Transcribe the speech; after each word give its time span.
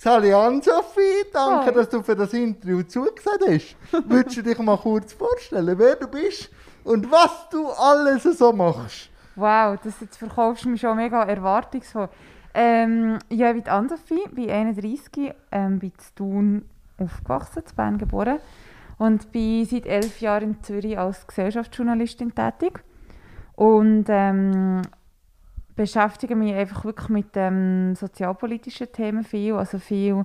Sally 0.00 0.32
Ann-Sophie, 0.32 1.26
danke, 1.32 1.66
Hi. 1.66 1.74
dass 1.74 1.88
du 1.88 2.04
für 2.04 2.14
das 2.14 2.32
Interview 2.32 2.84
zugesagt 2.84 3.42
hast. 3.48 3.76
Würdest 4.08 4.36
du 4.36 4.42
dich 4.44 4.56
mal 4.60 4.78
kurz 4.78 5.12
vorstellen, 5.12 5.76
wer 5.76 5.96
du 5.96 6.06
bist 6.06 6.50
und 6.84 7.10
was 7.10 7.48
du 7.50 7.66
alles 7.66 8.22
so 8.22 8.52
machst? 8.52 9.10
Wow, 9.34 9.76
das 9.82 10.00
jetzt 10.00 10.16
verkaufst 10.16 10.64
du 10.64 10.68
mich 10.68 10.82
schon 10.82 10.96
mega 10.96 11.24
erwartungsvoll. 11.24 12.08
Ähm, 12.54 13.18
ja, 13.28 13.50
ich 13.50 13.64
bin 13.64 13.72
Ann-Sophie, 13.72 14.22
bin 14.30 14.48
31, 14.48 15.34
ähm, 15.50 15.80
bin 15.80 15.90
in 15.90 16.14
Thun 16.14 16.64
aufgewachsen, 16.96 17.64
in 17.68 17.74
Bern 17.74 17.98
geboren 17.98 18.38
und 18.98 19.32
bin 19.32 19.64
seit 19.64 19.86
elf 19.86 20.20
Jahren 20.20 20.50
in 20.50 20.62
Zürich 20.62 20.96
als 20.96 21.26
Gesellschaftsjournalistin 21.26 22.32
tätig 22.36 22.84
und 23.56 24.04
ähm, 24.06 24.82
beschäftige 25.78 26.36
mich 26.36 26.54
einfach 26.54 26.84
wirklich 26.84 27.08
mit 27.08 27.28
ähm, 27.36 27.94
sozialpolitischen 27.94 28.92
Themen 28.92 29.24
viel, 29.24 29.54
also 29.54 29.78
viel 29.78 30.24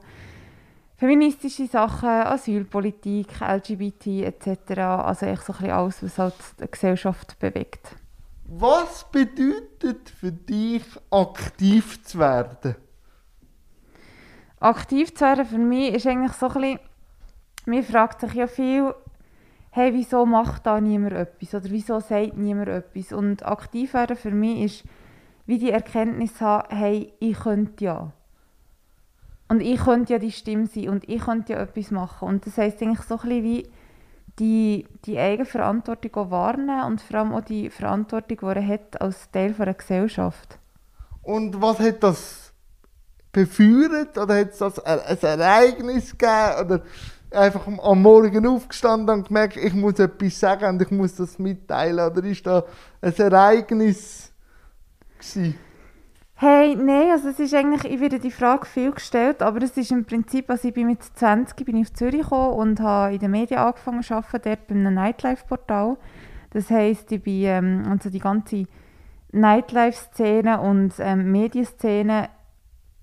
feministische 0.98 1.68
Sachen, 1.68 2.10
Asylpolitik, 2.10 3.40
LGBT 3.40 4.08
etc. 4.24 4.80
Also 4.80 5.28
echt 5.28 5.46
so 5.46 5.54
ein 5.54 5.60
bisschen 5.60 5.72
alles, 5.72 6.04
was 6.04 6.18
halt 6.18 6.36
die 6.60 6.70
Gesellschaft 6.70 7.40
bewegt. 7.40 7.96
Was 8.46 9.10
bedeutet 9.10 10.10
für 10.10 10.32
dich, 10.32 10.84
aktiv 11.10 12.04
zu 12.04 12.20
werden? 12.20 12.76
aktiv 14.64 15.14
zu 15.14 15.26
werden 15.26 15.46
für 15.46 15.58
mich 15.58 15.94
ist 15.94 16.08
eigentlich 16.08 16.32
so 16.34 16.48
ein 16.48 16.54
bisschen, 16.54 16.80
mir 17.66 17.84
fragt 17.84 18.22
sich 18.22 18.34
ja 18.34 18.48
viel, 18.48 18.94
hey, 19.72 19.94
wieso 19.94 20.26
macht 20.26 20.66
da 20.66 20.80
niemand 20.80 21.14
etwas 21.14 21.54
oder 21.54 21.70
wieso 21.70 22.00
sagt 22.00 22.38
niemand 22.38 22.70
etwas 22.70 23.12
und 23.12 23.46
aktiv 23.46 23.94
werden 23.94 24.16
für 24.16 24.32
mich 24.32 24.62
ist 24.62 24.84
wie 25.46 25.58
die 25.58 25.72
Erkenntnis 25.72 26.40
haben, 26.42 26.76
hey, 26.76 27.14
ich 27.20 27.40
könnte 27.40 27.84
ja. 27.84 28.12
Und 29.50 29.62
ich 29.62 29.80
könnte 29.84 30.14
ja 30.14 30.20
die 30.20 30.32
Stimme 30.32 30.68
sein 30.68 30.90
und 30.90 31.08
ich 31.08 31.22
könnte 31.22 31.54
ja 31.54 31.60
etwas 31.60 31.92
machen 31.92 32.28
und 32.28 32.46
das 32.46 32.58
heisst 32.58 32.82
eigentlich 32.82 33.02
so 33.02 33.16
ein 33.16 33.22
bisschen 33.22 33.44
wie 33.44 33.70
die, 34.40 34.88
die 35.06 35.20
eigene 35.20 35.46
Verantwortung 35.46 36.16
auch 36.16 36.32
wahrnehmen 36.32 36.84
und 36.86 37.02
vor 37.02 37.20
allem 37.20 37.34
auch 37.34 37.42
die 37.42 37.70
Verantwortung, 37.70 38.38
die 38.42 38.60
er 38.60 38.68
hat 38.68 39.02
als 39.02 39.30
Teil 39.32 39.54
einer 39.58 39.74
Gesellschaft. 39.74 40.58
Und 41.22 41.62
was 41.62 41.80
hat 41.80 42.04
das 42.04 42.52
befeuert? 43.32 44.18
Oder 44.18 44.40
hat 44.40 44.54
es 44.60 44.80
ein 44.80 45.40
Ereignis 45.40 46.12
gegeben? 46.12 46.66
Oder 46.66 46.84
einfach 47.32 47.68
am 47.68 48.02
Morgen 48.02 48.46
aufgestanden 48.48 49.18
und 49.18 49.28
gemerkt, 49.28 49.58
ich 49.58 49.74
muss 49.74 50.00
etwas 50.00 50.40
sagen 50.40 50.66
und 50.70 50.82
ich 50.82 50.92
muss 50.92 51.16
das 51.16 51.40
mitteilen? 51.40 52.12
Oder 52.12 52.24
ist 52.26 52.46
da 52.46 52.64
ein 53.02 53.14
Ereignis 53.14 54.33
gewesen? 55.24 55.56
Hey, 56.36 56.76
nein, 56.76 57.12
also 57.12 57.30
es 57.30 57.40
ist 57.40 57.54
eigentlich, 57.54 57.86
ich 57.86 58.00
werde 58.02 58.20
die 58.20 58.32
Frage 58.32 58.66
viel 58.66 58.92
gestellt, 58.92 59.42
aber 59.42 59.62
es 59.62 59.78
ist 59.78 59.92
im 59.92 60.04
Prinzip, 60.04 60.50
also 60.50 60.68
ich 60.68 60.74
bin 60.74 60.88
mit 60.88 61.02
20 61.02 61.66
bin 61.66 61.78
ich 61.78 61.88
auf 61.88 61.94
Zürich 61.94 62.24
gekommen 62.24 62.54
und 62.54 62.80
habe 62.82 63.14
in 63.14 63.20
den 63.20 63.32
Medien 63.32 63.60
angefangen 63.60 64.02
zu 64.02 64.16
arbeiten, 64.16 64.42
dort 64.44 64.68
bei 64.68 64.76
einem 64.76 64.94
Nightlife-Portal. 64.94 65.98
Das 66.50 66.70
heisst, 66.70 67.12
ich 67.12 67.22
bin, 67.22 67.44
ähm, 67.44 67.84
also 67.90 68.10
die 68.10 68.20
ganze 68.20 68.66
Nightlife-Szene 69.32 70.60
und 70.60 70.94
ähm, 71.00 71.32
Medienszene 71.32 72.30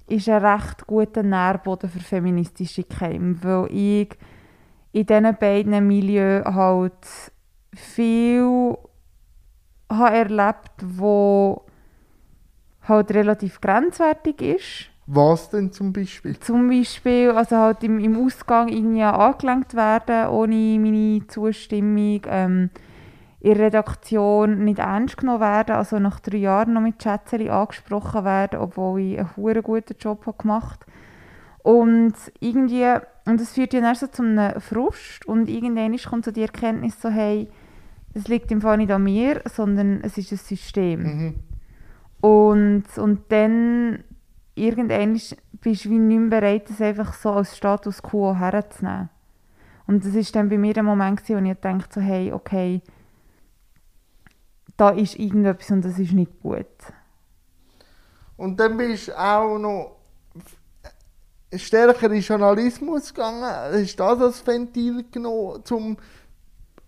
ist 0.07 0.29
ein 0.29 0.45
recht 0.45 0.87
guter 0.87 1.23
Nährboden 1.23 1.89
für 1.89 2.01
feministische 2.01 2.85
Keime, 2.85 3.43
weil 3.43 3.69
ich 3.71 4.19
in 4.93 5.07
diesen 5.07 5.37
beiden 5.37 5.87
Milieus 5.87 6.45
halt 6.45 7.33
viel 7.75 8.77
habe 9.89 10.17
erlebt, 10.17 10.73
wo 10.83 11.65
halt 12.91 13.11
relativ 13.13 13.61
grenzwertig 13.61 14.43
ist. 14.43 14.91
Was 15.07 15.51
denn 15.51 15.73
zum 15.73 15.93
Beispiel? 15.93 16.39
Zum 16.39 16.69
Beispiel 16.69 17.31
also 17.31 17.57
halt 17.57 17.83
im, 17.83 17.99
im 17.99 18.25
Ausgang 18.25 18.69
irgendwie 18.69 19.03
angelenkt 19.03 19.75
werden, 19.75 20.29
ohne 20.29 20.79
meine 20.79 21.27
Zustimmung. 21.27 22.21
Ähm, 22.27 22.71
in 23.41 23.55
der 23.55 23.67
Redaktion 23.67 24.65
nicht 24.65 24.79
ernst 24.79 25.17
genommen 25.17 25.41
werden, 25.41 25.75
also 25.75 25.99
nach 25.99 26.21
drei 26.21 26.37
Jahren 26.37 26.75
noch 26.75 26.83
mit 26.83 27.03
Schätzchen 27.03 27.49
angesprochen 27.49 28.25
werden, 28.25 28.61
obwohl 28.61 29.01
ich 29.01 29.19
einen 29.19 29.37
hure 29.37 29.63
guten 29.63 29.97
Job 29.99 30.27
habe 30.27 30.37
gemacht 30.37 30.85
Und 31.63 32.15
irgendwie, 32.41 32.87
und 33.25 33.41
das 33.41 33.53
führt 33.53 33.73
ja 33.73 33.81
dann 33.81 33.95
so 33.95 34.09
zu 34.09 34.23
einem 34.23 34.61
Frust 34.61 35.25
und 35.27 35.49
irgendwann 35.49 35.97
kommt 35.97 36.27
so 36.27 36.31
die 36.31 36.43
Erkenntnis 36.43 37.01
so, 37.01 37.09
hey, 37.09 37.49
es 38.13 38.29
liegt 38.29 38.51
im 38.51 38.61
Fall 38.61 38.77
nicht 38.77 38.91
an 38.91 39.05
mir, 39.05 39.41
sondern 39.47 40.01
es 40.03 40.19
ist 40.19 40.33
ein 40.33 40.39
System. 40.39 41.03
Mhm. 41.03 41.35
Und, 42.21 42.85
und 42.97 43.21
dann 43.31 44.05
irgendwann 44.55 45.15
bist 45.15 45.85
du 45.85 45.91
wie 45.91 45.99
nicht 45.99 46.19
mehr 46.19 46.41
bereit, 46.41 46.69
das 46.69 46.81
einfach 46.81 47.15
so 47.15 47.31
als 47.31 47.57
Status 47.57 48.03
quo 48.03 48.35
herzunehmen. 48.35 49.09
Und 49.87 50.05
das 50.05 50.15
war 50.15 50.23
dann 50.33 50.49
bei 50.49 50.59
mir 50.59 50.75
der 50.75 50.83
Moment, 50.83 51.29
wo 51.29 51.37
ich 51.37 51.57
dachte, 51.61 51.89
so, 51.95 52.01
hey, 52.01 52.33
okay, 52.33 52.83
da 54.77 54.91
ist 54.91 55.19
irgendetwas 55.19 55.71
und 55.71 55.85
das 55.85 55.99
ist 55.99 56.13
nicht 56.13 56.41
gut. 56.41 56.67
Und 58.37 58.59
dann 58.59 58.77
bist 58.77 59.09
du 59.09 59.19
auch 59.19 59.59
noch 59.59 59.97
stärker 61.55 62.11
in 62.11 62.23
Journalismus 62.23 63.13
gegangen. 63.13 63.43
Hast 63.43 63.97
das 63.97 64.21
als 64.21 64.47
Ventil 64.47 65.05
genommen, 65.11 65.65
zum 65.65 65.97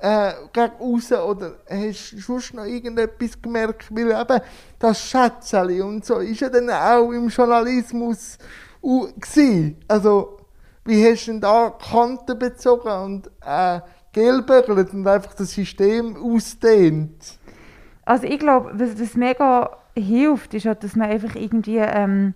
äh, 0.03 0.33
gegen 0.53 0.73
aussen, 0.81 1.19
oder 1.19 1.53
hast 1.69 2.13
du 2.13 2.19
sonst 2.19 2.55
noch 2.55 2.65
irgendetwas 2.65 3.41
gemerkt? 3.41 3.87
Weil 3.95 4.11
eben 4.11 4.41
das 4.79 5.01
Schätzchen 5.01 5.83
und 5.83 6.05
so 6.05 6.19
ist 6.19 6.41
ja 6.41 6.49
dann 6.49 6.69
auch 6.71 7.11
im 7.13 7.29
Journalismus 7.29 8.37
gewesen. 8.83 9.77
Also, 9.87 10.39
wie 10.85 11.05
hast 11.09 11.27
du 11.27 11.31
denn 11.33 11.41
da 11.41 11.71
Kanten 11.71 12.39
bezogen 12.39 12.89
und 12.89 13.31
äh, 13.47 13.81
gelbögelt 14.13 14.93
und 14.93 15.07
einfach 15.07 15.35
das 15.35 15.53
System 15.53 16.17
ausdehnt? 16.17 17.39
Also 18.05 18.27
ich 18.27 18.41
glaube, 18.41 18.73
was, 18.75 19.01
was 19.01 19.15
mega 19.15 19.79
hilft, 19.97 20.55
ist 20.55 20.67
halt, 20.67 20.83
dass 20.83 20.97
man 20.97 21.11
einfach 21.11 21.37
irgendwie, 21.37 21.79
ähm, 21.79 22.35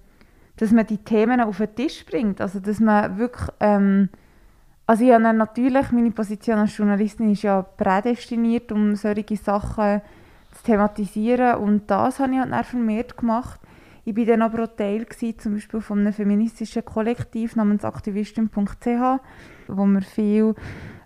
dass 0.57 0.71
man 0.71 0.87
die 0.87 0.99
Themen 0.99 1.41
auf 1.41 1.59
den 1.59 1.75
Tisch 1.75 2.07
bringt. 2.07 2.41
Also 2.41 2.61
dass 2.61 2.79
man 2.79 3.19
wirklich, 3.19 3.49
ähm, 3.59 4.09
also 4.87 5.05
ich 5.05 5.13
habe 5.13 5.23
natürlich, 5.33 5.91
meine 5.91 6.13
Position 6.13 6.59
als 6.59 6.77
Journalistin 6.77 7.33
ist 7.33 7.43
ja 7.43 7.63
prädestiniert, 7.63 8.71
um 8.71 8.95
solche 8.95 9.37
Sachen 9.37 10.01
zu 10.53 10.65
thematisieren 10.65 11.57
und 11.57 11.91
das 11.91 12.21
habe 12.21 12.33
ich 12.33 12.39
halt 12.39 12.53
dann 12.53 12.65
vermehrt 12.65 13.17
gemacht. 13.17 13.61
Ich 14.05 14.17
war 14.17 14.25
dann 14.25 14.43
aber 14.43 14.65
auch 14.65 14.77
Teil 14.77 15.05
gewesen, 15.05 15.39
zum 15.41 15.55
Beispiel 15.55 15.81
von 15.81 15.99
einem 15.99 16.13
feministischen 16.13 16.85
Kollektiv 16.85 17.57
namens 17.57 17.85
aktivistin.ch, 17.85 18.87
wo 19.67 19.85
wir 19.87 20.03
viel 20.03 20.55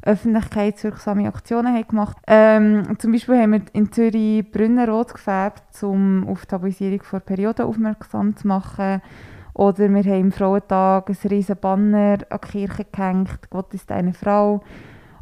öffentlichkeitswirksame 0.02 1.28
Aktionen 1.28 1.74
haben 1.74 1.88
gemacht 1.88 2.16
ähm, 2.26 2.98
Zum 2.98 3.12
Beispiel 3.12 3.38
haben 3.38 3.52
wir 3.52 3.62
in 3.72 3.92
Zürich 3.92 4.50
Brunnen 4.50 4.88
rot 4.88 5.14
gefärbt, 5.14 5.82
um 5.82 6.26
auf 6.28 6.42
die 6.42 6.48
Tabuisierung 6.48 7.02
von 7.02 7.20
Perioden 7.20 7.66
aufmerksam 7.66 8.36
zu 8.36 8.46
machen. 8.46 9.02
Oder 9.60 9.90
wir 9.90 10.04
haben 10.04 10.22
am 10.22 10.32
Frauentag 10.32 11.10
ein 11.10 11.28
riesen 11.28 11.56
Banner 11.58 12.16
an 12.30 12.38
die 12.42 12.48
Kirche 12.48 12.86
gehängt, 12.90 13.50
«Gott 13.50 13.74
ist 13.74 13.92
eine 13.92 14.14
Frau». 14.14 14.62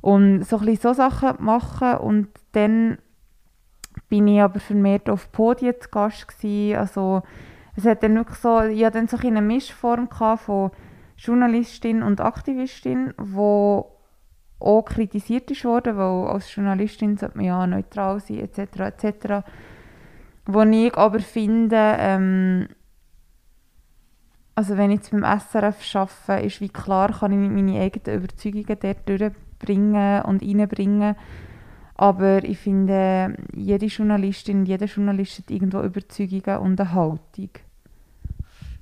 Und 0.00 0.44
so 0.44 0.58
ein 0.58 0.66
bisschen 0.66 0.82
so 0.82 0.92
Sachen 0.92 1.44
machen 1.44 1.96
und 1.96 2.28
dann 2.52 2.98
bin 4.08 4.28
ich 4.28 4.40
aber 4.40 4.60
vermehrt 4.60 5.10
auf 5.10 5.32
Podien 5.32 5.74
zu 5.80 5.88
Gast 5.88 6.28
gewesen. 6.28 6.78
Also 6.78 7.22
es 7.74 7.84
hat 7.84 8.04
dann 8.04 8.14
wirklich 8.14 8.38
so, 8.38 8.62
ich 8.62 8.84
hatte 8.84 8.98
dann 8.98 9.08
so 9.08 9.16
eine 9.16 9.42
Mischform 9.42 10.08
von 10.08 10.70
Journalistin 11.16 12.04
und 12.04 12.20
Aktivistin, 12.20 13.14
wo 13.18 13.90
auch 14.60 14.84
kritisiert 14.84 15.50
ist 15.50 15.64
worden, 15.64 15.96
weil 15.96 16.28
als 16.28 16.54
Journalistin 16.54 17.16
sollte 17.16 17.38
man 17.38 17.46
ja 17.46 17.66
neutral 17.66 18.20
sein, 18.20 18.38
etc., 18.38 19.02
etc. 19.02 19.48
Wo 20.46 20.62
ich 20.62 20.96
aber 20.96 21.18
finde, 21.18 21.96
ähm, 21.98 22.68
also 24.58 24.76
wenn 24.76 24.90
ich 24.90 24.96
jetzt 24.96 25.12
beim 25.12 25.22
SRF 25.22 25.94
arbeite, 25.94 26.44
ist 26.44 26.60
wie 26.60 26.68
klar, 26.68 27.12
kann 27.12 27.30
ich 27.30 27.48
meine 27.48 27.80
eigenen 27.80 28.24
Überzeugungen 28.24 28.76
dort 28.80 29.08
durchbringen 29.08 30.22
und 30.22 30.42
reinbringen. 30.42 31.14
Aber 31.94 32.42
ich 32.42 32.58
finde, 32.58 33.36
jede 33.54 33.86
Journalistin, 33.86 34.66
jeder 34.66 34.86
Journalist 34.86 35.38
hat 35.38 35.52
irgendwo 35.52 35.80
Überzeugungen 35.80 36.58
und 36.58 36.80
eine 36.80 36.92
Haltung. 36.92 37.50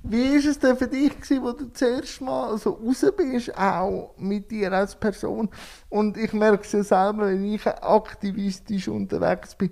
Wie 0.01 0.31
war 0.31 0.49
es 0.49 0.57
denn 0.57 0.77
für 0.77 0.87
dich, 0.87 1.15
gewesen, 1.15 1.43
wo 1.43 1.51
du 1.51 1.71
zuerst 1.71 2.21
mal 2.21 2.57
so 2.57 2.71
raus 2.71 3.05
bist, 3.15 3.55
auch 3.55 4.15
mit 4.17 4.49
dir 4.49 4.71
als 4.71 4.95
Person? 4.95 5.47
Und 5.89 6.17
ich 6.17 6.33
merke 6.33 6.63
es 6.63 6.71
ja 6.71 6.81
selber, 6.81 7.27
wenn 7.27 7.53
ich 7.53 7.67
aktivistisch 7.67 8.87
unterwegs 8.87 9.53
bin, 9.53 9.69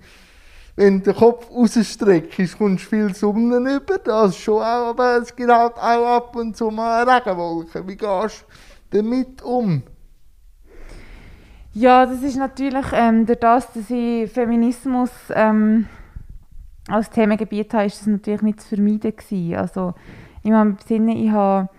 wenn 0.76 1.00
du 1.00 1.12
den 1.12 1.16
Kopf 1.16 1.50
rausstreckst, 1.50 2.58
kommst 2.58 2.86
du 2.86 2.90
viel 2.90 3.14
Sonne 3.14 3.76
über, 3.76 3.98
das 3.98 4.38
schon 4.38 4.62
auch, 4.62 4.90
aber 4.90 5.18
es 5.22 5.36
gibt 5.36 5.50
halt 5.50 5.78
auch 5.78 6.18
ab 6.18 6.36
und 6.36 6.56
zu 6.56 6.70
mal 6.70 7.02
eine 7.02 7.16
Regenwolke. 7.16 7.88
Wie 7.88 7.96
gehst 7.96 8.46
du 8.92 8.98
damit 8.98 9.42
um? 9.42 9.84
Ja, 11.74 12.06
das 12.06 12.22
ist 12.24 12.38
natürlich 12.38 12.86
ähm, 12.94 13.26
durch 13.26 13.40
das, 13.40 13.72
dass 13.74 13.90
ich 13.90 14.32
Feminismus 14.32 15.12
ähm, 15.34 15.88
als 16.88 17.10
Themengebiet 17.10 17.74
habe, 17.74 17.86
ist 17.86 18.00
das 18.00 18.08
natürlich 18.08 18.42
nicht 18.42 18.62
zu 18.62 18.76
vermeiden 18.76 19.16
gewesen. 19.16 19.56
Also 19.56 19.94
ich 20.44 20.52
meine, 20.52 20.78
Sinne, 20.86 21.18
ich 21.18 21.32
habe 21.32 21.70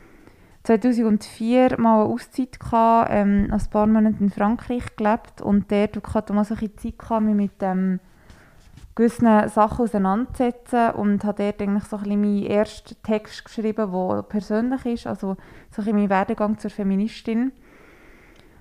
2004 0.65 1.79
mal 1.79 2.03
eine 2.03 2.13
Auszeit 2.13 2.59
gehabt, 2.59 3.11
ähm, 3.13 3.49
ein 3.51 3.71
paar 3.71 3.87
Monate 3.87 4.17
in 4.21 4.31
Frankreich 4.31 4.97
gelebt 4.97 5.41
und 5.41 5.71
dort 5.71 6.15
hatte 6.15 6.33
ich 6.33 6.35
mal 6.35 6.45
so 6.45 6.55
ein 6.55 6.61
bisschen 6.61 6.79
Zeit 6.79 6.99
gehabt, 6.99 7.25
mich 7.25 7.35
mit 7.35 7.53
ähm, 7.61 8.01
gewissen 8.97 9.49
Sachen 9.51 9.85
auseinanderzusetzen 9.85 10.93
und 10.93 11.23
habe 11.23 11.45
dort 11.45 11.61
eigentlich 11.63 11.85
so 11.85 11.97
ein 11.97 12.03
bisschen 12.03 12.21
meinen 12.21 12.47
ersten 12.47 13.03
Text 13.03 13.45
geschrieben, 13.45 13.93
der 13.93 14.23
persönlich 14.23 14.87
ist, 14.87 15.07
also 15.07 15.37
so 15.71 15.83
ein 15.83 15.95
mein 15.95 16.11
Werdegang 16.11 16.59
zur 16.59 16.71
Feministin. 16.71 17.53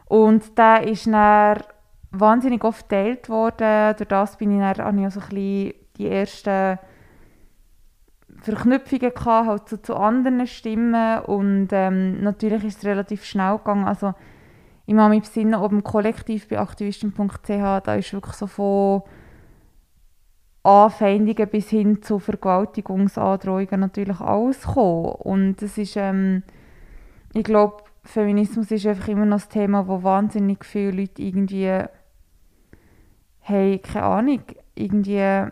Und 0.07 0.57
der 0.57 0.87
ist 0.87 1.07
dann 1.07 1.63
wahnsinnig 2.11 2.63
oft 2.63 2.87
geteilt 2.89 3.29
worden. 3.29 3.95
Durch 3.97 4.07
das 4.07 4.37
bin 4.37 4.51
ich 4.51 4.77
dann, 4.77 4.85
habe 4.85 5.09
so 5.09 5.21
die 5.31 5.73
ersten 5.99 6.77
Verknüpfungen 8.41 9.13
gehabt, 9.13 9.47
halt 9.47 9.69
zu, 9.69 9.81
zu 9.81 9.95
anderen 9.95 10.45
Stimmen 10.45 11.19
und 11.21 11.69
ähm, 11.71 12.21
natürlich 12.21 12.63
ist 12.65 12.79
es 12.79 12.85
relativ 12.85 13.23
schnell 13.23 13.57
gegangen. 13.57 13.85
Also 13.85 14.13
ich 14.85 14.93
mache 14.93 15.09
mich 15.09 15.21
besinnen, 15.21 15.55
ob 15.55 15.71
im 15.71 15.83
Kollektiv 15.83 16.47
bei 16.49 16.59
aktivistin.ch, 16.59 17.47
da 17.47 17.95
ist 17.95 18.13
wirklich 18.13 18.35
so 18.35 18.45
von 18.45 19.03
Anfeindungen 20.65 21.47
bis 21.50 21.69
hin 21.69 22.01
zu 22.01 22.17
Vergewaltigungsandrohungen 22.17 23.79
natürlich 23.79 24.19
alles 24.19 24.62
gekommen. 24.62 25.12
Und 25.19 25.62
das 25.62 25.77
ist, 25.77 25.95
ähm, 25.95 26.41
ich 27.33 27.44
glaube, 27.44 27.83
Feminismus 28.03 28.71
ist 28.71 28.88
einfach 28.88 29.07
immer 29.07 29.25
noch 29.25 29.44
ein 29.44 29.50
Thema, 29.50 29.88
wo 29.88 30.01
wahnsinnig 30.01 30.65
viele 30.65 31.01
Leute 31.01 31.21
irgendwie, 31.21 31.83
hey, 33.39 33.79
keine 33.79 34.06
Ahnung, 34.06 34.41
irgendwie 34.73 35.50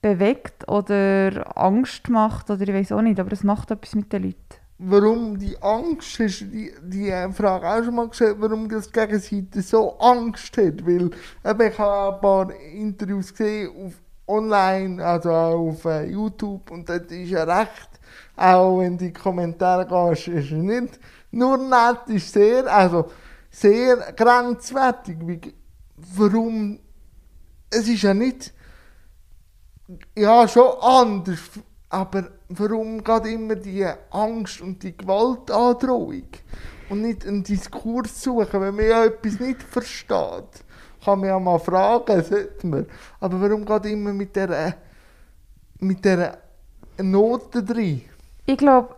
bewegt 0.00 0.68
oder 0.68 1.56
Angst 1.56 2.08
macht 2.08 2.50
oder 2.50 2.62
ich 2.62 2.72
weiß 2.72 2.92
auch 2.92 3.02
nicht, 3.02 3.18
aber 3.18 3.32
es 3.32 3.44
macht 3.44 3.70
etwas 3.70 3.94
mit 3.94 4.12
den 4.12 4.24
Leuten. 4.24 4.36
Warum 4.78 5.38
die 5.38 5.56
Angst 5.60 6.18
ist, 6.18 6.40
die, 6.40 6.72
die 6.82 7.12
Frage 7.32 7.68
auch 7.68 7.84
schon 7.84 7.94
mal 7.94 8.08
gestellt, 8.08 8.36
warum 8.38 8.68
das 8.68 8.90
Gegenseite 8.90 9.62
so 9.62 9.96
Angst 9.98 10.56
hat, 10.56 10.84
weil 10.84 11.10
eben, 11.46 11.62
ich 11.70 11.78
habe 11.78 12.14
ein 12.14 12.20
paar 12.20 12.52
Interviews 12.74 13.32
gesehen 13.32 13.70
auf 13.86 13.94
online, 14.36 15.04
also 15.04 15.30
auf 15.30 15.84
äh, 15.84 16.04
YouTube 16.06 16.70
und 16.70 16.88
dort 16.88 17.10
ist 17.10 17.30
ja 17.30 17.44
recht, 17.44 17.90
auch 18.36 18.80
wenn 18.80 18.98
die 18.98 19.12
Kommentare 19.12 19.86
gehst, 19.86 20.28
ist 20.28 20.46
es 20.46 20.52
nicht 20.52 20.98
nur 21.30 21.58
nett, 21.58 22.08
ist 22.08 22.32
sehr, 22.32 22.66
also 22.66 23.10
sehr 23.50 24.12
grenzwertig, 24.12 25.16
wie, 25.20 25.40
warum, 25.96 26.78
es 27.70 27.88
ist 27.88 28.02
ja 28.02 28.14
nicht 28.14 28.52
ja, 30.16 30.46
schon 30.48 30.70
anders. 30.80 31.40
Aber 31.88 32.30
warum 32.48 33.04
geht 33.04 33.26
immer 33.26 33.54
die 33.56 33.86
Angst 34.10 34.60
und 34.60 34.82
die 34.82 34.96
Gewaltandrohung? 34.96 36.28
Und 36.88 37.02
nicht 37.02 37.26
einen 37.26 37.42
Diskurs 37.42 38.22
suchen, 38.22 38.60
wenn 38.60 38.74
man 38.74 38.86
ja 38.86 39.04
etwas 39.04 39.40
nicht 39.40 39.62
versteht. 39.62 40.64
Kann 41.04 41.20
man 41.20 41.28
ja 41.28 41.38
mal 41.38 41.58
fragen, 41.58 42.22
sollte 42.22 42.66
man. 42.66 42.86
Aber 43.20 43.40
warum 43.40 43.64
geht 43.64 43.86
immer 43.86 44.12
mit 44.12 44.36
dieser, 44.36 44.74
mit 45.80 46.04
dieser 46.04 46.38
Note 46.98 47.62
drin? 47.62 48.02
Ich 48.46 48.56
glaube, 48.56 48.94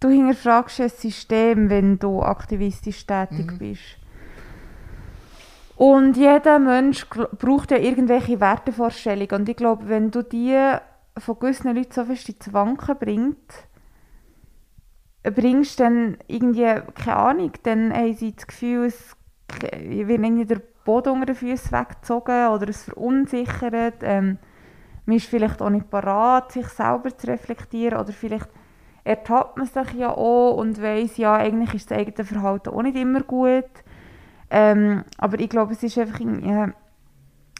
du 0.00 0.08
hinterfragst 0.08 0.80
ein 0.80 0.90
System, 0.90 1.70
wenn 1.70 1.98
du 1.98 2.22
aktivistisch 2.22 3.06
tätig 3.06 3.52
mhm. 3.52 3.58
bist. 3.58 3.96
Und 5.76 6.18
jeder 6.18 6.58
Mensch 6.58 7.06
braucht 7.08 7.70
ja 7.70 7.78
irgendwelche 7.78 8.38
Wertevorstellungen. 8.38 9.40
Und 9.40 9.48
ich 9.48 9.56
glaube, 9.56 9.88
wenn 9.88 10.10
du 10.10 10.22
die 10.22 10.76
von 11.16 11.38
gewissen 11.38 11.74
Leuten 11.74 11.92
so 11.92 12.04
fest 12.04 12.28
ins 12.28 12.52
Wanken 12.52 12.98
bringst, 12.98 13.66
bringst 15.22 15.80
dann 15.80 16.18
irgendwie, 16.26 16.82
keine 16.94 17.16
Ahnung, 17.16 17.52
dann 17.62 17.94
haben 17.94 18.14
sie 18.14 18.34
das 18.34 18.46
Gefühl, 18.46 18.86
es 18.86 19.16
wird 19.62 20.22
irgendwie 20.22 20.44
der 20.44 20.60
Boden 20.84 21.10
unter 21.10 21.26
den 21.26 21.34
Füßen 21.34 21.72
weggezogen 21.72 22.48
oder 22.48 22.68
es 22.68 22.84
verunsichert. 22.84 23.96
Ähm, 24.02 24.38
man 25.06 25.16
ist 25.16 25.26
vielleicht 25.26 25.60
auch 25.60 25.70
nicht 25.70 25.90
parat, 25.90 26.52
sich 26.52 26.66
selber 26.68 27.16
zu 27.16 27.26
reflektieren 27.26 27.98
oder 27.98 28.12
vielleicht 28.12 28.48
ertappt 29.04 29.56
man 29.56 29.66
sich 29.66 29.94
ja 29.94 30.10
auch 30.10 30.56
und 30.56 30.80
weiss, 30.80 31.16
ja, 31.16 31.34
eigentlich 31.34 31.74
ist 31.74 31.90
das 31.90 31.98
eigene 31.98 32.24
Verhalten 32.24 32.70
auch 32.70 32.82
nicht 32.82 32.96
immer 32.96 33.22
gut. 33.22 33.70
Ähm, 34.50 35.04
aber 35.18 35.40
ich 35.40 35.48
glaube, 35.48 35.72
es 35.72 35.82
ist 35.82 35.98
einfach, 35.98 36.20
ja, 36.20 36.70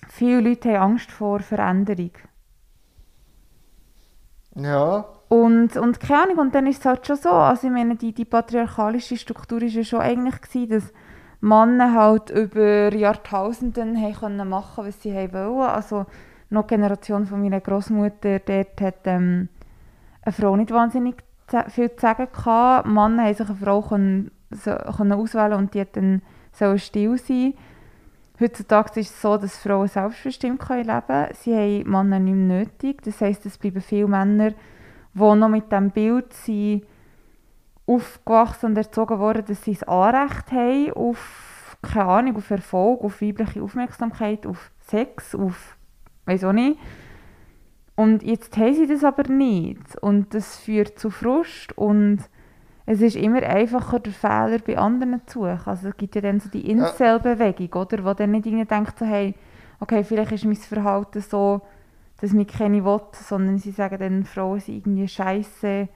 viele 0.09 0.41
Leute 0.41 0.79
haben 0.79 0.93
Angst 0.93 1.11
vor 1.11 1.41
Veränderung. 1.41 2.13
Ja. 4.55 5.05
Und, 5.29 5.77
und 5.77 6.01
keine 6.01 6.23
Ahnung, 6.23 6.39
und 6.39 6.55
dann 6.55 6.67
ist 6.67 6.81
es 6.81 6.85
halt 6.85 7.07
schon 7.07 7.17
so, 7.17 7.31
also 7.31 7.69
ich 7.69 7.73
meine, 7.73 7.95
die, 7.95 8.13
die 8.13 8.25
patriarchalische 8.25 9.17
Struktur 9.17 9.61
war 9.61 9.69
ja 9.69 9.85
schon 9.85 10.01
eigentlich 10.01 10.41
gewesen, 10.41 10.69
dass 10.71 10.93
Männer 11.41 11.95
halt 11.95 12.31
über 12.31 12.95
Jahrtausende 12.95 13.83
haben 13.83 14.15
können 14.15 14.49
machen, 14.49 14.87
was 14.87 15.03
sie 15.03 15.15
wollen. 15.15 15.63
Also 15.63 16.07
noch 16.51 16.67
Generation 16.67 17.27
von 17.27 17.41
meiner 17.41 17.61
Großmutter, 17.61 18.41
dort 18.41 18.81
hat 18.81 19.07
ähm, 19.07 19.49
eine 20.23 20.33
Frau 20.33 20.57
nicht 20.57 20.71
wahnsinnig 20.71 21.17
viel 21.69 21.91
zu 21.95 22.01
sagen 22.01 22.29
gehabt. 22.33 22.87
Männer 22.87 23.25
haben 23.25 23.35
sich 23.35 23.49
eine 23.49 23.57
Frau 23.57 23.83
können, 23.83 24.31
so, 24.51 24.73
können 24.97 25.13
auswählen 25.13 25.55
und 25.55 25.75
die 25.75 25.81
hat 25.81 25.97
dann 25.97 26.23
sollen 26.53 26.79
still 26.79 27.17
sein. 27.17 27.55
Heutzutage 28.41 29.01
ist 29.01 29.11
es 29.11 29.23
so, 29.23 29.37
dass 29.37 29.59
Frauen 29.59 29.89
selbstbestimmt 29.89 30.67
leben 30.69 30.87
können. 30.87 31.29
Sie 31.35 31.55
haben 31.55 31.91
Männer 31.91 32.19
nicht 32.19 32.35
mehr 32.35 32.59
nötig. 32.61 33.03
Das 33.03 33.21
heisst, 33.21 33.45
es 33.47 33.59
bleiben 33.59 33.83
viele 33.83 34.09
Männer, 34.09 34.51
die 35.15 35.19
noch 35.19 35.49
mit 35.49 35.71
dem 35.71 35.91
Bild 35.91 36.33
sind, 36.33 36.85
aufgewachsen 37.91 38.67
und 38.67 38.77
erzogen 38.77 39.19
worden, 39.19 39.45
dass 39.47 39.65
sie 39.65 39.77
ein 39.83 39.89
Anrecht 39.89 40.53
haben 40.53 40.93
auf, 40.93 41.77
keine 41.83 42.05
Ahnung, 42.07 42.37
auf 42.37 42.51
Erfolg, 42.51 43.03
auf 43.03 43.21
weibliche 43.21 43.63
Aufmerksamkeit, 43.63 44.47
auf 44.47 44.71
Sex, 44.81 45.35
auf, 45.35 45.77
weiß 46.27 46.45
auch 46.45 46.53
nicht. 46.53 46.79
Und 47.97 48.23
jetzt 48.23 48.57
haben 48.57 48.75
sie 48.75 48.87
das 48.87 49.05
aber 49.05 49.31
nicht. 49.31 49.97
Und 50.01 50.33
das 50.35 50.59
führt 50.59 50.99
zu 50.99 51.11
Frust 51.11 51.77
und 51.77 52.21
es 52.87 53.03
ist 53.03 53.17
immer 53.17 53.43
einfacher, 53.43 54.01
den 54.01 54.13
Fehler 54.13 54.59
bei 54.67 54.79
anderen 54.79 55.21
zu 55.27 55.41
suchen. 55.41 55.61
Also 55.67 55.89
es 55.89 55.97
gibt 55.97 56.15
ja 56.15 56.21
dann 56.21 56.41
so 56.41 56.49
die 56.49 56.71
Incel-Bewegung, 56.71 57.83
oder? 57.83 58.05
Wo 58.05 58.15
dann 58.15 58.31
nicht 58.31 58.47
irgendwie 58.47 58.65
denkt, 58.65 58.99
so, 58.99 59.05
hey, 59.05 59.35
okay, 59.81 60.03
vielleicht 60.03 60.33
ist 60.33 60.45
mein 60.45 60.57
Verhalten 60.57 61.21
so, 61.21 61.61
dass 62.21 62.33
mich 62.33 62.49
keine 62.49 62.85
will, 62.85 63.01
sondern 63.13 63.59
sie 63.59 63.71
sagen 63.71 63.99
dann, 63.99 64.25
Frauen 64.25 64.61
sind 64.61 64.87
irgendwie 64.87 65.09
scheiße 65.09 65.89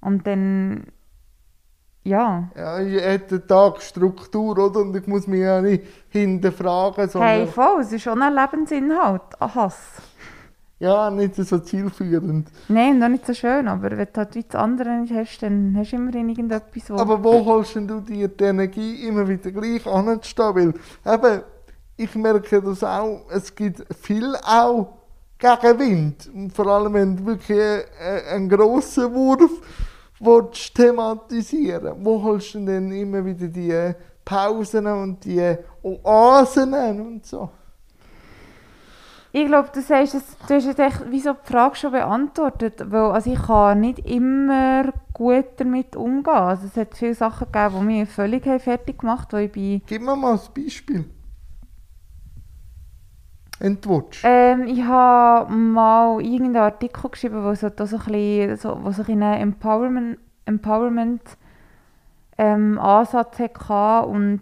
und 0.00 0.26
dann, 0.26 0.84
ja. 2.06 2.48
Ja, 2.56 2.80
ich 2.80 3.00
hätte 3.02 3.36
eine 3.36 3.46
Tagesstruktur, 3.46 4.58
oder? 4.58 4.80
Und 4.80 4.96
ich 4.96 5.06
muss 5.06 5.26
mich 5.26 5.40
ja 5.40 5.60
nicht 5.60 5.84
hinterfragen, 6.08 7.08
sondern... 7.08 7.30
Hey, 7.30 7.46
voll, 7.46 7.80
es 7.80 7.92
ist 7.92 8.02
schon 8.02 8.20
ein 8.22 8.34
Lebensinhalt, 8.34 9.22
ein 9.38 9.54
Hass 9.54 10.02
ja, 10.78 11.10
nicht 11.10 11.34
so 11.36 11.58
zielführend. 11.58 12.48
Nein, 12.68 12.98
noch 12.98 13.08
nicht 13.08 13.26
so 13.26 13.32
schön, 13.32 13.66
aber 13.66 13.96
wenn 13.96 14.08
du 14.12 14.16
halt 14.16 14.34
wie 14.34 14.42
das 14.42 14.60
andere 14.60 14.90
nicht 15.00 15.14
hast, 15.14 15.38
dann 15.42 15.74
hast 15.76 15.92
du 15.92 15.96
immerhin 15.96 16.28
irgendetwas, 16.28 16.90
wo... 16.90 16.96
Aber 16.96 17.22
wo 17.22 17.44
holst 17.44 17.76
du 17.76 18.00
dir 18.00 18.28
die 18.28 18.44
Energie 18.44 19.06
immer 19.06 19.26
wieder 19.26 19.50
gleich 19.52 19.86
anzustehen? 19.86 20.74
Weil 21.04 21.14
eben, 21.14 21.42
ich 21.96 22.14
merke 22.14 22.60
das 22.60 22.84
auch, 22.84 23.22
es 23.30 23.54
gibt 23.54 23.86
viel 24.02 24.36
auch 24.44 24.98
Gegenwind. 25.38 26.30
Und 26.34 26.52
vor 26.52 26.66
allem, 26.66 26.92
wenn 26.92 27.16
du 27.16 27.26
wirklich 27.26 27.58
einen, 27.58 28.26
einen 28.28 28.48
grossen 28.50 29.14
Wurf 29.14 29.50
willst 30.20 30.74
thematisieren 30.74 31.94
Wo 32.00 32.22
holst 32.22 32.54
du 32.54 32.64
denn 32.64 32.90
immer 32.92 33.24
wieder 33.24 33.48
die 33.48 33.94
Pausen 34.24 34.86
und 34.86 35.24
die 35.24 35.56
Oasen 35.82 36.74
und 37.00 37.26
so? 37.26 37.50
Ich 39.32 39.46
glaube, 39.46 39.68
du, 39.70 39.82
sagst, 39.82 40.14
du 40.14 40.54
hast 40.54 40.64
jetzt 40.64 40.78
echt 40.78 41.10
wie 41.10 41.20
so 41.20 41.34
die 41.34 41.52
Frage 41.52 41.76
schon 41.76 41.92
beantwortet, 41.92 42.82
weil 42.90 43.10
also 43.10 43.30
ich 43.30 43.42
kann 43.42 43.80
nicht 43.80 43.98
immer 43.98 44.90
gut 45.12 45.44
damit 45.58 45.94
umgehen. 45.94 46.32
Also 46.32 46.66
es 46.66 46.76
hat 46.76 46.96
viele 46.96 47.14
Sachen 47.14 47.52
gegeben, 47.52 47.80
die 47.80 48.00
mich 48.00 48.08
völlig 48.08 48.44
fertig 48.44 48.98
gemacht 48.98 49.34
haben. 49.34 49.82
Gib 49.86 50.00
mir 50.00 50.16
mal 50.16 50.38
ein 50.38 50.40
Beispiel. 50.54 51.04
Entwurst. 53.60 54.20
Ähm, 54.24 54.66
ich 54.66 54.82
habe 54.82 55.52
mal 55.52 56.20
irgendeinen 56.20 56.56
Artikel 56.56 57.10
geschrieben, 57.10 57.42
wo 57.42 57.54
so, 57.54 57.68
so 57.68 57.96
ein 57.96 58.04
bisschen, 58.04 58.56
so, 58.56 58.78
wo 58.82 58.90
so 58.90 59.02
ein 59.02 59.22
Empowerment, 59.22 60.18
Empowerment 60.44 61.22
ähm, 62.38 62.78
Ansatz 62.78 63.38
hatte 63.38 64.08
und 64.08 64.40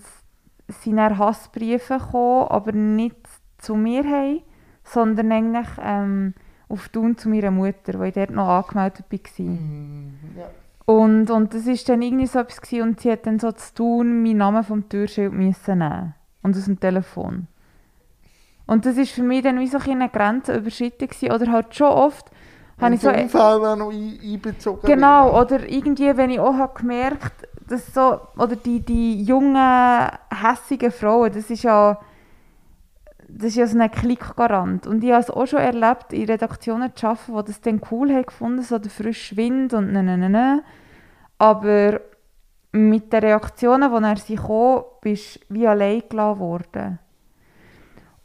es 0.67 0.83
sind 0.83 0.97
dann 0.97 1.19
Hassbriefe 1.19 1.99
gekommen, 1.99 2.49
aber 2.49 2.73
nicht 2.73 3.17
zu 3.59 3.77
mir 3.77 4.05
haben 4.05 4.41
sondern 4.85 5.33
eigentlich 5.33 5.69
ähm, 5.83 6.35
auf 6.69 6.89
Tun 6.91 7.17
zu 7.17 7.29
meiner 7.29 7.51
Mutter, 7.51 7.99
weil 7.99 8.09
ich 8.09 8.15
dort 8.15 8.31
noch 8.31 8.49
angemeldet 8.49 9.05
war. 9.11 9.45
Mm, 9.45 10.19
ja. 10.37 10.51
Und, 10.87 11.31
und 11.31 11.55
das 11.55 11.67
war 11.67 11.77
dann 11.87 12.03
irgendwie 12.03 12.27
so 12.27 12.39
etwas 12.39 12.61
gewesen, 12.61 12.83
und 12.83 13.01
sie 13.01 13.11
hat 13.11 13.27
dann 13.27 13.39
so 13.39 13.51
zu 13.53 13.75
tun, 13.75 14.23
meinen 14.23 14.39
Namen 14.39 14.63
vom 14.63 14.89
Türschild 14.89 15.33
müssen 15.33 15.79
nehmen 15.79 16.15
und 16.43 16.57
aus 16.57 16.67
dem 16.67 16.79
Telefon. 16.79 17.47
Und 18.67 18.87
das 18.87 18.97
war 18.97 19.05
für 19.05 19.23
mich 19.23 19.43
dann 19.43 19.61
wie 19.61 19.67
so 19.67 19.79
eine 19.79 20.09
Grenze 20.09 20.57
überschritten 20.57 21.09
gewesen, 21.09 21.33
oder 21.33 21.53
halt 21.53 21.75
schon 21.75 21.89
oft 21.89 22.31
habe 22.81 22.95
ich 22.95 23.01
so... 23.01 23.09
Umfeld 23.11 23.35
auch 23.35 23.77
noch 23.77 23.93
ein, 23.93 24.19
einbezogen 24.23 24.81
Genau, 24.85 25.33
wird. 25.35 25.53
oder 25.53 25.69
irgendwie, 25.69 26.17
wenn 26.17 26.31
ich 26.31 26.41
auch 26.41 26.55
habe 26.55 26.79
gemerkt, 26.79 27.47
dass 27.69 27.93
so, 27.95 28.21
oder 28.37 28.57
die, 28.57 28.81
die 28.81 29.23
jungen, 29.23 29.57
hässigen 29.57 30.91
Frauen, 30.91 31.33
das 31.33 31.51
ist 31.51 31.63
ja, 31.63 31.99
das 33.29 33.49
ist 33.49 33.57
ja 33.57 33.67
so 33.67 33.79
ein 33.79 33.91
Klickgarant. 33.91 34.87
Und 34.87 35.05
ich 35.05 35.13
habe 35.13 35.23
es 35.23 35.31
auch 35.31 35.47
schon 35.47 35.61
erlebt, 35.61 36.13
in 36.13 36.27
Redaktionen 36.27 36.95
zu 36.95 37.07
arbeiten, 37.07 37.37
die 37.37 37.53
das 37.53 37.61
dann 37.61 37.81
cool 37.91 38.13
haben 38.13 38.27
gefunden, 38.27 38.63
so 38.63 38.79
der 38.79 38.91
frische 38.91 39.37
Wind 39.37 39.73
und 39.73 39.93
ne, 39.93 40.03
ne, 40.03 40.19
ne, 40.19 40.29
ne. 40.29 40.63
Aber 41.39 42.01
mit 42.73 43.13
den 43.13 43.21
Reaktionen, 43.21 43.91
die 43.91 44.05
er 44.05 44.17
sich 44.17 44.41
kam, 44.41 44.85
bist 45.01 45.41
du 45.49 45.55
wie 45.55 45.67
allein 45.67 46.03
gelassen 46.09 46.41
worden. 46.41 46.99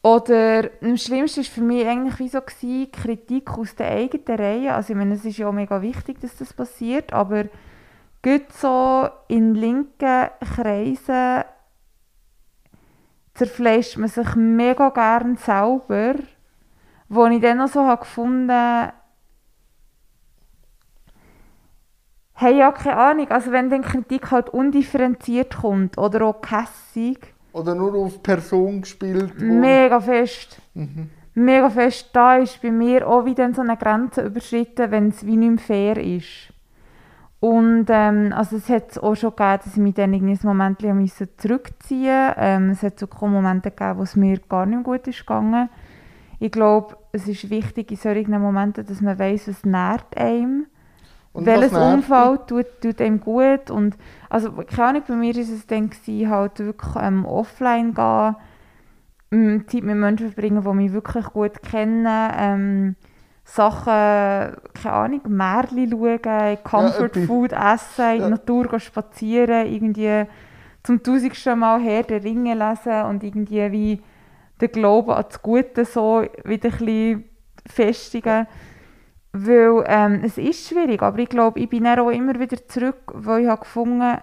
Oder 0.01 0.69
am 0.81 0.95
schlimmsten 0.95 1.43
war 1.43 1.51
für 1.51 1.61
mich 1.61 1.85
eigentlich 1.85 2.19
wie 2.19 2.29
so 2.29 2.39
gewesen, 2.41 2.91
Kritik 2.91 3.49
aus 3.51 3.75
den 3.75 3.87
eigenen 3.87 4.39
Reihen. 4.39 4.69
Also 4.69 4.93
ich 4.93 4.97
meine, 4.97 5.15
es 5.15 5.25
ist 5.25 5.37
ja 5.37 5.47
auch 5.47 5.53
mega 5.53 5.81
wichtig, 5.81 6.21
dass 6.21 6.37
das 6.37 6.53
passiert, 6.53 7.11
aber 7.11 7.45
gut 8.23 8.51
so 8.53 9.09
in 9.27 9.55
linken 9.55 10.29
Kreisen 10.55 11.43
zerfleischt 13.33 13.97
man 13.97 14.09
sich 14.09 14.35
mega 14.35 14.89
gern 14.89 15.37
selber, 15.37 16.15
wo 17.09 17.25
ich 17.27 17.41
dann 17.41 17.57
noch 17.57 17.69
so 17.69 17.81
habe 17.81 18.01
gefunden 18.01 18.91
hey, 22.39 22.57
ja, 22.57 22.71
keine 22.71 22.95
Ahnung, 22.95 23.29
also 23.31 23.51
wenn 23.51 23.69
dann 23.69 23.81
Kritik 23.81 24.31
halt 24.31 24.49
undifferenziert 24.49 25.57
kommt 25.57 25.97
oder 25.97 26.23
auch 26.25 26.41
gehässig, 26.41 27.33
Oder 27.51 27.75
nur 27.75 27.95
auf 27.95 28.21
Person 28.21 28.81
gespielt. 28.81 29.39
Mega 29.39 29.99
fest. 29.99 30.61
Mhm. 30.73 31.09
Mega 31.33 31.69
fest. 31.69 32.09
Da 32.13 32.37
ist 32.37 32.61
bei 32.61 32.71
mir 32.71 33.07
auch 33.07 33.25
wieder 33.25 33.51
so 33.53 33.61
eine 33.61 33.77
Grenze 33.77 34.21
überschritten, 34.21 34.91
wenn 34.91 35.09
es 35.09 35.25
wie 35.25 35.37
nicht 35.37 35.49
mehr 35.49 35.59
fair 35.59 35.97
ist. 35.97 36.53
Und 37.39 37.85
ähm, 37.89 38.33
also 38.35 38.57
es 38.57 38.67
hat 38.67 38.97
auch 39.01 39.15
schon 39.15 39.29
gegeben, 39.29 39.59
dass 39.63 39.73
ich 39.73 39.81
mich 39.81 39.93
dann 39.93 40.13
irgendwie 40.13 40.33
ein 40.33 40.47
Moment 40.47 40.81
musste 40.81 41.35
zurückziehen. 41.37 42.33
Ähm, 42.37 42.69
es 42.71 42.83
hat 42.83 42.99
sogar 42.99 43.29
Momente 43.29 43.71
gegeben, 43.71 43.97
wo 43.97 44.03
es 44.03 44.15
mir 44.15 44.39
gar 44.39 44.65
nicht 44.65 44.83
gut 44.83 45.07
ist 45.07 45.19
gegangen. 45.19 45.69
Ich 46.39 46.51
glaube, 46.51 46.97
es 47.11 47.27
ist 47.27 47.49
wichtig 47.49 47.91
in 47.91 47.97
solchen 47.97 48.41
Momenten, 48.41 48.85
dass 48.85 49.01
man 49.01 49.17
weiss, 49.17 49.47
was 49.47 49.63
nährt 49.63 50.17
einem. 50.17 50.67
Und 51.31 51.45
Welches 51.45 51.73
Umfeld 51.73 52.47
tut, 52.47 52.65
tut 52.81 53.01
einem 53.01 53.19
gut? 53.19 53.69
Und, 53.69 53.95
also, 54.29 54.51
keine 54.51 54.89
Ahnung, 54.89 55.03
bei 55.07 55.13
mir 55.15 55.35
war 55.35 55.41
es 55.41 55.67
dann, 55.67 55.89
gewesen, 55.89 56.29
halt 56.29 56.59
wirklich 56.59 56.95
ähm, 57.01 57.25
offline 57.25 57.93
gehen, 57.93 58.35
ähm, 59.31 59.65
Zeit 59.67 59.83
mit 59.83 59.95
Menschen 59.95 60.31
verbringen, 60.31 60.63
die 60.63 60.73
mich 60.73 60.91
wirklich 60.93 61.25
gut 61.27 61.61
kennen, 61.61 62.07
ähm, 62.37 62.95
Sachen, 63.45 63.85
keine 64.73 64.93
Ahnung, 64.93 65.21
Märchen 65.27 65.89
schauen, 65.91 66.57
Comfort 66.63 67.05
etwas. 67.05 67.25
Food 67.25 67.51
essen, 67.53 68.05
in 68.05 68.15
Ja. 68.15 68.17
der 68.19 68.29
Natur 68.29 68.67
gehen 68.67 68.79
spazieren, 68.79 69.67
irgendwie 69.67 70.25
zum 70.83 71.01
tausendsten 71.03 71.57
Mal 71.59 71.79
Herr 71.81 72.03
der 72.03 72.23
Ringe 72.23 72.53
lesen 72.55 73.03
und 73.03 73.23
irgendwie 73.23 73.71
wie 73.71 74.01
den 74.61 74.71
Glauben 74.71 75.11
an 75.11 75.25
das 75.27 75.41
Gute 75.41 75.85
so 75.85 76.23
wieder 76.43 76.69
ein 76.69 76.77
bisschen 76.77 77.23
festigen. 77.65 78.47
Weil 79.31 79.83
ähm, 79.87 80.21
es 80.23 80.37
ist 80.37 80.67
schwierig, 80.67 81.01
aber 81.01 81.19
ich 81.19 81.29
glaube, 81.29 81.59
ich 81.59 81.69
bin 81.69 81.83
dann 81.83 81.99
auch 81.99 82.09
immer 82.09 82.39
wieder 82.39 82.67
zurück, 82.67 83.11
weil 83.13 83.43
ich 83.43 83.47
habe 83.47 83.61
gefunden 83.61 84.17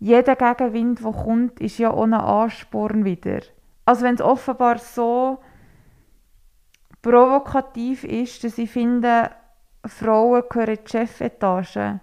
jeder 0.00 0.34
Gegenwind, 0.34 1.04
der 1.04 1.12
kommt, 1.12 1.60
ist 1.60 1.78
ja 1.78 1.92
ohne 1.92 2.22
Ansporn 2.22 3.04
wieder. 3.04 3.40
Also 3.84 4.04
wenn 4.04 4.14
es 4.14 4.22
offenbar 4.22 4.78
so 4.78 5.38
provokativ 7.02 8.04
ist, 8.04 8.42
dass 8.42 8.56
ich 8.56 8.70
finde, 8.70 9.30
Frauen 9.84 10.42
gehören 10.48 10.78
die 10.82 10.90
Chefetage, 10.90 12.00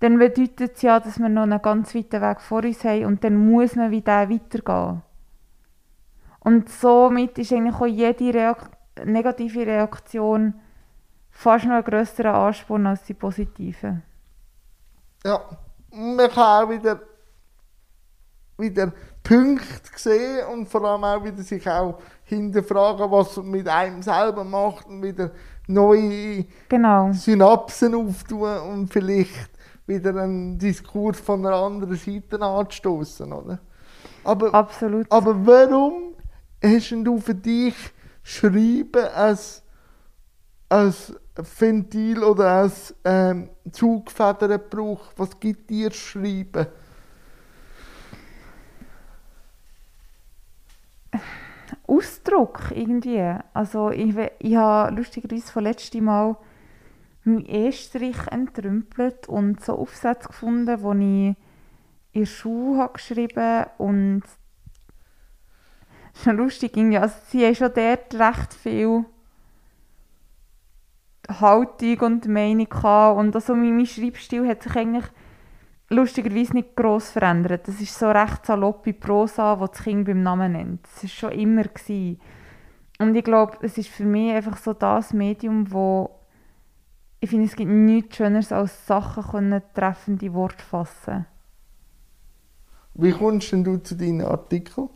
dann 0.00 0.18
bedeutet 0.18 0.76
es 0.76 0.82
ja, 0.82 1.00
dass 1.00 1.18
wir 1.18 1.28
noch 1.28 1.42
einen 1.42 1.60
ganz 1.60 1.92
weiten 1.92 2.22
Weg 2.22 2.40
vor 2.40 2.62
uns 2.62 2.84
haben 2.84 3.06
und 3.06 3.24
dann 3.24 3.50
muss 3.50 3.74
man 3.74 3.90
wie 3.90 4.00
den 4.00 4.30
weitergehen. 4.30 5.02
Und 6.38 6.68
somit 6.68 7.36
ist 7.38 7.52
eigentlich 7.52 7.74
auch 7.74 7.86
jede 7.86 8.32
Reak 8.32 8.58
negative 9.04 9.66
Reaktion 9.66 10.54
fast 11.38 11.66
noch 11.66 11.76
ein 11.76 11.84
grösserer 11.84 12.34
Ansporn 12.34 12.86
als 12.88 13.04
die 13.04 13.14
positive. 13.14 14.02
Ja, 15.24 15.40
man 15.92 16.28
kann 16.30 16.64
auch 16.64 16.70
wieder, 16.70 17.00
wieder 18.56 18.92
Punkte 19.22 19.90
sehen 19.94 20.46
und 20.52 20.68
vor 20.68 20.82
allem 20.84 21.04
auch 21.04 21.22
wieder 21.22 21.42
sich 21.42 21.68
auch 21.68 22.00
hinterfragen, 22.24 23.08
was 23.10 23.36
es 23.36 23.44
mit 23.44 23.68
einem 23.68 24.02
selber 24.02 24.42
macht 24.42 24.86
und 24.88 25.00
wieder 25.00 25.30
neue 25.68 26.44
Genau. 26.68 27.12
Synapsen 27.12 27.94
auftun 27.94 28.58
und 28.70 28.92
vielleicht 28.92 29.50
wieder 29.86 30.10
einen 30.20 30.58
Diskurs 30.58 31.20
von 31.20 31.46
einer 31.46 31.56
anderen 31.56 31.94
Seite 31.96 32.42
anzustoßen, 32.42 33.32
oder? 33.32 33.60
Aber, 34.24 34.52
Absolut. 34.52 35.06
aber 35.10 35.46
warum 35.46 36.14
hast 36.62 36.90
denn 36.90 37.04
du 37.04 37.18
für 37.20 37.34
dich 37.34 37.76
Schreiben 38.24 39.06
als, 39.14 39.62
als 40.68 41.14
Ventil 41.58 42.22
oder 42.22 42.50
als 42.50 42.94
ähm, 43.04 43.50
Zugfeder 43.70 44.48
gebraucht? 44.48 45.12
Was 45.16 45.38
gibt 45.38 45.70
dir 45.70 45.90
Schreiben? 45.90 46.66
Ausdruck 51.86 52.70
irgendwie. 52.74 53.34
Also 53.54 53.90
ich, 53.90 54.14
ich 54.38 54.56
habe 54.56 54.94
lustigerweise 54.94 55.50
von 55.50 55.64
letztem 55.64 56.04
Mal 56.04 56.36
meinen 57.24 57.46
Estrich 57.46 58.18
entrümpelt 58.30 59.28
und 59.28 59.64
so 59.64 59.74
Aufsätze 59.74 60.28
gefunden, 60.28 60.82
wo 60.82 60.92
ich 60.92 60.98
in 61.00 61.36
der 62.14 62.26
Schule 62.26 62.78
habe 62.78 62.92
geschrieben 62.94 63.66
und 63.78 64.22
schon 66.24 66.36
lustig 66.36 66.76
irgendwie. 66.76 66.98
Also 66.98 67.14
sie 67.28 67.44
haben 67.46 67.54
schon 67.54 67.72
dort 67.74 68.14
recht 68.14 68.54
viel 68.54 69.04
Haltung 71.28 72.00
und 72.00 72.28
Meinung 72.28 72.68
gehabt 72.68 73.18
und 73.18 73.34
also 73.34 73.54
mein, 73.54 73.76
mein 73.76 73.86
Schreibstil 73.86 74.48
hat 74.48 74.62
sich 74.62 74.74
eigentlich 74.76 75.04
lustigerweise 75.90 76.54
nicht 76.54 76.76
gross 76.76 77.10
verändert. 77.10 77.68
Das 77.68 77.80
ist 77.80 77.98
so 77.98 78.10
recht 78.10 78.46
saloppe 78.46 78.92
Prosa, 78.92 79.56
die 79.56 79.66
das 79.66 79.82
Kind 79.82 80.06
beim 80.06 80.22
Namen 80.22 80.52
nennt. 80.52 80.84
Das 80.84 81.02
war 81.02 81.08
schon 81.10 81.32
immer. 81.32 81.64
Gewesen. 81.64 82.20
Und 82.98 83.14
ich 83.14 83.24
glaube, 83.24 83.58
es 83.62 83.78
ist 83.78 83.88
für 83.88 84.04
mich 84.04 84.32
einfach 84.32 84.56
so 84.56 84.72
das 84.72 85.12
Medium, 85.12 85.70
wo 85.72 86.10
ich 87.20 87.30
finde, 87.30 87.46
es 87.46 87.56
gibt 87.56 87.70
nichts 87.70 88.16
Schöneres 88.16 88.52
als 88.52 88.86
Sachen 88.86 89.24
können 89.24 89.62
treffende 89.74 90.32
Worte 90.34 90.62
fassen. 90.62 91.26
Wie 92.94 93.12
kommst 93.12 93.52
denn 93.52 93.64
du 93.64 93.78
zu 93.78 93.96
deinen 93.96 94.22
Artikeln? 94.22 94.88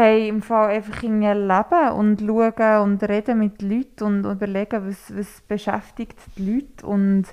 Hey, 0.00 0.28
im 0.28 0.42
Fall 0.42 0.76
einfach 0.76 1.02
irgendwie 1.02 1.26
leben 1.26 1.92
und 1.96 2.20
schauen 2.20 2.82
und 2.82 3.02
reden 3.02 3.40
mit 3.40 3.60
Leuten 3.62 4.04
und 4.04 4.24
überlegen, 4.30 4.86
was, 4.86 5.12
was 5.12 5.40
beschäftigt 5.40 6.16
die 6.36 6.52
Leute 6.52 6.86
und 6.86 7.24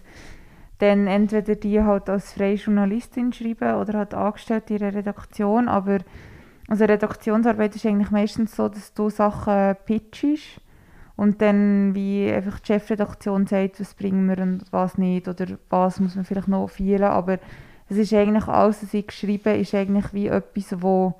dann 0.80 1.06
entweder 1.06 1.54
die 1.54 1.84
halt 1.84 2.10
als 2.10 2.34
freie 2.34 2.56
Journalistin 2.56 3.32
schreiben 3.32 3.76
oder 3.76 4.00
halt 4.00 4.16
angestellt 4.16 4.72
in 4.72 4.82
einer 4.82 4.96
Redaktion, 4.96 5.68
aber 5.68 6.00
also 6.68 6.86
Redaktionsarbeit 6.86 7.76
ist 7.76 7.86
eigentlich 7.86 8.10
meistens 8.10 8.56
so, 8.56 8.68
dass 8.68 8.96
du 8.96 9.12
Sachen 9.12 9.76
pitchst 9.86 10.60
und 11.16 11.44
dann 11.44 11.94
wie 11.94 12.32
einfach 12.32 12.60
die 12.62 12.74
Chefredaktion 12.74 13.46
sagt, 13.46 13.80
was 13.80 13.94
bringen 13.94 14.28
wir 14.28 14.40
und 14.42 14.64
was 14.72 14.98
nicht 14.98 15.28
oder 15.28 15.46
was 15.70 16.00
muss 16.00 16.16
man 16.16 16.26
vielleicht 16.26 16.48
noch 16.48 16.68
fehlen, 16.68 17.04
aber 17.04 17.38
es 17.90 17.98
ist 17.98 18.12
eigentlich 18.12 18.48
alles, 18.48 18.82
was 18.82 18.92
ich 18.96 19.06
geschrieben 19.06 19.54
ist 19.54 19.76
eigentlich 19.76 20.12
wie 20.14 20.30
etwas, 20.30 20.82
wo 20.82 21.14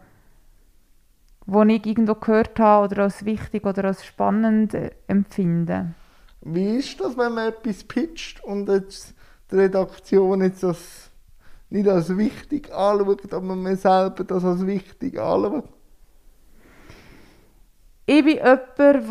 wo 1.46 1.64
ich 1.64 1.86
irgendwo 1.86 2.16
gehört 2.16 2.60
habe 2.60 2.86
oder 2.86 3.04
als 3.04 3.26
wichtig 3.26 3.66
oder 3.66 3.86
als 3.86 4.06
spannend 4.06 4.74
äh, 4.74 4.92
empfinde. 5.08 5.94
Wie 6.42 6.78
ist 6.78 7.00
das, 7.00 7.18
wenn 7.18 7.34
man 7.34 7.50
etwas 7.50 7.84
pitcht 7.84 8.44
und 8.44 8.70
jetzt 8.70 9.14
die 9.52 9.56
Redaktion 9.56 10.42
jetzt 10.42 10.64
das 10.64 11.10
nicht 11.70 11.88
als 11.88 12.16
wichtig 12.18 12.72
anschaut, 12.74 13.34
aber 13.34 13.56
man 13.56 13.76
selber 13.76 14.24
das 14.24 14.44
als 14.46 14.66
wichtig 14.66 15.20
anschaut? 15.20 15.66
Ich 18.08 18.24
bin 18.24 18.36
jemand, 18.38 18.60
der 18.78 19.04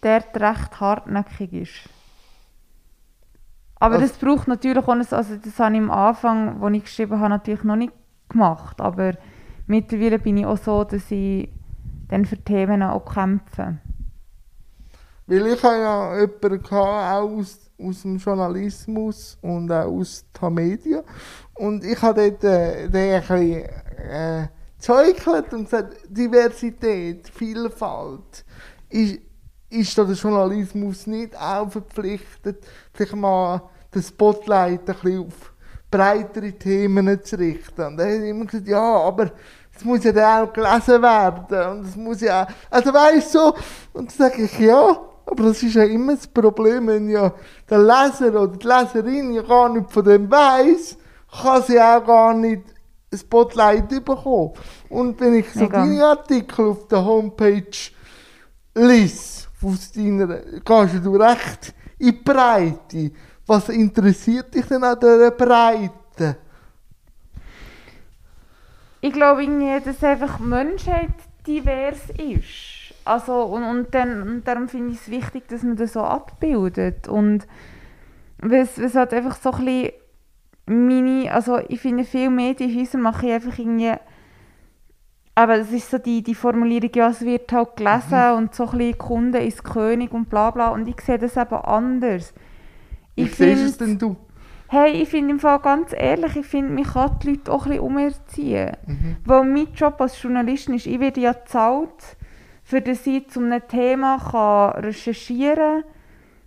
dort 0.00 0.36
recht 0.36 0.80
hartnäckig 0.80 1.52
ist. 1.52 1.88
Aber 3.80 3.96
Also- 3.96 4.06
das 4.06 4.16
braucht 4.18 4.46
natürlich 4.48 4.78
auch, 4.84 4.88
also 4.88 5.36
das 5.36 5.58
habe 5.58 5.74
ich 5.74 5.80
am 5.80 5.90
Anfang, 5.90 6.62
als 6.62 6.76
ich 6.76 6.84
geschrieben 6.84 7.18
habe, 7.18 7.30
natürlich 7.30 7.64
noch 7.64 7.76
nicht 7.76 7.92
gemacht. 8.28 8.80
Aber 8.80 9.14
mittlerweile 9.66 10.18
bin 10.18 10.36
ich 10.36 10.46
auch 10.46 10.58
so, 10.58 10.84
dass 10.84 11.10
ich 11.10 11.48
dann 12.08 12.24
für 12.24 12.38
Themen 12.38 12.82
auch 12.82 13.04
kämpfe. 13.04 13.78
Weil 15.26 15.46
ich 15.46 15.62
habe 15.62 15.76
ja 15.76 16.20
jemanden 16.20 16.66
auch 16.66 17.38
aus, 17.38 17.70
aus 17.80 18.02
dem 18.02 18.18
Journalismus 18.18 19.38
und 19.40 19.72
auch 19.72 19.86
aus 19.86 20.24
den 20.40 20.54
Medien. 20.54 21.02
Und 21.54 21.84
ich 21.84 22.00
habe 22.02 22.30
dort 22.30 22.44
äh, 22.44 22.88
den 22.88 23.14
ein 23.14 23.20
bisschen 23.20 23.64
äh, 24.10 24.48
und 25.52 25.64
gesagt, 25.64 25.96
Diversität, 26.08 27.28
Vielfalt 27.28 28.44
ist, 28.90 29.18
ist 29.70 29.96
da 29.96 30.04
der 30.04 30.14
Journalismus 30.14 31.06
nicht 31.06 31.34
auch 31.40 31.70
verpflichtet, 31.70 32.66
vielleicht 32.92 33.16
mal 33.16 33.62
den 33.94 34.02
Spotlight 34.02 34.80
ein 34.80 34.94
bisschen 34.94 35.26
auf 35.26 35.53
breitere 35.94 36.52
Themen 36.52 37.22
zu 37.22 37.38
richten. 37.38 37.82
Und 37.82 38.00
er 38.00 38.16
hat 38.16 38.24
immer 38.24 38.44
gesagt, 38.46 38.66
ja, 38.66 38.82
aber 38.82 39.30
es 39.76 39.84
muss 39.84 40.04
ja 40.04 40.12
dann 40.12 40.48
auch 40.48 40.52
gelesen 40.52 41.02
werden. 41.02 41.70
Und 41.70 41.88
es 41.88 41.96
muss 41.96 42.20
ja 42.20 42.42
auch, 42.42 42.48
also 42.70 42.92
weißt 42.92 43.34
du, 43.34 43.38
so, 43.38 43.54
und 43.92 44.10
dann 44.10 44.30
sage 44.30 44.42
ich, 44.42 44.58
ja, 44.58 44.98
aber 45.26 45.44
das 45.44 45.62
ist 45.62 45.74
ja 45.74 45.84
immer 45.84 46.14
das 46.14 46.26
Problem, 46.26 46.88
wenn 46.88 47.08
ja 47.08 47.32
der 47.70 47.78
Leser 47.78 48.28
oder 48.28 48.48
die 48.48 48.66
Leserin 48.66 49.32
ja 49.32 49.42
gar 49.42 49.68
nicht 49.68 49.90
von 49.90 50.04
dem 50.04 50.30
weiss, 50.30 50.96
kann 51.42 51.62
sie 51.62 51.80
auch 51.80 52.04
gar 52.04 52.34
nicht 52.34 52.62
ein 53.12 53.18
Spotlight 53.18 53.88
bekommen. 53.88 54.52
Und 54.88 55.20
wenn 55.20 55.34
ich 55.34 55.50
so 55.52 55.60
Mega. 55.60 55.80
deine 55.80 56.04
Artikel 56.04 56.66
auf 56.66 56.88
der 56.88 57.04
Homepage 57.04 57.64
lese, 58.74 59.46
aus 59.62 59.92
deiner, 59.92 60.26
gehst 60.26 61.04
du 61.04 61.16
recht 61.16 61.74
in 61.98 62.06
die 62.06 62.12
Breite. 62.12 63.10
Was 63.46 63.68
interessiert 63.68 64.54
dich 64.54 64.66
denn 64.66 64.84
an 64.84 64.98
dieser 64.98 65.30
Breite? 65.30 66.36
Ich 69.00 69.12
glaube 69.12 69.42
irgendwie, 69.42 69.84
dass 69.84 70.02
einfach 70.02 70.38
die 70.38 70.44
Menschheit 70.44 71.12
divers 71.46 72.08
ist. 72.16 72.94
Also, 73.04 73.42
und, 73.42 73.64
und, 73.64 73.94
dann, 73.94 74.22
und 74.22 74.48
darum 74.48 74.68
finde 74.68 74.92
ich 74.92 75.00
es 75.00 75.10
wichtig, 75.10 75.46
dass 75.48 75.62
man 75.62 75.76
das 75.76 75.92
so 75.92 76.00
abbildet. 76.00 77.06
Und 77.06 77.46
was 78.38 78.78
halt 78.94 79.12
einfach 79.12 79.36
so 79.36 79.52
ein 79.52 79.64
bisschen 79.64 79.92
meine, 80.66 81.30
also 81.32 81.58
ich 81.68 81.80
finde, 81.80 82.04
viele 82.04 82.30
Medienhäuser 82.30 82.96
machen 82.96 83.30
einfach 83.30 83.58
irgendwie, 83.58 83.92
aber 85.34 85.58
es 85.58 85.70
ist 85.70 85.90
so 85.90 85.98
die, 85.98 86.22
die 86.22 86.34
Formulierung, 86.34 86.90
ja, 86.94 87.08
es 87.10 87.20
wird 87.20 87.52
halt 87.52 87.76
gelesen 87.76 88.32
und 88.36 88.54
so 88.54 88.70
ein 88.70 88.78
bisschen 88.78 88.98
Kunde 88.98 89.38
ist 89.40 89.64
König 89.64 90.12
und 90.12 90.30
bla 90.30 90.50
bla. 90.50 90.68
Und 90.68 90.88
ich 90.88 91.00
sehe 91.00 91.18
das 91.18 91.36
eben 91.36 91.56
anders. 91.56 92.32
Wie 93.14 93.26
siehst 93.26 93.40
du 93.40 93.66
es 93.66 93.78
denn 93.78 93.98
du? 93.98 94.16
Hey, 94.68 95.02
ich 95.02 95.08
finde 95.08 95.32
im 95.32 95.40
Fall 95.40 95.60
ganz 95.60 95.92
ehrlich, 95.96 96.36
ich 96.36 96.46
finde, 96.46 96.72
man 96.72 96.84
kann 96.84 97.18
die 97.22 97.30
Leute 97.30 97.52
auch 97.52 97.66
ein 97.66 97.70
bisschen 97.70 97.84
umerziehen. 97.84 98.76
Mhm. 98.86 99.16
Weil 99.24 99.44
mein 99.44 99.72
Job 99.74 100.00
als 100.00 100.20
Journalistin 100.20 100.74
ist, 100.74 100.86
ich 100.86 100.98
werde 100.98 101.20
ja 101.20 101.32
gezahlt, 101.32 102.16
für 102.64 102.80
dass 102.80 103.06
ich 103.06 103.28
zu 103.28 103.40
einem 103.40 103.62
Thema 103.68 104.18
kann 104.18 104.82
recherchieren 104.82 105.84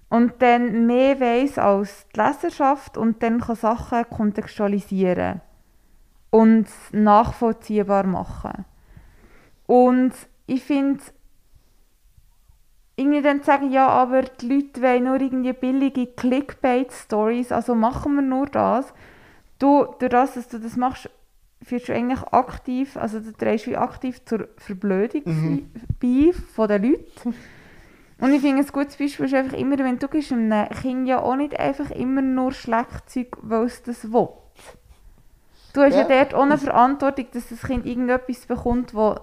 und 0.10 0.34
dann 0.40 0.88
mehr 0.88 1.20
weiss 1.20 1.58
als 1.58 2.08
die 2.16 2.20
Leserschaft 2.20 2.98
und 2.98 3.22
dann 3.22 3.40
kann 3.40 3.56
Sachen 3.56 4.10
kontextualisieren 4.10 5.42
und 6.30 6.68
nachvollziehbar 6.92 8.06
machen. 8.06 8.66
Und 9.68 10.14
ich 10.48 10.64
finde, 10.64 11.04
irgendwie 12.98 13.22
dann 13.22 13.44
sagen, 13.44 13.72
ja, 13.72 13.88
aber 13.88 14.24
die 14.24 14.48
Leute 14.54 14.82
wollen 14.82 15.04
nur 15.06 15.22
irgendwie 15.22 15.54
billige 15.54 16.08
Clickbait-Stories, 16.08 17.52
also 17.52 17.76
machen 17.76 18.16
wir 18.16 18.22
nur 18.24 18.48
das. 18.48 18.92
Du, 19.60 19.86
durch 20.00 20.12
das, 20.12 20.34
dass 20.34 20.50
du 20.50 20.60
das 20.60 20.76
machst, 20.76 21.10
führst 21.64 21.90
du 21.90 21.94
eigentlich 21.94 22.22
aktiv, 22.32 22.98
also 22.98 23.20
du 23.20 23.32
trägst 23.32 23.68
wie 23.68 23.78
aktiv 23.78 24.24
zur 24.26 24.48
Verblödung 24.58 25.22
Mhm. 25.26 25.72
bei 26.02 26.34
von 26.56 26.68
den 26.68 26.84
Leuten. 26.84 27.36
Und 28.20 28.34
ich 28.34 28.42
finde, 28.42 28.64
ein 28.64 28.68
gutes 28.68 28.98
Beispiel 28.98 29.28
ist 29.28 29.34
einfach 29.36 29.58
immer, 29.58 29.78
wenn 29.78 30.00
du 30.00 30.08
gibst 30.08 30.32
einem 30.32 30.68
Kind 30.70 31.08
ja 31.08 31.22
auch 31.22 31.36
nicht 31.36 31.60
einfach 31.60 31.92
immer 31.92 32.22
nur 32.24 32.52
Schlagzeug, 32.52 33.38
weil 33.44 33.66
es 33.66 33.84
das 33.84 34.12
will. 34.12 34.30
Du 35.74 35.82
hast 35.82 35.94
ja, 35.94 36.10
Ja. 36.10 36.26
dort 36.26 36.34
eine 36.34 36.58
Verantwortung, 36.58 37.28
dass 37.32 37.50
das 37.50 37.62
Kind 37.62 37.86
irgendetwas 37.86 38.48
bekommt, 38.48 38.96
das 38.96 39.22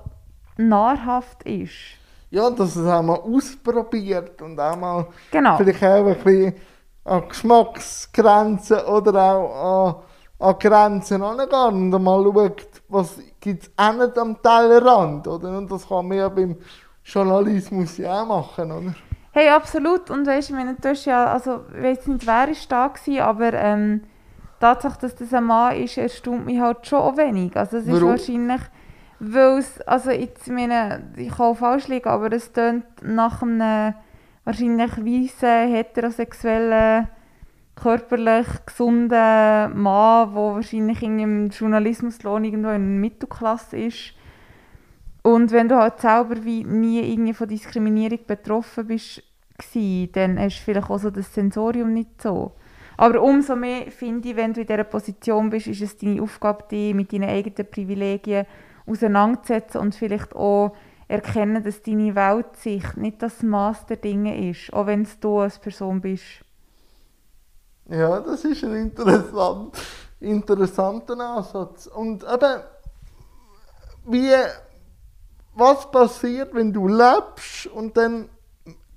nahrhaft 0.56 1.42
ist. 1.42 1.72
Ja, 2.34 2.50
dass 2.50 2.74
es 2.74 2.84
auch 2.86 3.00
mal 3.02 3.14
ausprobiert 3.20 4.42
und 4.42 4.58
auch 4.58 4.76
mal 4.76 5.06
Genau. 5.30 5.56
vielleicht 5.56 5.82
auch 5.84 6.04
ein 6.06 6.16
bisschen 6.16 6.54
an 7.04 7.28
Geschmacksgrenzen 7.28 8.78
oder 8.80 9.14
auch 9.22 10.02
an, 10.40 10.48
an 10.48 10.58
Grenzen 10.58 11.22
angeht 11.22 11.52
und 11.52 11.90
mal 12.02 12.24
schaut, 12.24 12.66
was 12.88 13.18
gibt 13.38 13.62
es 13.62 13.70
auch 13.76 13.92
nicht 13.92 14.18
am 14.18 14.42
Tellerrand, 14.42 15.28
oder? 15.28 15.56
Und 15.58 15.70
das 15.70 15.88
kann 15.88 16.08
man 16.08 16.18
ja 16.18 16.28
beim 16.28 16.56
Journalismus 17.04 17.98
ja 17.98 18.22
auch 18.22 18.26
machen, 18.26 18.72
oder? 18.72 18.94
Hey, 19.30 19.48
absolut. 19.50 20.10
Und 20.10 20.26
weißt 20.26 20.48
du, 20.48 20.54
ich 20.54 20.58
meine, 20.58 20.74
du 20.80 20.88
hast 20.88 21.04
ja, 21.04 21.26
also, 21.26 21.60
ich 21.76 21.82
weiß 21.82 22.06
nicht, 22.08 22.26
wer 22.26 22.48
ist 22.48 22.70
da 22.70 22.88
gewesen, 22.88 23.20
aber 23.20 23.52
ähm, 23.52 24.02
die 24.02 24.60
Tatsache, 24.60 24.98
dass 25.02 25.14
das 25.14 25.32
ein 25.34 25.44
Mann 25.44 25.76
ist, 25.76 25.98
erstaunt 25.98 26.46
mich 26.46 26.58
halt 26.60 26.86
schon 26.86 27.00
auch 27.00 27.16
wenig. 27.16 27.56
Also 27.56 27.76
es 27.76 27.86
ist 27.86 27.92
Warum? 27.92 28.08
wahrscheinlich, 28.10 28.60
weil 29.20 29.58
es, 29.58 29.80
also 29.82 30.10
jetzt, 30.10 30.48
meine, 30.48 31.12
ich 31.16 31.34
kann 31.36 31.54
falsch 31.54 31.88
liegen, 31.88 32.08
aber 32.08 32.32
es 32.32 32.52
tönt 32.52 32.84
nach 33.02 33.42
einem 33.42 33.94
wahrscheinlich 34.44 34.96
weißen, 34.96 35.68
heterosexuellen, 35.72 37.08
körperlich 37.76 38.46
gesunden 38.66 39.08
Mann, 39.80 40.34
der 40.34 40.54
wahrscheinlich 40.54 41.02
in 41.02 41.18
im 41.18 41.48
Journalismuslohn 41.50 42.44
irgendwo 42.44 42.70
in 42.70 42.74
der 42.74 43.00
Mittelklasse 43.00 43.76
ist. 43.78 44.14
Und 45.22 45.50
wenn 45.52 45.68
du 45.68 45.76
halt 45.76 46.00
selber 46.00 46.44
wie 46.44 46.64
nie 46.64 47.00
irgendwie 47.00 47.34
von 47.34 47.48
Diskriminierung 47.48 48.20
betroffen 48.26 48.86
bist, 48.86 49.22
gsi, 49.58 50.10
dann 50.12 50.36
du 50.36 50.50
vielleicht 50.50 50.90
auch 50.90 50.98
so 50.98 51.10
das 51.10 51.32
Sensorium 51.32 51.92
nicht 51.92 52.20
so. 52.20 52.52
Aber 52.96 53.22
umso 53.22 53.56
mehr 53.56 53.90
finde 53.90 54.28
ich, 54.28 54.36
wenn 54.36 54.52
du 54.52 54.60
in 54.60 54.66
dieser 54.66 54.84
Position 54.84 55.50
bist, 55.50 55.66
ist 55.66 55.82
es 55.82 55.96
deine 55.96 56.22
Aufgabe, 56.22 56.64
dich 56.70 56.94
mit 56.94 57.12
deinen 57.12 57.28
eigenen 57.28 57.70
Privilegien 57.70 58.46
auseinanderzusetzen 58.86 59.80
und 59.80 59.94
vielleicht 59.94 60.34
auch 60.34 60.74
erkennen, 61.08 61.62
dass 61.62 61.82
deine 61.82 62.14
Weltsicht 62.14 62.96
nicht 62.96 63.22
das 63.22 63.42
Maß 63.42 63.86
der 63.86 63.96
Dinge 63.96 64.50
ist, 64.50 64.72
auch 64.72 64.86
wenn 64.86 65.02
es 65.02 65.18
du 65.20 65.40
als 65.40 65.58
Person 65.58 66.00
bist. 66.00 66.24
Ja, 67.88 68.20
das 68.20 68.44
ist 68.44 68.64
ein 68.64 68.74
interessant, 68.74 69.76
interessanter 70.20 71.18
Ansatz. 71.18 71.86
Und 71.86 72.24
eben, 72.24 72.62
wie, 74.06 74.32
was 75.54 75.90
passiert, 75.90 76.54
wenn 76.54 76.72
du 76.72 76.88
lebst 76.88 77.66
und 77.66 77.96
dann 77.96 78.30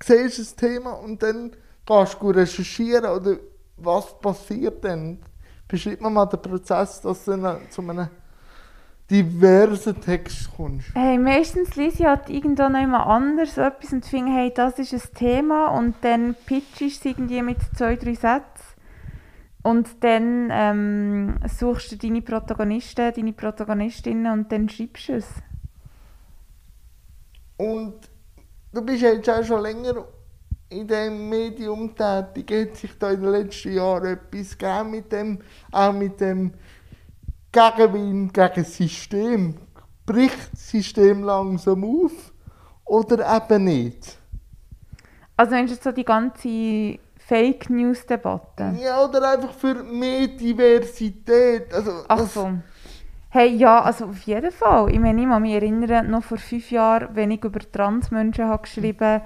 siehst 0.02 0.38
das 0.38 0.56
Thema 0.56 0.92
und 0.92 1.22
dann 1.22 1.54
gehst 1.84 2.16
du 2.20 2.30
recherchieren 2.30 3.10
oder 3.10 3.36
was 3.76 4.18
passiert 4.20 4.84
dann? 4.84 5.18
Beschreib 5.66 6.00
mir 6.00 6.10
mal 6.10 6.26
den 6.26 6.40
Prozess, 6.40 7.00
dass 7.02 7.24
du 7.24 7.34
zu 7.68 7.82
einem 7.82 8.08
diversen 9.10 10.00
Text 10.00 10.50
kommst. 10.54 10.94
Hey, 10.94 11.18
meistens 11.18 11.76
lese 11.76 12.02
ich 12.02 12.06
halt 12.06 12.28
irgendwo 12.28 12.68
noch 12.68 12.82
immer 12.82 13.06
anders 13.06 13.56
etwas 13.56 13.92
und 13.92 14.04
finde, 14.04 14.32
hey, 14.32 14.52
das 14.54 14.78
ist 14.78 14.92
ein 14.92 15.14
Thema 15.14 15.68
und 15.68 15.94
dann 16.02 16.34
pitchst 16.46 16.80
du 16.80 16.86
es 16.86 17.04
irgendwie 17.04 17.42
mit 17.42 17.58
zwei, 17.76 17.96
drei 17.96 18.14
Sätzen 18.14 18.68
und 19.62 20.02
dann 20.04 20.48
ähm, 20.50 21.36
suchst 21.46 21.92
du 21.92 21.96
deine 21.96 22.22
Protagonisten, 22.22 23.12
deine 23.14 23.32
Protagonistinnen 23.32 24.32
und 24.32 24.52
dann 24.52 24.68
schreibst 24.68 25.08
du 25.08 25.12
es. 25.14 25.26
Und 27.56 27.94
du 28.72 28.82
bist 28.82 29.02
jetzt 29.02 29.28
auch 29.28 29.42
schon 29.42 29.62
länger 29.62 30.04
in 30.70 30.86
diesem 30.86 31.28
Medium 31.28 31.94
tätig. 31.94 32.50
Hat 32.50 32.76
sich 32.76 32.98
da 32.98 33.10
in 33.10 33.22
den 33.22 33.32
letzten 33.32 33.72
Jahren 33.72 34.18
etwas 34.18 34.56
gegeben 34.56 34.90
mit 34.90 35.12
dem, 35.12 35.38
auch 35.72 35.92
mit 35.92 36.20
dem 36.20 36.52
Gegenwind 37.52 38.34
gegen 38.34 38.54
das 38.54 38.76
System? 38.76 39.54
Bricht 40.06 40.52
das 40.52 40.70
System 40.70 41.22
langsam 41.22 41.84
auf 41.84 42.32
oder 42.84 43.36
eben 43.36 43.64
nicht? 43.64 44.18
Also 45.36 45.52
wenn 45.52 45.66
du 45.66 45.72
jetzt 45.72 45.84
so 45.84 45.92
die 45.92 46.04
ganze 46.04 46.98
Fake 47.16 47.68
News 47.68 48.06
Debatte. 48.06 48.74
Ja, 48.80 49.04
oder 49.04 49.32
einfach 49.32 49.52
für 49.52 49.74
mehr 49.82 50.28
Diversität. 50.28 51.72
Also, 51.74 52.04
Ach 52.08 52.26
so. 52.26 52.52
Hey, 53.28 53.54
ja, 53.54 53.82
also 53.82 54.06
auf 54.06 54.20
jeden 54.22 54.50
Fall. 54.50 54.90
Ich 54.90 54.98
meine, 54.98 55.20
ich 55.20 55.28
kann 55.28 55.42
mich 55.42 55.52
erinnern, 55.52 56.10
noch 56.10 56.24
vor 56.24 56.38
fünf 56.38 56.70
Jahren, 56.70 57.14
wenn 57.14 57.30
ich 57.30 57.44
über 57.44 57.60
Transmenschen 57.60 58.46
habe 58.46 58.62
geschrieben 58.62 59.20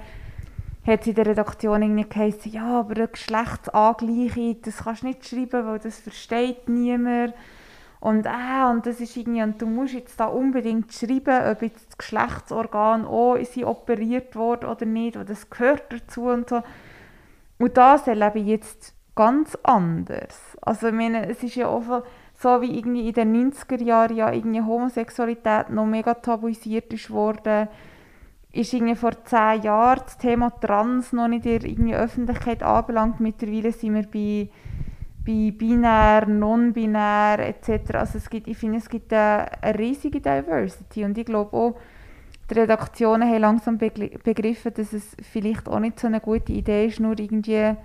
hat 0.85 1.01
es 1.01 1.07
in 1.07 1.15
der 1.15 1.25
Redaktion 1.25 1.81
irgendwie 1.81 2.07
geheißen, 2.07 2.51
ja, 2.51 2.79
aber 2.79 2.95
eine 2.95 3.07
Geschlechtsangleichung, 3.07 4.61
das 4.61 4.83
kannst 4.83 5.03
du 5.03 5.07
nicht 5.07 5.25
schreiben, 5.25 5.65
weil 5.65 5.79
das 5.79 5.99
versteht 5.99 6.67
niemand. 6.67 7.33
Und, 8.03 8.25
äh, 8.25 8.69
und 8.69 8.85
das 8.85 8.99
ist 8.99 9.15
irgendwie, 9.15 9.43
und 9.43 9.61
du 9.61 9.65
musst 9.65 9.93
jetzt 9.93 10.19
da 10.19 10.25
unbedingt 10.25 10.91
schreiben, 10.91 11.49
ob 11.49 11.61
jetzt 11.61 11.87
das 11.87 11.97
Geschlechtsorgan 11.97 13.05
auch 13.05 13.37
sie 13.45 13.63
operiert 13.63 14.35
wurde 14.35 14.67
oder 14.67 14.85
nicht, 14.85 15.15
weil 15.15 15.23
das 15.23 15.49
gehört 15.49 15.83
dazu 15.87 16.23
und 16.23 16.49
so. 16.49 16.63
Und 17.59 17.77
das 17.77 18.05
erlebe 18.05 18.39
ich 18.39 18.47
jetzt 18.47 18.93
ganz 19.15 19.57
anders. 19.63 20.57
Also 20.61 20.87
ich 20.87 20.93
meine, 20.93 21.29
es 21.29 21.43
ist 21.43 21.55
ja 21.55 21.69
auch 21.69 22.03
so, 22.33 22.61
wie 22.61 22.77
irgendwie 22.77 23.07
in 23.07 23.13
den 23.13 23.53
90er 23.53 23.81
Jahren 23.81 24.17
ja 24.17 24.33
irgendwie 24.33 24.61
Homosexualität 24.61 25.69
noch 25.69 25.85
mega 25.85 26.13
tabuisiert 26.13 26.91
ist 26.91 27.09
worden, 27.09 27.69
ist 28.51 28.73
irgendwie 28.73 28.95
vor 28.95 29.23
zehn 29.23 29.61
Jahren 29.61 30.01
das 30.03 30.17
Thema 30.17 30.49
Trans 30.49 31.13
noch 31.13 31.29
nicht 31.29 31.45
in 31.45 31.87
der 31.87 31.99
Öffentlichkeit 31.99 32.63
anbelangt. 32.63 33.21
Mittlerweile 33.21 33.71
sind 33.71 33.93
wir 33.93 34.03
bei, 34.03 34.49
bei 35.25 35.53
binär, 35.57 36.27
non-binär 36.27 37.39
etc. 37.39 37.95
Also 37.95 38.17
es 38.17 38.29
gibt, 38.29 38.47
ich 38.47 38.57
finde, 38.57 38.79
es 38.79 38.89
gibt 38.89 39.13
eine, 39.13 39.49
riesige 39.77 40.19
Diversity 40.19 41.05
und 41.05 41.17
ich 41.17 41.25
glaube 41.25 41.55
auch, 41.55 41.75
die 42.49 42.59
Redaktionen 42.59 43.29
haben 43.29 43.41
langsam 43.41 43.77
begriffen, 43.77 44.73
dass 44.73 44.91
es 44.91 45.15
vielleicht 45.21 45.67
auch 45.69 45.79
nicht 45.79 45.99
so 45.99 46.07
eine 46.07 46.19
gute 46.19 46.51
Idee 46.51 46.87
ist, 46.87 46.99
nur 46.99 47.17
irgendwie 47.17 47.75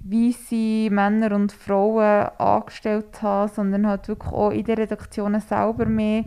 weiße 0.00 0.90
Männer 0.90 1.34
und 1.34 1.52
Frauen 1.52 2.28
angestellt 2.38 3.16
zu 3.16 3.22
haben, 3.22 3.52
sondern 3.52 3.86
halt 3.86 4.08
wirklich 4.08 4.32
auch 4.32 4.50
in 4.50 4.64
den 4.64 4.76
Redaktionen 4.76 5.40
selber 5.40 5.86
mehr 5.86 6.24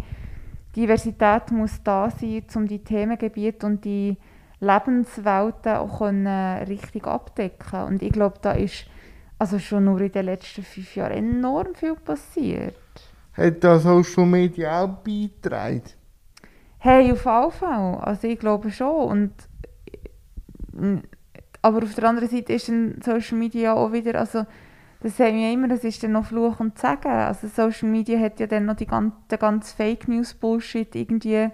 Diversität 0.76 1.52
muss 1.52 1.82
da 1.84 2.10
sein, 2.10 2.44
um 2.56 2.68
die 2.68 2.84
Themengebiete 2.84 3.66
und 3.66 3.84
die 3.84 4.16
Lebenswelten 4.60 5.76
auch 5.76 6.02
richtig 6.02 7.06
abdecken 7.06 7.84
Und 7.84 8.02
ich 8.02 8.12
glaube, 8.12 8.38
da 8.42 8.52
ist 8.52 8.86
also 9.40 9.60
schon 9.60 9.86
nur 9.86 10.02
in 10.02 10.12
den 10.12 10.26
letzten 10.26 10.64
fünf 10.64 10.96
Jahren 10.96 11.12
enorm 11.12 11.76
viel 11.76 11.96
passiert. 11.96 12.76
Hat 13.34 13.64
da 13.64 13.80
Social 13.80 14.26
Media 14.26 14.84
auch 14.84 14.88
beigetragen? 15.04 15.84
Hey, 16.80 17.12
auf 17.12 17.26
jeden 17.26 17.52
Fall. 17.52 17.96
Also 18.02 18.28
ich 18.28 18.40
glaube 18.40 18.72
schon. 18.72 19.10
Und, 19.10 19.34
aber 21.62 21.84
auf 21.84 21.96
der 21.96 22.04
anderen 22.06 22.30
Seite 22.30 22.54
ist 22.54 22.70
dann 22.70 23.00
Social 23.04 23.38
Media 23.38 23.74
auch 23.74 23.92
wieder, 23.92 24.20
also 24.20 24.46
das 25.02 25.18
sagen 25.18 25.38
wir 25.38 25.52
immer, 25.52 25.68
das 25.68 25.84
ist 25.84 26.02
dann 26.04 26.14
noch 26.14 26.26
Fluch 26.26 26.60
und 26.60 26.78
Sagen. 26.80 27.10
Also 27.10 27.48
Social 27.48 27.90
Media 27.90 28.20
hat 28.20 28.40
ja 28.40 28.48
dann 28.48 28.66
noch 28.66 28.76
die 28.76 28.88
ganze, 28.88 29.16
den 29.30 29.40
ganzen 29.40 29.76
Fake 29.78 30.08
News 30.08 30.34
Bullshit 30.34 30.96
irgendwie 30.96 31.50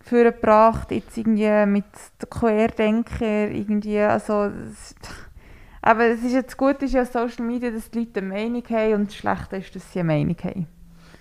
vorgebracht, 0.00 0.90
jetzt 0.90 1.18
irgendwie 1.18 1.66
mit 1.66 1.84
den 2.22 2.30
Querdenker 2.30 3.50
irgendwie, 3.50 3.98
also 4.00 4.44
es- 4.44 4.94
aber 5.88 6.04
es 6.04 6.22
ist 6.22 6.34
jetzt 6.34 6.54
gut 6.58 6.82
ist 6.82 6.92
ja 6.92 7.06
Social 7.06 7.46
Media, 7.46 7.70
dass 7.70 7.90
die 7.90 8.00
Leute 8.00 8.20
eine 8.20 8.28
Meinung 8.28 8.62
haben 8.68 8.94
und 8.94 9.06
das 9.08 9.16
Schlechte 9.16 9.56
ist, 9.56 9.74
dass 9.74 9.90
sie 9.90 10.00
eine 10.00 10.12
Meinung 10.12 10.36
haben. 10.44 10.66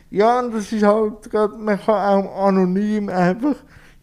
Ja, 0.09 0.39
und 0.39 0.53
das 0.53 0.69
ist 0.73 0.83
halt 0.83 1.31
gerade, 1.31 1.55
man 1.55 1.79
kann 1.79 2.25
auch 2.25 2.47
anonym 2.47 3.07
einfach 3.07 3.55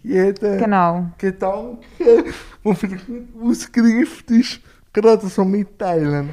jeden 0.03 0.59
Genau. 0.59 1.07
Gedanken, 1.19 1.81
der 1.99 2.75
vielleicht 2.75 3.09
nicht 3.11 3.29
ausgereift 3.43 4.31
ist, 4.31 4.61
gerade 4.95 5.27
so 5.27 5.45
mitteilen. 5.45 6.31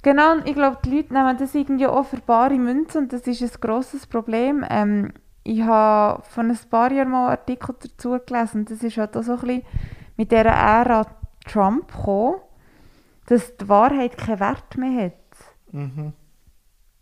Genau, 0.00 0.32
und 0.32 0.48
ich 0.48 0.54
glaube, 0.54 0.78
die 0.82 0.96
Leute 0.96 1.12
nehmen 1.12 1.36
das 1.36 1.54
irgendwie 1.54 1.86
auch 1.86 2.06
für 2.06 2.20
bare 2.20 2.54
Münze 2.54 2.96
und 2.96 3.12
das 3.12 3.26
ist 3.26 3.42
ein 3.42 3.60
grosses 3.60 4.06
Problem. 4.06 4.64
Ähm, 4.70 5.12
ich 5.42 5.60
habe 5.60 6.22
von 6.30 6.50
ein 6.50 6.58
paar 6.70 6.90
Jahren 6.92 7.10
mal 7.10 7.26
einen 7.26 7.30
Artikel 7.32 7.74
dazu 7.78 8.18
gelesen 8.24 8.60
und 8.60 8.70
das 8.70 8.82
ist 8.82 8.96
halt 8.96 9.14
auch 9.18 9.22
so 9.22 9.32
ein 9.32 9.40
bisschen 9.40 9.62
mit 10.16 10.32
dieser 10.32 10.46
Ära 10.46 11.04
Trump 11.46 11.88
gekommen, 11.88 12.40
dass 13.26 13.56
die 13.56 13.68
Wahrheit 13.68 14.16
keinen 14.16 14.40
Wert 14.40 14.76
mehr 14.76 15.06
hat. 15.06 15.12
Mhm. 15.72 16.12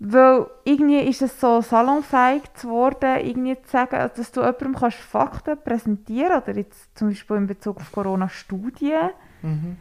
Weil 0.01 0.47
irgendwie 0.65 1.01
ist 1.01 1.23
es 1.23 1.41
so 1.41 1.61
salonfähig 1.61 2.43
geworden, 2.61 3.21
irgendwie 3.25 3.61
zu 3.63 3.71
sagen, 3.71 4.11
dass 4.15 4.33
du 4.33 4.41
jemandem 4.41 4.75
kannst 4.75 4.99
Fakten 4.99 5.57
präsentieren 5.63 6.43
oder 6.43 6.57
jetzt 6.57 6.99
zum 6.99 7.09
Beispiel 7.09 7.37
in 7.37 7.47
Bezug 7.47 7.77
auf 7.77 7.93
Corona-Studien. 7.93 9.11
Mhm. 9.43 9.77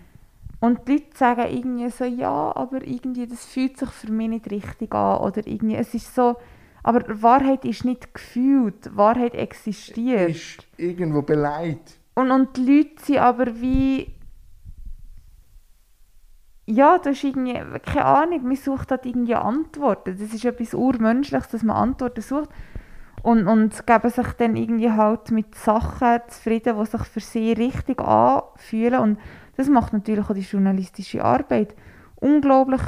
Und 0.60 0.88
die 0.88 0.94
Leute 0.94 1.18
sagen 1.18 1.46
irgendwie 1.50 1.90
so, 1.90 2.06
ja, 2.06 2.56
aber 2.56 2.88
irgendwie, 2.88 3.28
das 3.28 3.44
fühlt 3.44 3.78
sich 3.78 3.90
für 3.90 4.12
mich 4.12 4.30
nicht 4.30 4.50
richtig 4.50 4.94
an. 4.96 5.20
Oder 5.20 5.46
irgendwie, 5.46 5.76
es 5.76 5.94
ist 5.94 6.16
so, 6.16 6.38
aber 6.84 7.22
Wahrheit 7.22 7.66
ist 7.66 7.84
nicht 7.84 8.14
gefühlt, 8.14 8.96
Wahrheit 8.96 9.36
existiert. 9.36 10.30
Ist 10.30 10.66
irgendwo 10.78 11.22
beleidigt. 11.22 11.98
Und, 12.16 12.32
und 12.32 12.56
die 12.56 12.66
Leute 12.66 13.04
sind 13.04 13.18
aber 13.18 13.60
wie, 13.60 14.14
ja, 16.66 16.98
das 16.98 17.18
ist 17.18 17.24
irgendwie, 17.26 17.54
keine 17.80 18.06
Ahnung, 18.06 18.44
man 18.44 18.56
sucht 18.56 18.92
halt 18.92 19.06
irgendwie 19.06 19.36
Antworten. 19.36 20.18
Das 20.18 20.34
ist 20.34 20.46
etwas 20.46 20.74
Urmenschliches, 20.74 21.50
dass 21.50 21.64
man 21.64 21.76
Antworten 21.76 22.22
sucht. 22.22 22.50
Und, 23.22 23.48
und 23.48 23.86
geben 23.88 24.10
sich 24.10 24.28
dann 24.34 24.56
irgendwie 24.56 24.92
halt 24.92 25.32
mit 25.32 25.56
Sachen 25.56 26.22
zufrieden, 26.28 26.78
die 26.78 26.86
sich 26.86 27.04
für 27.04 27.20
sie 27.20 27.54
richtig 27.54 28.02
anfühlen. 28.02 29.00
Und 29.00 29.20
das 29.56 29.70
macht 29.70 29.94
natürlich 29.94 30.30
auch 30.30 30.34
die 30.34 30.42
journalistische 30.42 31.24
Arbeit 31.24 31.76
unglaublich 32.16 32.82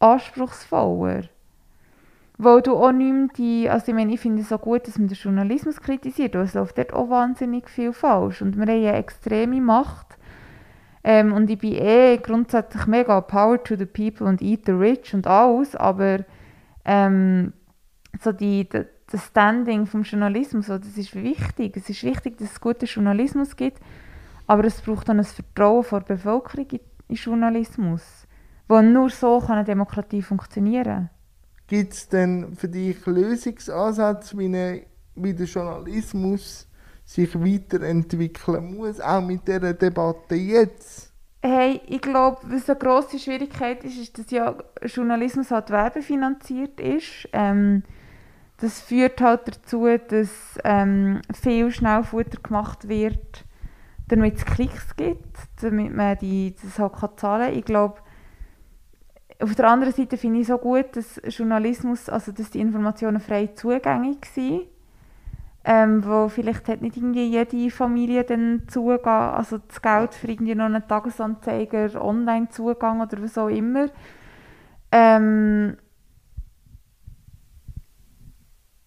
anspruchsvoller. 0.00 1.24
Weil 2.38 2.62
du 2.62 2.74
auch 2.74 2.92
nicht 2.92 3.12
mehr 3.12 3.28
die, 3.36 3.68
also 3.68 3.88
ich 3.88 3.94
meine, 3.94 4.14
ich 4.14 4.20
finde 4.20 4.42
es 4.42 4.48
so 4.48 4.58
gut, 4.58 4.86
dass 4.86 4.98
man 4.98 5.08
den 5.08 5.16
Journalismus 5.16 5.80
kritisiert, 5.80 6.34
weil 6.34 6.44
es 6.44 6.54
läuft 6.54 6.78
dort 6.78 6.92
auch 6.92 7.10
wahnsinnig 7.10 7.68
viel 7.68 7.92
falsch. 7.92 8.40
Und 8.40 8.56
wir 8.56 8.62
haben 8.62 8.70
eine 8.70 8.92
extreme 8.94 9.60
Macht. 9.60 10.09
Ähm, 11.02 11.32
und 11.32 11.48
ich 11.48 11.58
bin 11.58 11.74
eh 11.74 12.18
grundsätzlich 12.18 12.86
mega 12.86 13.20
Power 13.20 13.62
to 13.62 13.76
the 13.76 13.86
people 13.86 14.26
und 14.26 14.42
eat 14.42 14.66
the 14.66 14.72
rich 14.72 15.14
und 15.14 15.26
alles, 15.26 15.74
aber 15.74 16.24
ähm, 16.84 17.52
so 18.22 18.32
die, 18.32 18.68
die, 18.68 18.84
das 19.10 19.26
Standing 19.26 19.86
vom 19.86 20.02
Journalismus, 20.02 20.66
so, 20.66 20.78
das 20.78 20.96
ist 20.96 21.14
wichtig. 21.14 21.76
Es 21.76 21.88
ist 21.88 22.02
wichtig, 22.04 22.38
dass 22.38 22.52
es 22.52 22.60
guten 22.60 22.84
Journalismus 22.84 23.56
gibt, 23.56 23.80
aber 24.46 24.64
es 24.64 24.80
braucht 24.80 25.08
dann 25.08 25.18
ein 25.18 25.24
Vertrauen 25.24 25.84
von 25.84 26.00
der 26.00 26.14
Bevölkerung 26.14 26.66
in, 26.70 26.80
in 27.08 27.16
Journalismus, 27.16 28.02
weil 28.68 28.84
nur 28.84 29.10
so 29.10 29.40
kann 29.40 29.56
eine 29.56 29.64
Demokratie 29.64 30.22
funktionieren. 30.22 31.10
Gibt 31.66 31.92
es 31.94 32.08
denn 32.08 32.54
für 32.56 32.68
dich 32.68 33.04
Lösungsansätze, 33.06 34.36
wie, 34.36 34.46
eine, 34.46 34.82
wie 35.14 35.32
der 35.32 35.46
Journalismus 35.46 36.66
sich 37.10 37.34
weiterentwickeln 37.34 38.76
muss, 38.76 39.00
auch 39.00 39.20
mit 39.20 39.46
dieser 39.46 39.74
Debatte 39.74 40.36
jetzt? 40.36 41.10
Hey, 41.42 41.80
ich 41.86 42.00
glaube, 42.02 42.38
was 42.44 42.68
eine 42.68 42.78
grosse 42.78 43.18
Schwierigkeit 43.18 43.82
ist, 43.82 43.98
ist, 43.98 44.18
dass 44.18 44.30
ja 44.30 44.56
Journalismus 44.82 45.50
halt 45.50 45.70
werbefinanziert 45.70 46.78
ist. 46.78 47.28
Ähm, 47.32 47.82
das 48.58 48.80
führt 48.80 49.20
halt 49.20 49.48
dazu, 49.48 49.86
dass 50.08 50.58
ähm, 50.64 51.22
viel 51.32 51.70
Schnellfutter 51.72 52.38
gemacht 52.42 52.88
wird, 52.88 53.44
damit 54.06 54.36
es 54.36 54.44
Klicks 54.44 54.94
gibt, 54.96 55.36
damit 55.62 55.94
man 55.94 56.18
die, 56.18 56.54
das 56.62 56.78
halt 56.78 56.92
kann 56.92 57.16
zahlen 57.16 57.48
kann. 57.48 57.58
Ich 57.58 57.64
glaube, 57.64 58.00
auf 59.40 59.54
der 59.54 59.68
anderen 59.68 59.94
Seite 59.94 60.16
finde 60.18 60.40
ich 60.40 60.46
so 60.46 60.58
gut, 60.58 60.94
dass 60.94 61.20
Journalismus, 61.26 62.08
also 62.08 62.30
dass 62.30 62.50
die 62.50 62.60
Informationen 62.60 63.20
frei 63.20 63.48
zugänglich 63.48 64.18
sind. 64.32 64.66
Ähm, 65.62 66.04
wo 66.06 66.28
vielleicht 66.28 66.68
hat 66.68 66.80
nicht 66.80 66.96
irgendwie 66.96 67.26
jede 67.26 67.70
Familie 67.70 68.24
den 68.24 68.66
Zugang, 68.68 69.34
also 69.34 69.58
das 69.58 69.82
Geld 69.82 70.14
für 70.14 70.28
irgendwie 70.28 70.54
noch 70.54 70.64
einen 70.64 70.88
Tagesanzeiger, 70.88 72.02
Online-Zugang 72.02 73.02
oder 73.02 73.22
was 73.22 73.36
auch 73.36 73.48
immer. 73.48 73.88
Ähm, 74.90 75.76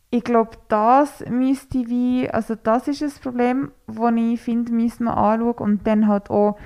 ich 0.09 0.23
glaube, 0.23 0.57
das 0.67 1.23
müsste 1.27 1.89
wie, 1.89 2.29
also 2.29 2.55
das 2.55 2.87
ist 2.87 3.01
ein 3.01 3.11
Problem, 3.21 3.71
das 3.87 4.13
ich 4.15 4.41
finde, 4.41 4.71
müssen 4.71 5.05
wir 5.05 5.17
anschauen 5.17 5.53
und 5.53 5.87
dann 5.87 6.07
halt 6.07 6.29
auch, 6.29 6.57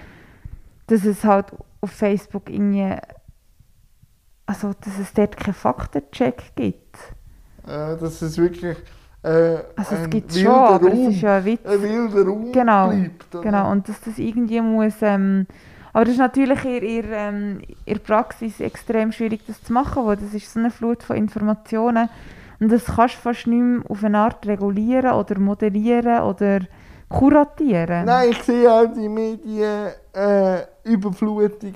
dass 0.87 1.05
es 1.05 1.23
halt 1.23 1.53
auf 1.81 1.91
Facebook 1.91 2.49
irgendwie, 2.49 2.95
also 4.45 4.73
dass 4.81 4.99
es 4.99 5.13
dort 5.13 5.37
keinen 5.37 5.53
Faktencheck 5.53 6.55
gibt. 6.55 6.97
Äh, 7.65 7.97
dass 7.97 8.21
es 8.21 8.37
wirklich 8.37 8.77
äh, 9.23 9.57
Also 9.75 9.95
es 9.95 10.09
gibt 10.09 10.33
schon, 10.33 10.47
aber 10.47 10.87
Raum, 10.89 11.07
es 11.09 11.15
ist 11.15 11.21
ja 11.21 11.37
ein 11.37 11.45
Witz. 11.45 11.65
ein 11.65 11.81
wilder 11.81 12.25
Raum 12.25 12.51
Genau, 12.51 12.87
bleibt. 12.89 13.35
oder? 13.35 13.43
Genau, 13.43 13.71
und 13.71 13.87
dass 13.89 13.99
das 14.01 14.17
irgendwie 14.17 14.61
muss, 14.61 14.95
ähm, 15.01 15.47
aber 15.93 16.05
das 16.05 16.13
ist 16.13 16.19
natürlich 16.19 16.63
in, 16.65 16.83
in, 16.83 17.05
ähm, 17.11 17.61
in 17.85 17.99
Praxis 17.99 18.59
extrem 18.59 19.11
schwierig, 19.11 19.41
das 19.47 19.63
zu 19.63 19.73
machen, 19.73 20.05
weil 20.05 20.17
das 20.17 20.33
ist 20.33 20.51
so 20.53 20.59
eine 20.59 20.69
Flut 20.69 21.01
von 21.03 21.15
Informationen 21.15 22.09
und 22.59 22.71
das 22.71 22.85
kannst 22.85 23.15
du 23.15 23.19
fast 23.21 23.47
nicht 23.47 23.59
mehr 23.61 23.81
auf 23.89 24.03
eine 24.03 24.17
Art 24.19 24.45
regulieren 24.45 25.11
oder 25.13 25.39
moderieren 25.39 26.21
oder 26.23 26.59
kuratieren. 27.09 28.05
Nein, 28.05 28.29
ich 28.31 28.43
sehe 28.43 28.71
auch 28.71 28.85
die 28.93 29.07
Medien 29.09 29.89
äh, 30.13 30.61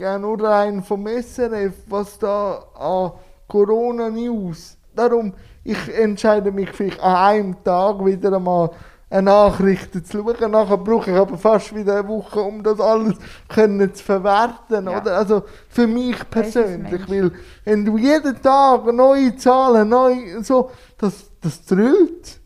auch 0.06 0.20
nur 0.20 0.44
rein 0.44 0.84
vom 0.84 1.08
SRF, 1.08 1.74
was 1.88 2.18
da 2.20 2.64
an 2.78 3.12
Corona-News. 3.48 4.78
Darum, 4.96 5.34
ich 5.64 5.94
entscheide 5.96 6.52
mich 6.52 6.70
vielleicht 6.72 7.02
an 7.02 7.16
einem 7.16 7.64
Tag 7.64 8.04
wieder 8.06 8.34
einmal 8.34 8.72
eine 9.12 9.24
Nachricht 9.24 9.94
zu 9.94 10.24
schauen. 10.24 10.52
Nachher 10.52 10.78
brauche 10.78 11.12
ich 11.12 11.18
aber 11.18 11.38
fast 11.38 11.76
wieder 11.76 12.00
eine 12.00 12.08
Woche, 12.08 12.40
um 12.40 12.64
das 12.64 12.80
alles 12.80 13.16
können 13.48 13.94
zu 13.94 14.04
verwerten. 14.04 14.86
Ja. 14.86 15.02
Oder? 15.02 15.18
Also 15.18 15.44
für 15.70 15.86
mich 15.86 16.18
persönlich. 16.30 17.10
Weil 17.10 17.32
wenn 17.66 17.86
du 17.86 17.98
jeden 17.98 18.42
Tag 18.42 18.86
neue 18.92 19.36
Zahlen, 19.36 19.90
neu, 19.90 20.42
so, 20.42 20.72
das, 20.98 21.30
das 21.42 21.66
drüllt. 21.66 22.41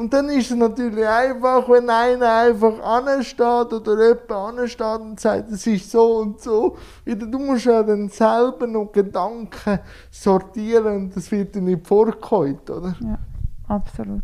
Und 0.00 0.14
dann 0.14 0.30
ist 0.30 0.50
es 0.50 0.56
natürlich 0.56 1.06
einfach, 1.06 1.68
wenn 1.68 1.90
einer 1.90 2.32
einfach 2.32 2.80
ansteht 2.82 3.70
oder 3.70 4.08
jemand 4.08 4.32
ansteht 4.32 5.00
und 5.02 5.20
sagt, 5.20 5.50
es 5.50 5.66
ist 5.66 5.90
so 5.90 6.20
und 6.20 6.40
so. 6.40 6.78
Wieder, 7.04 7.26
du 7.26 7.38
musst 7.38 7.66
ja 7.66 7.82
dann 7.82 8.08
selber 8.08 8.66
noch 8.66 8.90
Gedanken 8.92 9.78
sortieren 10.10 10.96
und 10.96 11.14
das 11.14 11.30
wird 11.30 11.54
dir 11.54 11.60
nicht 11.60 11.86
vorgeholt, 11.86 12.70
oder? 12.70 12.96
Ja, 12.98 13.18
absolut. 13.68 14.22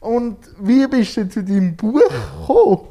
Und 0.00 0.38
wie 0.58 0.84
bist 0.88 1.16
du 1.16 1.28
zu 1.28 1.44
deinem 1.44 1.76
Buch 1.76 2.00
gekommen? 2.00 2.88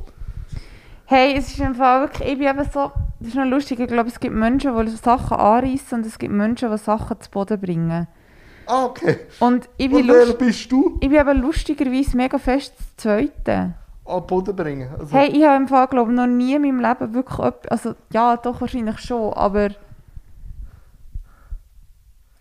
Hey, 1.08 1.36
es 1.36 1.50
ist 1.50 1.60
im 1.60 1.76
Fall 1.76 2.04
wirklich, 2.04 2.30
ich 2.30 2.38
bin 2.38 2.48
eben 2.48 2.70
so, 2.72 2.90
das 3.20 3.28
ist 3.28 3.36
noch 3.36 3.44
lustig, 3.44 3.82
ich 3.82 3.88
glaube, 3.88 4.08
es 4.08 4.20
gibt 4.22 4.34
Menschen, 4.34 4.74
die 4.86 4.92
Sachen 4.92 5.36
anreißen 5.36 5.98
und 5.98 6.06
es 6.06 6.18
gibt 6.18 6.34
Menschen, 6.34 6.72
die 6.72 6.78
Sachen 6.78 7.20
zu 7.20 7.30
Boden 7.30 7.60
bringen. 7.60 8.08
Ah, 8.68 8.86
okay. 8.86 9.20
Und 9.40 9.70
ich 9.78 9.90
bin, 9.90 10.02
Und 10.02 10.08
wer 10.10 10.26
lust, 10.26 10.38
bist 10.38 10.72
du? 10.72 10.98
ich 11.00 11.10
bin 11.10 11.20
eben 11.20 11.42
lustigerweise 11.42 12.18
mega 12.18 12.38
fest 12.38 12.74
das 12.78 12.96
Zweite. 12.98 13.74
an 14.06 14.20
den 14.22 14.28
Boden 14.28 14.56
bringen. 14.56 14.90
Also, 15.00 15.16
Hey, 15.16 15.30
ich 15.30 15.44
habe 15.44 15.58
im 15.58 15.68
Fall, 15.68 15.88
glaube 15.88 16.12
noch 16.12 16.28
nie 16.28 16.54
in 16.56 16.62
meinem 16.62 16.80
Leben 16.80 17.14
wirklich 17.14 17.40
etwas, 17.40 17.72
also 17.72 17.96
ja, 18.12 18.36
doch 18.38 18.60
wahrscheinlich 18.62 19.00
schon, 19.00 19.34
aber 19.34 19.70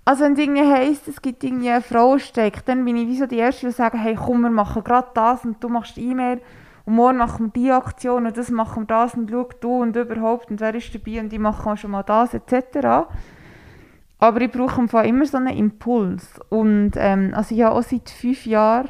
also 0.05 0.23
wenn 0.25 0.35
es 0.35 0.39
irgendwie 0.39 0.63
heisst, 0.65 1.09
es 1.09 1.21
gibt 1.21 1.43
irgendwie 1.43 1.71
einen 1.71 1.83
Frauenstreik, 1.83 2.65
dann 2.65 2.85
bin 2.85 2.97
ich 2.97 3.09
wie 3.09 3.19
so 3.19 3.27
die 3.27 3.39
Erste, 3.39 3.67
die 3.67 3.73
sagen, 3.73 3.99
hey 3.99 4.15
komm, 4.15 4.43
wir 4.43 4.51
machen 4.51 4.85
gerade 4.85 5.09
das 5.15 5.45
und 5.45 5.63
du 5.63 5.69
machst 5.69 5.99
E-Mail 5.99 6.41
und 6.85 6.95
morgen 6.95 7.17
machen 7.19 7.51
wir 7.53 7.61
die 7.63 7.71
Aktion 7.73 8.27
und 8.27 8.37
das 8.37 8.51
machen 8.51 8.85
wir 8.85 8.87
das 8.87 9.15
und 9.15 9.29
schau 9.31 9.49
du 9.61 9.83
und 9.83 9.97
überhaupt 9.97 10.51
und 10.51 10.61
wer 10.61 10.73
ist 10.77 10.95
dabei 10.95 11.19
und 11.21 11.31
die 11.31 11.41
machen 11.41 11.77
schon 11.77 11.91
mal 11.91 12.05
das 12.05 12.35
etc. 12.35 13.09
Aber 14.19 14.41
ich 14.41 14.51
brauche 14.51 14.81
immer 15.05 15.27
so 15.27 15.37
einen 15.37 15.57
Impuls. 15.57 16.41
Und 16.49 16.93
ähm, 16.97 17.33
also 17.35 17.55
ich 17.55 17.63
habe 17.63 17.75
auch 17.77 17.83
seit 17.83 18.09
fünf 18.11 18.47
Jahren 18.47 18.89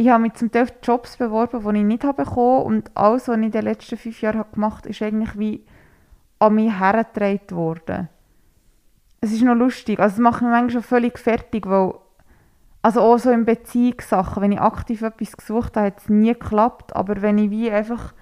ich 0.00 0.08
habe 0.08 0.22
mich 0.22 0.34
zum 0.34 0.52
Teil 0.52 0.68
Jobs 0.80 1.16
beworben, 1.16 1.60
die 1.60 1.80
ich 1.80 1.84
nicht 1.84 2.04
habe 2.04 2.24
bekommen. 2.24 2.62
Und 2.62 2.96
alles, 2.96 3.26
was 3.26 3.36
ich 3.36 3.42
in 3.42 3.50
den 3.50 3.64
letzten 3.64 3.96
fünf 3.96 4.22
Jahren 4.22 4.44
gemacht 4.52 4.84
habe, 4.84 4.90
ist 4.90 5.02
eigentlich 5.02 5.36
wie 5.36 5.66
an 6.38 6.54
mich 6.54 6.72
hergetragen 6.72 7.56
worden. 7.56 8.08
Es 9.20 9.32
ist 9.32 9.42
noch 9.42 9.56
lustig, 9.56 9.98
also 9.98 10.14
es 10.14 10.20
macht 10.20 10.40
mich 10.40 10.52
manchmal 10.52 10.70
schon 10.70 10.82
völlig 10.82 11.18
fertig, 11.18 11.66
weil 11.66 11.94
also 12.80 13.00
auch 13.00 13.18
so 13.18 13.32
in 13.32 13.44
Beziehungssachen, 13.44 14.40
wenn 14.40 14.52
ich 14.52 14.60
aktiv 14.60 15.02
etwas 15.02 15.36
gesucht 15.36 15.76
habe, 15.76 15.86
hat 15.86 15.98
es 15.98 16.08
nie 16.08 16.32
geklappt, 16.32 16.94
aber 16.94 17.20
wenn 17.20 17.36
ich 17.36 17.50
wie 17.50 17.68
einfach 17.68 18.14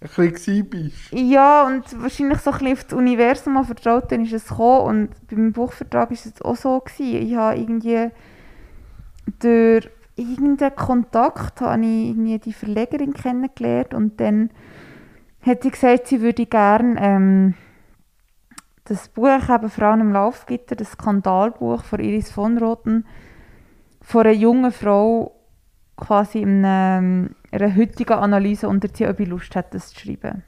ein 0.00 0.32
bisschen 0.32 0.68
bist. 0.68 1.12
ja, 1.12 1.66
und 1.66 1.84
wahrscheinlich 2.00 2.38
so 2.38 2.50
ein 2.50 2.58
bisschen 2.58 2.72
auf 2.72 2.84
das 2.84 2.92
Universum 2.94 3.54
mal 3.54 3.64
vertraut, 3.64 4.10
dann 4.10 4.24
ist 4.24 4.32
es 4.32 4.48
gekommen. 4.48 4.86
Und 4.86 5.28
beim 5.28 5.52
Buchvertrag 5.52 6.10
war 6.10 6.16
es 6.16 6.42
auch 6.42 6.56
so. 6.56 6.80
Gewesen. 6.80 7.26
Ich 7.26 7.34
habe 7.34 7.58
irgendwie 7.58 8.10
durch 9.38 9.88
irgendeinen 10.16 10.76
Kontakt 10.76 11.60
habe 11.60 11.82
ich 11.82 12.08
irgendwie 12.08 12.38
die 12.38 12.52
Verlegerin 12.52 13.14
kennengelernt 13.14 13.94
und 13.94 14.20
dann 14.20 14.50
hat 15.42 15.62
sie 15.62 15.70
gesagt, 15.70 16.08
sie 16.08 16.20
würde 16.20 16.44
gerne 16.46 17.00
ähm, 17.00 17.54
das 18.84 19.08
Buch 19.08 19.48
eben 19.48 19.70
«Frauen 19.70 20.00
im 20.00 20.12
Laufgitter», 20.12 20.76
das 20.76 20.92
Skandalbuch 20.92 21.84
von 21.84 22.00
Iris 22.00 22.30
von 22.30 22.58
Roten, 22.58 23.06
von 24.02 24.26
einer 24.26 24.32
jungen 24.34 24.72
Frau 24.72 25.39
quasi 26.00 26.40
in 26.40 26.64
einem, 26.64 27.34
einer 27.52 27.76
heutigen 27.76 28.14
Analyse 28.14 28.68
unterziehen, 28.68 29.10
ob 29.10 29.20
ich 29.20 29.28
Lust 29.28 29.54
hätte, 29.54 29.70
das 29.72 29.90
zu 29.90 30.00
schreiben. 30.00 30.42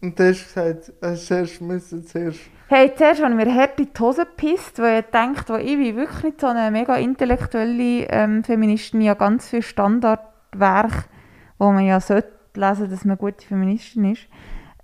Und 0.00 0.18
du 0.18 0.28
hast 0.28 0.44
gesagt, 0.44 0.92
hast 1.02 1.26
zuerst 1.26 1.60
müssen 1.60 2.06
zuerst. 2.06 2.38
Hey, 2.68 2.92
zuerst 2.94 3.22
habe 3.22 3.32
ich 3.32 3.44
mir 3.46 3.54
hart 3.54 3.80
in 3.80 3.88
die 3.92 4.00
Hose 4.00 4.26
gepisst, 4.26 4.78
weil 4.78 5.00
ich 5.00 5.48
weil 5.48 5.66
ich 5.66 5.76
bin 5.76 5.96
wirklich 5.96 6.22
nicht 6.22 6.40
so 6.40 6.46
eine 6.46 6.70
mega 6.70 6.96
intellektuelle 6.96 8.06
ähm, 8.10 8.44
Feministin. 8.44 9.00
Ich 9.00 9.08
habe 9.08 9.18
ganz 9.18 9.48
viele 9.48 9.62
Standardwerke, 9.62 11.04
wo 11.58 11.72
man 11.72 11.84
ja 11.84 11.98
sollte 11.98 12.30
lesen, 12.54 12.90
dass 12.90 13.04
man 13.04 13.12
eine 13.12 13.16
gute 13.16 13.46
Feministin 13.46 14.12
ist. 14.12 14.28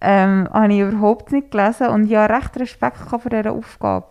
Ähm, 0.01 0.49
habe 0.53 0.73
ich 0.73 0.81
überhaupt 0.81 1.31
nicht 1.31 1.51
gelesen 1.53 1.89
und 1.89 2.07
ich 2.07 2.17
habe 2.17 2.35
recht 2.35 2.59
Respekt 2.59 2.97
vor 2.97 3.21
dieser 3.31 3.53
Aufgabe. 3.53 4.07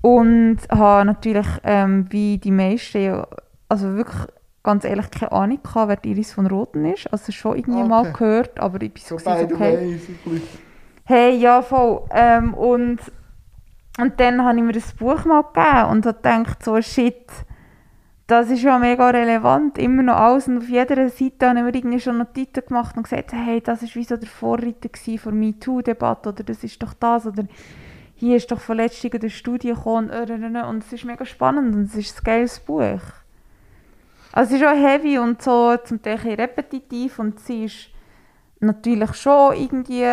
Und 0.00 0.58
habe 0.70 1.04
natürlich, 1.04 1.46
ähm, 1.62 2.06
wie 2.10 2.38
die 2.38 2.50
meisten, 2.50 3.02
ja- 3.04 3.26
also 3.68 3.94
wirklich 3.94 4.26
ganz 4.62 4.84
ehrlich 4.84 5.10
keine 5.10 5.32
Ahnung 5.32 5.60
gehabt, 5.62 5.88
wer 6.04 6.10
Iris 6.10 6.32
von 6.32 6.46
Roten 6.46 6.84
ist. 6.84 7.12
Also 7.12 7.32
schon 7.32 7.56
irgendwie 7.56 7.82
mal 7.82 8.00
Okay. 8.00 8.12
gehört, 8.18 8.60
aber 8.60 8.82
ich 8.82 8.92
bin 8.92 9.02
So 9.02 9.18
so 9.18 9.24
gewesen, 9.30 9.54
okay. 9.54 9.76
way. 10.26 10.40
Hey, 11.04 11.36
ja, 11.36 11.62
voll. 11.62 12.02
Ähm, 12.10 12.54
und, 12.54 12.98
und 13.98 14.20
dann 14.20 14.44
habe 14.44 14.58
ich 14.58 14.64
mir 14.64 14.72
das 14.72 14.92
Buch 14.92 15.24
mal 15.24 15.42
gegeben 15.42 15.90
und 15.90 16.06
habe 16.06 16.16
gedacht, 16.16 16.62
so 16.62 16.80
shit, 16.82 17.24
das 18.26 18.50
ist 18.50 18.62
ja 18.62 18.78
mega 18.78 19.08
relevant, 19.08 19.78
immer 19.78 20.02
noch 20.02 20.16
alles. 20.16 20.48
Und 20.48 20.58
auf 20.58 20.68
jeder 20.68 21.08
Seite 21.08 21.48
habe 21.48 21.58
ich 21.60 21.64
mir 21.64 21.74
irgendwie 21.74 22.00
schon 22.00 22.18
Notizen 22.18 22.62
gemacht 22.66 22.94
und 22.96 23.04
gesagt, 23.04 23.32
hey, 23.32 23.62
das 23.62 23.82
ist 23.82 23.96
wie 23.96 24.04
so 24.04 24.18
der 24.18 24.28
Vorreiter 24.28 24.90
von 25.18 25.38
MeToo-Debatte 25.38 26.28
oder 26.28 26.44
das 26.44 26.62
ist 26.62 26.82
doch 26.82 26.92
das 26.92 27.26
oder 27.26 27.44
hier 28.14 28.36
ist 28.36 28.50
doch 28.50 28.68
letztem 28.68 29.12
eine 29.14 29.30
Studie 29.30 29.68
gekommen 29.68 30.10
und, 30.10 30.56
und 30.56 30.84
es 30.84 30.92
ist 30.92 31.04
mega 31.06 31.24
spannend 31.24 31.74
und 31.74 31.84
es 31.84 31.94
ist 31.94 32.18
ein 32.18 32.24
geiles 32.24 32.60
Buch. 32.60 33.00
Also 34.32 34.54
es 34.54 34.60
ist 34.60 34.66
auch 34.66 34.74
heavy 34.74 35.18
und 35.18 35.42
so 35.42 35.76
zum 35.84 36.02
Teil 36.02 36.18
ein 36.22 36.34
repetitiv 36.34 37.18
und 37.18 37.40
sie 37.40 37.64
ist 37.64 37.88
natürlich 38.60 39.14
schon 39.14 39.54
irgendwie 39.54 40.04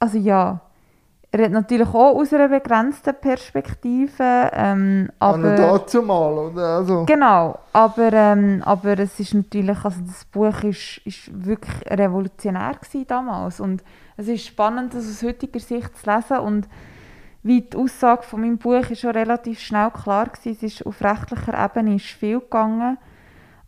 also 0.00 0.18
ja, 0.18 0.60
er 1.30 1.44
hat 1.44 1.52
natürlich 1.52 1.88
auch 1.88 2.16
aus 2.16 2.32
einer 2.32 2.48
begrenzten 2.48 3.14
Perspektive, 3.20 4.50
ähm, 4.52 5.10
Aber 5.18 5.36
aber... 5.36 5.56
dazu 5.56 6.02
mal, 6.02 6.32
oder? 6.32 6.76
Also, 6.78 7.04
Genau, 7.04 7.58
aber, 7.72 8.12
ähm, 8.14 8.62
aber 8.64 8.98
es 8.98 9.20
ist 9.20 9.34
natürlich, 9.34 9.84
also 9.84 10.00
das 10.06 10.24
Buch 10.24 10.62
ist, 10.62 11.02
ist 11.04 11.44
wirklich 11.44 11.74
revolutionär 11.90 12.72
gewesen 12.80 13.06
damals 13.06 13.60
und 13.60 13.84
es 14.16 14.28
ist 14.28 14.46
spannend, 14.46 14.94
das 14.94 15.06
aus 15.06 15.22
heutiger 15.22 15.60
Sicht 15.60 15.96
zu 15.98 16.10
lesen 16.10 16.38
und 16.38 16.68
wie 17.48 17.62
die 17.62 17.76
Aussage 17.76 18.22
von 18.22 18.42
meinem 18.42 18.58
Buch 18.58 18.88
ist 18.90 19.00
schon 19.00 19.10
relativ 19.10 19.58
schnell 19.58 19.90
klar 19.90 20.26
gewesen, 20.26 20.56
es 20.56 20.62
ist 20.62 20.86
auf 20.86 21.02
rechtlicher 21.02 21.64
Ebene 21.64 21.96
ist 21.96 22.04
viel 22.04 22.40
gegangen, 22.40 22.98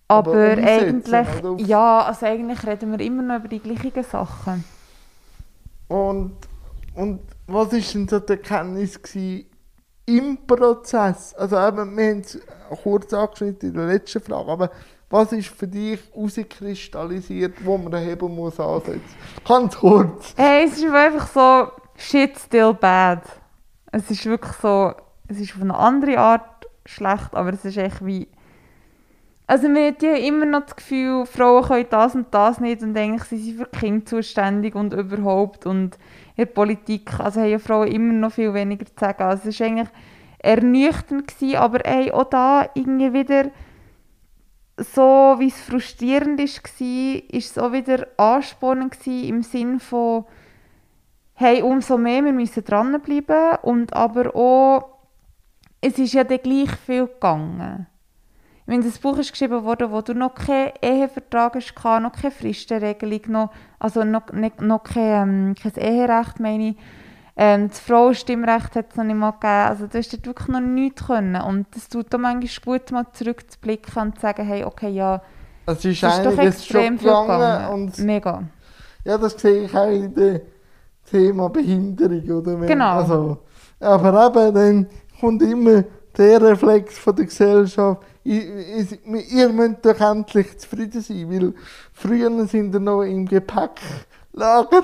Aber 0.06 0.30
aber, 0.30 0.58
eigentlich, 0.62 1.28
ja, 1.66 2.02
also 2.02 2.26
eigentlich 2.26 2.66
reden 2.66 2.92
wir 2.92 3.00
immer 3.00 3.22
noch 3.22 3.36
über 3.36 3.48
die 3.48 3.58
gleichen 3.60 4.02
Sachen. 4.04 4.64
und, 5.88 6.36
und 6.94 7.20
was 7.46 7.72
war 7.72 7.80
denn 7.80 8.08
so 8.08 8.20
die 8.20 8.32
Erkenntnis 8.32 9.00
gewesen 9.02 9.46
im 10.06 10.46
Prozess? 10.46 11.34
Also 11.34 11.56
eben, 11.56 11.96
wir 11.96 12.10
haben 12.10 12.20
es 12.20 12.38
kurz 12.82 13.12
angeschnitten 13.14 13.70
in 13.70 13.74
der 13.74 13.86
letzten 13.86 14.20
Frage, 14.20 14.50
aber 14.50 14.70
was 15.08 15.32
ist 15.32 15.48
für 15.48 15.66
dich 15.66 15.98
herauskristallisiert, 16.12 17.64
wo 17.64 17.78
man 17.78 17.90
den 17.90 18.04
Hebel 18.04 18.28
muss 18.28 18.60
ansetzen 18.60 19.02
muss? 19.02 19.44
Ganz 19.48 19.76
kurz. 19.76 20.34
Hey, 20.36 20.66
es 20.66 20.78
ist 20.78 20.84
einfach 20.92 21.26
so, 21.26 21.72
shit 21.96 22.38
still 22.38 22.74
bad. 22.74 23.22
Es 23.92 24.10
ist 24.10 24.24
wirklich 24.26 24.52
so, 24.54 24.92
es 25.28 25.40
ist 25.40 25.54
auf 25.54 25.62
eine 25.62 25.76
andere 25.76 26.18
Art 26.18 26.68
schlecht, 26.86 27.34
aber 27.34 27.52
es 27.52 27.64
ist 27.64 27.76
echt 27.76 28.04
wie... 28.04 28.28
Also 29.46 29.68
man 29.68 29.84
hat 29.84 30.02
ja 30.02 30.14
immer 30.14 30.46
noch 30.46 30.62
das 30.62 30.76
Gefühl, 30.76 31.26
Frauen 31.26 31.64
können 31.64 31.86
das 31.90 32.14
und 32.14 32.32
das 32.32 32.60
nicht 32.60 32.82
und 32.82 32.96
eigentlich 32.96 33.24
sind 33.24 33.38
sie 33.38 33.54
für 33.54 33.66
Kinder 33.66 34.06
zuständig 34.06 34.76
und 34.76 34.92
überhaupt 34.92 35.66
und 35.66 35.96
in 36.36 36.44
der 36.44 36.46
Politik, 36.46 37.18
also 37.18 37.40
haben 37.40 37.50
ja 37.50 37.58
Frauen 37.58 37.88
immer 37.88 38.12
noch 38.12 38.30
viel 38.30 38.54
weniger 38.54 38.86
zu 38.86 38.92
sagen. 38.96 39.24
Also 39.24 39.48
es 39.48 39.58
war 39.58 39.66
eigentlich 39.66 39.88
ernüchternd, 40.38 41.26
gewesen, 41.26 41.56
aber 41.56 41.80
hey, 41.84 42.12
auch 42.12 42.30
da 42.30 42.68
irgendwie 42.74 43.12
wieder 43.12 43.50
so, 44.76 45.34
wie 45.38 45.48
es 45.48 45.60
frustrierend 45.60 46.38
war, 46.38 46.46
war 46.46 47.38
es 47.38 47.58
auch 47.58 47.72
wieder 47.72 48.06
anspornend 48.16 49.04
im 49.06 49.42
Sinn 49.42 49.80
von 49.80 50.24
hey, 51.40 51.62
umso 51.62 51.96
mehr, 51.96 52.22
wir 52.22 52.34
müssen 52.34 52.62
dranbleiben 52.62 53.56
und 53.62 53.94
aber 53.94 54.36
auch, 54.36 54.98
es 55.80 55.98
ist 55.98 56.12
ja 56.12 56.22
dann 56.22 56.42
gleich 56.42 56.70
viel 56.84 57.06
gegangen. 57.06 57.86
Ich 58.60 58.66
meine, 58.66 58.84
das 58.84 58.98
Buch 58.98 59.16
ist 59.16 59.32
geschrieben 59.32 59.64
worden, 59.64 59.90
wo 59.90 60.02
du 60.02 60.12
noch 60.12 60.34
keinen 60.34 60.72
Ehevertrag 60.82 61.54
hast, 61.54 61.74
noch 62.02 62.12
keine 62.12 62.30
Fristenregelung, 62.30 63.22
noch, 63.28 63.50
also 63.78 64.04
noch, 64.04 64.30
nicht, 64.32 64.60
noch 64.60 64.84
kein, 64.84 65.54
ähm, 65.54 65.54
kein 65.54 65.82
Eherecht, 65.82 66.40
meine 66.40 66.68
ich. 66.68 66.76
Ähm, 67.36 67.68
das 67.68 67.80
Frauenstimmrecht 67.80 68.76
hat 68.76 68.90
es 68.90 68.96
noch 68.96 69.04
nicht 69.04 69.16
mal 69.16 69.30
gegeben. 69.30 69.46
Also 69.46 69.86
du 69.86 69.96
hast 69.96 70.12
dort 70.12 70.26
wirklich 70.26 70.48
noch 70.48 70.60
nichts 70.60 71.06
können. 71.06 71.40
Und 71.40 71.74
es 71.74 71.88
tut 71.88 72.14
auch 72.14 72.18
manchmal 72.18 72.78
gut, 72.78 72.90
mal 72.92 73.06
zurückzublicken 73.12 74.02
und 74.02 74.16
zu 74.16 74.20
sagen, 74.20 74.46
hey, 74.46 74.62
okay, 74.62 74.90
ja, 74.90 75.22
Es 75.64 75.82
ist 75.86 76.02
es 76.02 76.18
ist 76.18 76.26
doch 76.26 76.38
extrem 76.38 76.98
viel 76.98 77.08
gegangen 77.08 77.70
und 77.70 77.98
Mega. 77.98 78.42
ja, 79.04 79.16
das 79.16 79.40
sehe 79.40 79.64
ich 79.64 79.74
auch 79.74 79.88
in 79.88 80.14
dem 80.14 80.40
Thema 81.10 81.48
Behinderung, 81.48 82.30
oder? 82.38 82.60
Wenn- 82.60 82.68
Genau. 82.68 82.92
Also, 82.98 83.38
aber 83.80 84.26
eben, 84.26 84.54
dann 84.54 84.86
kommt 85.20 85.42
immer 85.42 85.84
der 86.16 86.40
Reflex 86.42 86.98
von 86.98 87.16
der 87.16 87.24
Gesellschaft, 87.26 88.02
i- 88.24 88.38
i- 88.80 89.20
ihr 89.36 89.48
müsst 89.48 89.84
doch 89.84 89.98
endlich 90.00 90.58
zufrieden 90.58 91.00
sein, 91.00 91.30
weil 91.30 91.54
früher 91.92 92.46
sind 92.46 92.74
ihr 92.74 92.80
noch 92.80 93.02
im 93.02 93.26
Gepäcklager 93.26 94.82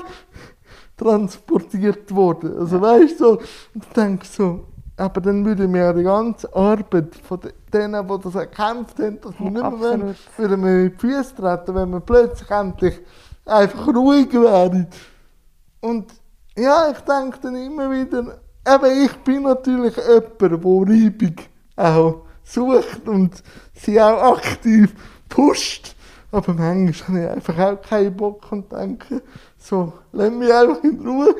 transportiert 0.96 2.14
worden. 2.14 2.58
Also 2.58 2.80
weißt 2.80 3.20
du, 3.20 3.24
so, 3.24 3.38
ich 3.74 3.86
denke 3.94 4.26
so, 4.26 4.60
aber 4.96 5.20
dann 5.20 5.44
würde 5.44 5.68
mir 5.68 5.78
ja 5.84 5.92
die 5.92 6.02
ganze 6.04 6.54
Arbeit 6.54 7.14
von 7.16 7.40
de- 7.40 7.52
denen, 7.72 8.06
die 8.08 8.18
das 8.22 8.34
erkämpft 8.34 8.98
haben, 8.98 9.20
dass 9.20 9.32
wir 9.38 9.44
Ja, 9.46 9.50
nicht 9.50 9.62
mehr 9.62 9.80
wollen, 9.80 10.14
würden 10.38 10.64
wir 10.64 10.70
in 10.84 10.90
die 10.92 10.96
Füße 10.98 11.34
treten, 11.36 11.74
wenn 11.74 11.90
wir 11.90 12.00
plötzlich 12.00 12.50
endlich 12.50 12.98
einfach 13.44 13.88
ruhig 13.88 14.32
wären. 14.32 14.86
Und 15.80 16.12
ja, 16.56 16.90
ich 16.90 17.00
denke 17.00 17.38
dann 17.42 17.56
immer 17.56 17.90
wieder, 17.90 18.40
eben 18.66 19.04
ich 19.04 19.12
bin 19.18 19.42
natürlich 19.42 19.96
jemand, 19.96 20.40
der 20.40 20.52
Reibung 20.52 21.36
auch 21.76 22.26
sucht 22.42 23.06
und 23.06 23.42
sie 23.74 24.00
auch 24.00 24.36
aktiv 24.36 24.94
pusht. 25.28 25.94
Aber 26.32 26.54
manchmal 26.54 27.08
habe 27.08 27.20
ich 27.20 27.30
einfach 27.30 27.58
auch 27.58 27.82
keinen 27.82 28.16
Bock 28.16 28.50
und 28.50 28.70
denke, 28.72 29.22
so, 29.58 29.92
lass 30.12 30.32
mich 30.32 30.52
einfach 30.52 30.82
in 30.82 31.06
Ruhe. 31.06 31.34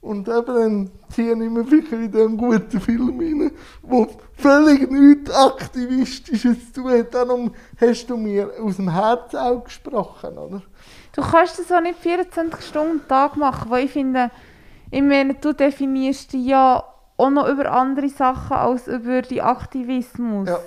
Und 0.00 0.26
eben 0.28 0.46
dann 0.46 0.90
ziehe 1.10 1.32
ich 1.32 1.50
mir 1.50 1.64
vielleicht 1.64 1.92
in 1.92 2.10
diesen 2.10 2.36
guten 2.36 2.80
Film 2.80 3.20
rein, 3.20 3.52
wo 3.82 4.08
völlig 4.36 4.90
nichts 4.90 5.30
Aktivistisches 5.30 6.72
zu 6.72 6.82
tun 6.82 6.90
hat. 6.90 7.14
Darum 7.14 7.52
hast 7.80 8.06
du 8.06 8.16
mir 8.16 8.50
aus 8.60 8.76
dem 8.76 8.90
Herzen 8.90 9.36
auch 9.36 9.62
gesprochen, 9.62 10.36
oder? 10.36 10.62
Du 11.12 11.22
kannst 11.22 11.58
das 11.58 11.70
auch 11.70 11.80
nicht 11.80 11.98
24 11.98 12.64
Stunden 12.64 13.00
am 13.00 13.08
Tag 13.08 13.36
machen, 13.36 13.70
weil 13.70 13.84
ich 13.84 13.92
finde, 13.92 14.30
ich 14.90 15.02
meine, 15.02 15.34
du 15.34 15.52
definierst 15.52 16.32
dich 16.32 16.46
ja 16.46 16.84
auch 17.16 17.30
noch 17.30 17.48
über 17.48 17.70
andere 17.70 18.08
Sachen 18.08 18.56
als 18.56 18.88
über 18.88 19.22
den 19.22 19.40
Aktivismus. 19.40 20.48
Ja. 20.48 20.58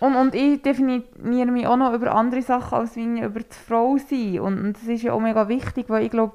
Und, 0.00 0.14
und 0.14 0.34
ich 0.34 0.62
definiere 0.62 1.50
mich 1.50 1.66
auch 1.66 1.76
noch 1.76 1.92
über 1.92 2.14
andere 2.14 2.42
Sachen 2.42 2.78
als 2.78 2.94
wie 2.94 3.20
über 3.20 3.40
die 3.40 3.46
Frau 3.66 3.96
sein. 3.98 4.40
Und, 4.40 4.58
und 4.60 4.76
das 4.76 4.84
ist 4.84 5.02
ja 5.02 5.12
auch 5.12 5.20
mega 5.20 5.48
wichtig, 5.48 5.86
weil 5.88 6.04
ich 6.04 6.10
glaube, 6.10 6.34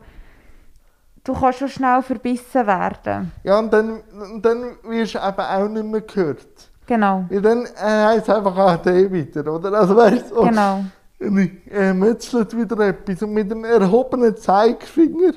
du 1.23 1.33
kannst 1.33 1.59
schon 1.59 1.69
schnell 1.69 2.01
verbissen 2.01 2.67
werden. 2.67 3.31
Ja, 3.43 3.59
und 3.59 3.71
dann, 3.71 4.01
dann 4.41 4.77
wirst 4.83 5.15
du 5.15 5.19
eben 5.19 5.39
auch 5.39 5.69
nicht 5.69 5.85
mehr 5.85 6.01
gehört. 6.01 6.69
Genau, 6.85 7.23
Ja, 7.29 7.39
dann 7.39 7.65
äh, 7.65 8.05
heisst 8.07 8.27
es 8.27 8.35
einfach 8.35 8.57
AD 8.57 9.09
wieder, 9.09 9.53
oder? 9.53 9.71
Also 9.71 9.95
weißt 9.95 10.31
du, 10.31 10.41
genau. 10.43 10.83
Äh, 11.19 11.93
metzelt 11.93 12.55
wieder 12.55 12.79
etwas. 12.79 13.21
Und 13.21 13.33
mit 13.33 13.49
dem 13.49 13.63
erhobenen 13.63 14.35
Zeigefinger 14.35 15.33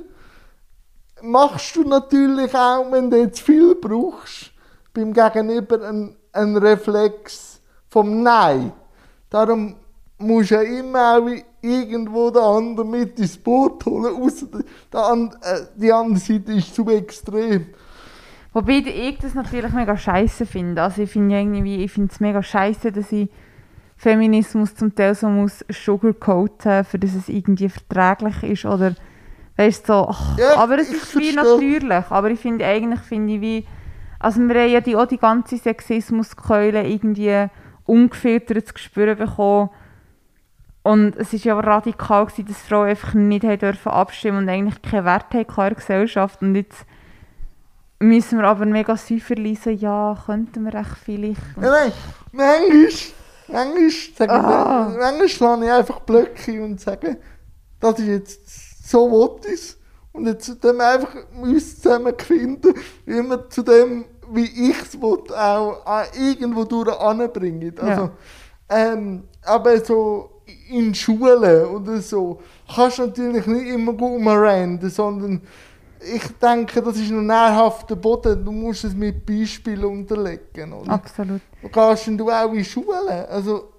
machst 1.23 1.77
du 1.77 1.85
natürlich 1.85 2.55
auch, 2.55 2.91
wenn 2.91 3.11
du 3.11 3.19
jetzt 3.19 3.41
viel 3.41 3.75
brauchst, 3.75 4.53
beim 4.93 5.12
Gegenüber 5.12 5.83
einen, 5.83 6.17
einen 6.33 6.57
Reflex 6.57 7.61
vom 7.89 8.23
Nein. 8.23 8.73
Darum 9.31 9.77
musst 10.19 10.51
du 10.51 10.55
ja 10.55 10.62
immer 10.62 11.19
auch 11.19 11.29
irgendwo 11.61 12.31
den 12.31 12.43
anderen 12.43 12.91
mit 12.91 13.19
ins 13.19 13.37
Boot 13.37 13.85
holen, 13.87 14.15
außer 14.15 14.47
die, 14.47 15.87
äh, 15.87 15.91
andere 15.91 16.19
Seite 16.19 16.53
ist 16.53 16.75
zu 16.75 16.89
extrem. 16.89 17.67
Wobei 18.53 18.79
ich 18.79 19.19
das 19.19 19.35
natürlich 19.35 19.73
mega 19.73 19.97
scheiße 19.97 20.47
finde. 20.47 20.83
Also 20.83 21.03
ich 21.03 21.11
finde 21.11 21.39
ich 21.39 21.93
finde 21.93 22.11
es 22.11 22.21
mega 22.21 22.43
scheiße, 22.43 22.91
dass 22.91 23.12
ich 23.12 23.29
Feminismus 23.97 24.75
zum 24.75 24.95
Teil 24.95 25.15
so 25.15 25.29
muss 25.29 25.65
sugarcoaten, 25.71 26.85
für 26.85 26.99
dass 26.99 27.15
es 27.15 27.29
irgendwie 27.29 27.69
verträglich 27.69 28.43
ist 28.43 28.65
oder 28.67 28.95
weißt 29.57 29.87
so. 29.87 30.07
ach, 30.09 30.39
Ja, 30.39 30.57
aber 30.57 30.79
es 30.79 30.91
ist 30.93 31.17
wie 31.17 31.33
natürlich. 31.33 32.05
Aber 32.11 32.31
ich 32.31 32.41
finde 32.41 32.67
eigentlich 32.67 33.01
finde 33.01 33.35
ich 33.35 33.41
wie, 33.41 33.67
also 34.19 34.41
wir 34.41 34.55
haben 34.55 34.71
ja 34.71 34.81
die, 34.81 34.97
auch 34.97 35.07
die 35.07 35.19
ganze 35.19 35.57
Sexismuskeule 35.57 36.87
irgendwie 36.87 37.47
ungefiltert 37.85 38.69
zu 38.69 38.79
spüren 38.79 39.17
bekommen. 39.17 39.71
Und 40.83 41.17
es 41.17 41.33
war 41.33 41.41
ja 41.41 41.59
radikal, 41.59 42.27
gewesen, 42.27 42.47
dass 42.47 42.63
Frauen 42.63 42.91
einfach 42.91 43.15
nicht 43.15 43.45
haben 43.45 43.59
dürfen 43.59 43.91
abstimmen 43.91 44.39
und 44.39 44.49
eigentlich 44.49 44.83
keinen 44.83 45.05
Wert 45.05 45.33
haben 45.33 45.41
in 45.41 45.55
der 45.57 45.75
Gesellschaft. 45.75 46.43
Und 46.43 46.55
jetzt 46.55 46.87
müssen 47.99 48.39
wir 48.39 48.47
aber 48.47 48.67
mega 48.67 48.97
säuferlich 48.97 49.61
so, 49.61 49.71
ja, 49.71 50.17
könnten 50.27 50.65
wir 50.65 50.75
echt 50.75 50.97
vielleicht. 51.03 51.41
Ja, 51.61 51.71
nein, 51.71 51.93
manchmal, 52.33 52.89
manchmal, 53.49 53.91
sage 54.17 54.33
Ah. 54.33 54.89
ich, 54.91 54.99
manchmal 54.99 55.29
schlage 55.29 55.65
ich 55.67 55.71
einfach 55.71 56.01
Blöcke 56.01 56.63
und 56.63 56.81
sage, 56.81 57.19
das 57.81 57.99
ist 57.99 58.07
jetzt 58.07 58.89
so 58.91 59.11
ich's. 59.47 59.77
Und 60.13 60.27
jetzt 60.27 60.57
dann 60.65 60.81
einfach 60.81 61.15
uns 61.43 61.81
zusammen 61.83 62.15
finden, 62.19 62.73
wie 63.05 63.23
wir 63.23 63.51
zu 63.51 63.63
dem, 63.63 64.07
wie 64.33 64.71
ich 64.71 64.81
es 64.83 64.99
auch 65.31 66.05
irgendwo 66.19 66.65
durch 66.65 66.89
anbringen. 66.99 67.75
Also, 67.79 68.11
ähm, 68.71 69.25
aber 69.45 69.85
so 69.85 70.31
in 70.71 70.95
Schulen 70.95 71.67
oder 71.67 72.01
so 72.01 72.41
kannst 72.75 72.99
du 72.99 73.03
natürlich 73.07 73.47
nicht 73.47 73.67
immer 73.69 73.93
gut 73.93 74.13
umrennen, 74.21 74.81
sondern 74.89 75.43
ich 76.01 76.39
denke, 76.39 76.83
das 76.83 76.97
ist 76.97 77.11
ein 77.11 77.27
nährhafter 77.27 77.97
Boden. 77.97 78.45
Du 78.45 78.53
musst 78.53 78.85
es 78.85 78.95
mit 78.95 79.25
Beispielen 79.25 79.85
unterlegen. 79.85 80.73
Oder? 80.73 80.93
Absolut. 80.93 81.41
Gehst 81.73 82.07
denn 82.07 82.19
du 82.19 82.31
auch 82.31 82.53
in 82.53 82.65
Schule? 82.65 83.29
Also, 83.29 83.73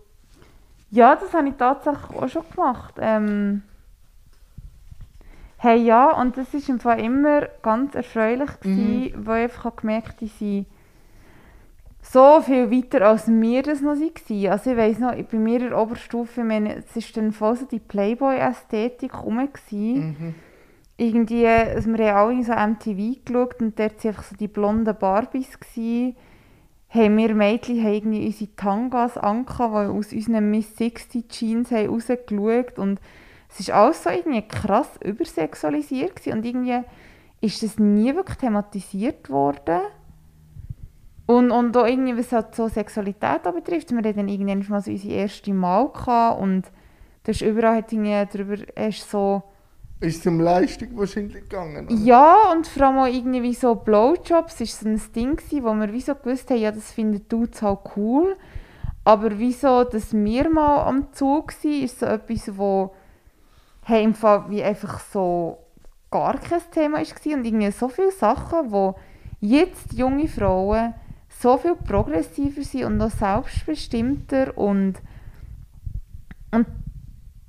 Ja, 0.89 1.15
das 1.15 1.33
habe 1.33 1.49
ich 1.49 1.55
tatsächlich 1.55 2.17
auch 2.17 2.27
schon 2.29 2.43
gemacht. 2.49 2.95
Ähm, 2.99 3.61
hey, 5.57 5.77
ja, 5.83 6.11
und 6.11 6.37
das 6.37 6.53
war 6.53 6.69
im 6.69 6.79
Fall 6.79 6.99
immer 6.99 7.47
ganz 7.61 7.95
erfreulich, 7.95 8.59
gewesen, 8.61 9.13
weil 9.25 9.45
ich 9.47 9.53
einfach 9.55 9.75
gemerkt 9.75 10.21
habe, 10.21 10.31
sind 10.39 10.65
so 12.01 12.41
viel 12.41 12.71
weiter 12.71 13.05
als 13.05 13.27
wir 13.27 13.63
das 13.63 13.81
noch 13.81 13.95
waren. 13.95 14.47
Also 14.49 14.71
ich 14.71 14.77
weiss 14.77 14.99
noch, 14.99 15.11
bei 15.13 15.37
mir 15.37 15.59
in 15.59 15.69
der 15.69 15.77
Oberstufe, 15.77 16.43
meine, 16.43 16.77
es 16.77 16.95
war 16.95 17.03
dann 17.15 17.33
voll 17.33 17.57
so 17.57 17.65
die 17.65 17.79
Playboy-Ästhetik 17.79 19.23
rum. 19.23 19.37
gewesen. 19.51 20.35
Irgendwie, 20.97 21.43
wir 21.43 22.13
haben 22.15 22.31
alle 22.31 22.43
so 22.43 22.53
MTV 22.53 23.23
geschaut 23.23 23.61
und 23.61 23.77
dort 23.77 24.03
waren 24.03 24.09
einfach 24.09 24.23
so 24.23 24.35
die 24.35 24.47
blonden 24.47 24.97
Barbies. 24.97 25.59
Gewesen. 25.59 26.15
Hey, 26.87 27.15
wir 27.15 27.35
Mädchen 27.35 27.83
haben 27.83 27.93
irgendwie 27.93 28.25
unsere 28.25 28.55
Tangas 28.55 29.17
angehabt, 29.17 29.89
die 29.89 29.97
aus 29.97 30.13
unseren 30.13 30.49
Miss 30.49 30.75
60 30.77 31.27
Jeans 31.29 31.71
haben 31.71 31.89
rausgeschaut 31.89 32.79
und 32.79 32.99
es 33.49 33.67
war 33.67 33.75
alles 33.75 34.03
so 34.03 34.09
irgendwie 34.09 34.41
krass 34.41 34.89
übersexualisiert 35.03 36.15
gewesen. 36.15 36.37
und 36.37 36.45
irgendwie 36.45 36.79
ist 37.41 37.61
das 37.61 37.77
nie 37.77 38.15
wirklich 38.15 38.37
thematisiert 38.37 39.29
worden. 39.29 39.81
Und, 41.27 41.51
und 41.51 41.75
auch 41.75 41.85
irgendwie, 41.85 42.17
was 42.17 42.31
halt 42.31 42.55
so 42.55 42.69
Sexualität 42.69 43.43
betrifft, 43.43 43.91
wir 43.91 43.97
hatten 43.97 44.15
dann 44.15 44.27
irgendwann 44.29 44.65
mal 44.69 44.81
so 44.81 44.89
unsere 44.89 45.13
erste 45.13 45.53
Mal 45.53 45.83
und 46.39 46.63
da 47.23 47.31
ist 47.31 47.41
überall 47.41 47.77
hat 47.77 47.91
irgendwie 47.91 48.25
darüber, 48.31 48.55
hast 48.77 49.11
so 49.11 49.43
ist 49.99 50.19
es 50.19 50.27
um 50.27 50.39
Leistung 50.39 50.89
wahrscheinlich 50.95 51.43
gegangen? 51.43 51.87
oder? 51.87 51.95
ja, 51.95 52.51
und 52.51 52.67
vor 52.67 52.87
allem 52.87 52.97
auch 52.99 53.07
irgendwie 53.07 53.43
wie 53.43 53.53
so 53.53 53.75
Blowjobs 53.75 54.61
ist 54.61 54.79
so 54.81 54.89
ein 54.89 55.01
Ding 55.15 55.39
wo 55.63 55.73
wir 55.73 55.91
wie 55.91 56.01
so 56.01 56.13
gewusst 56.15 56.49
haben, 56.49 56.61
ja, 56.61 56.71
das 56.71 56.91
finden 56.91 57.27
Dudes 57.27 57.61
halt 57.61 57.79
cool. 57.95 58.35
Aber 59.03 59.39
wieso, 59.39 59.85
dass 59.85 60.13
wir 60.13 60.49
mal 60.49 60.85
am 60.85 61.13
Zug 61.13 61.53
waren, 61.63 61.83
ist 61.83 61.99
so 61.99 62.05
etwas, 62.05 62.57
wo 62.57 62.93
hey, 63.85 64.03
im 64.03 64.13
Fall 64.13 64.49
wie 64.49 64.61
einfach 64.61 64.99
so 64.99 65.59
gar 66.11 66.37
kein 66.37 66.59
Thema 66.71 66.97
war. 66.97 67.33
Und 67.33 67.45
irgendwie 67.45 67.71
so 67.71 67.87
viele 67.87 68.11
Sachen, 68.11 68.71
wo 68.71 68.95
jetzt 69.39 69.93
junge 69.93 70.27
Frauen 70.27 70.93
so 71.29 71.57
viel 71.57 71.75
progressiver 71.75 72.63
sind 72.63 72.83
und 72.83 73.01
auch 73.01 73.11
selbstbestimmter 73.11 74.57
und, 74.57 74.95
und 76.51 76.67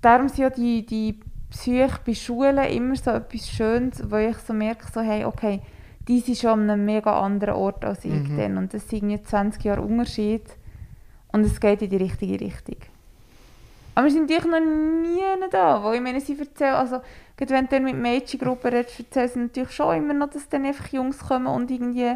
darum 0.00 0.28
sind 0.28 0.38
ja 0.38 0.50
die, 0.50 0.84
die 0.84 1.20
Psyche 1.50 1.98
bei 2.04 2.14
Schulen 2.14 2.58
immer 2.58 2.96
so 2.96 3.10
etwas 3.10 3.48
Schönes, 3.48 4.10
wo 4.10 4.16
ich 4.16 4.36
so 4.38 4.52
merke, 4.52 4.86
so, 4.92 5.00
hey, 5.00 5.24
okay, 5.24 5.60
die 6.06 6.20
sind 6.20 6.38
schon 6.38 6.50
an 6.60 6.70
einem 6.70 6.84
mega 6.84 7.20
anderen 7.20 7.54
Ort 7.54 7.84
als 7.84 8.04
ich 8.04 8.12
Mhm. 8.12 8.36
dann. 8.36 8.58
Und 8.58 8.74
das 8.74 8.88
sind 8.88 9.04
irgendwie 9.04 9.22
20 9.22 9.64
Jahre 9.64 9.82
Unterschied 9.82 10.44
und 11.32 11.44
es 11.44 11.60
geht 11.60 11.82
in 11.82 11.90
die 11.90 11.96
richtige 11.96 12.40
Richtung. 12.40 12.76
Aber 13.94 14.04
wir 14.06 14.12
sind 14.12 14.30
natürlich 14.30 14.50
noch 14.50 14.60
nie 14.60 15.48
da, 15.50 15.82
weil 15.82 15.96
ich 15.96 16.00
meine, 16.00 16.20
sie 16.20 16.38
erzählen, 16.38 16.74
also 16.74 17.00
gerade 17.36 17.52
wenn 17.52 17.64
du 17.64 17.70
dann 17.72 17.84
mit 17.84 17.96
Mädchengruppen 17.96 18.70
redest, 18.72 19.00
erzählen 19.00 19.28
sie 19.28 19.38
natürlich 19.40 19.72
schon 19.72 19.96
immer 19.96 20.14
noch, 20.14 20.30
dass 20.30 20.48
dann 20.48 20.64
einfach 20.64 20.88
Jungs 20.92 21.18
kommen 21.18 21.46
und 21.48 21.70
irgendwie 21.70 22.12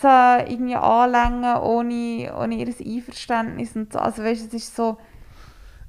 so 0.00 0.08
irgendwie 0.08 0.74
anlängen 0.76 1.56
ohne, 1.62 2.32
ohne 2.38 2.54
ihr 2.56 2.66
Einverständnis 2.68 3.74
und 3.76 3.92
so. 3.92 3.98
Also 3.98 4.22
weißt 4.22 4.48
es 4.48 4.54
ist 4.54 4.76
so, 4.76 4.98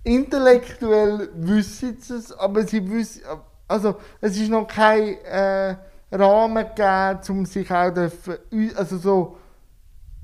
Intellektuell 0.06 1.30
wissen 1.36 1.98
sie 2.00 2.14
es, 2.16 2.32
aber 2.38 2.64
sie 2.64 2.90
wissen, 2.90 3.22
also 3.68 3.96
es 4.22 4.38
ist 4.40 4.50
noch 4.50 4.68
kein 4.68 5.18
äh, 5.24 5.76
Rahmen 6.12 6.66
gegeben, 6.76 7.20
um 7.30 7.46
sich 7.46 7.70
auch 7.72 7.90
dürfen, 7.92 8.36
also 8.76 8.98
so 8.98 9.38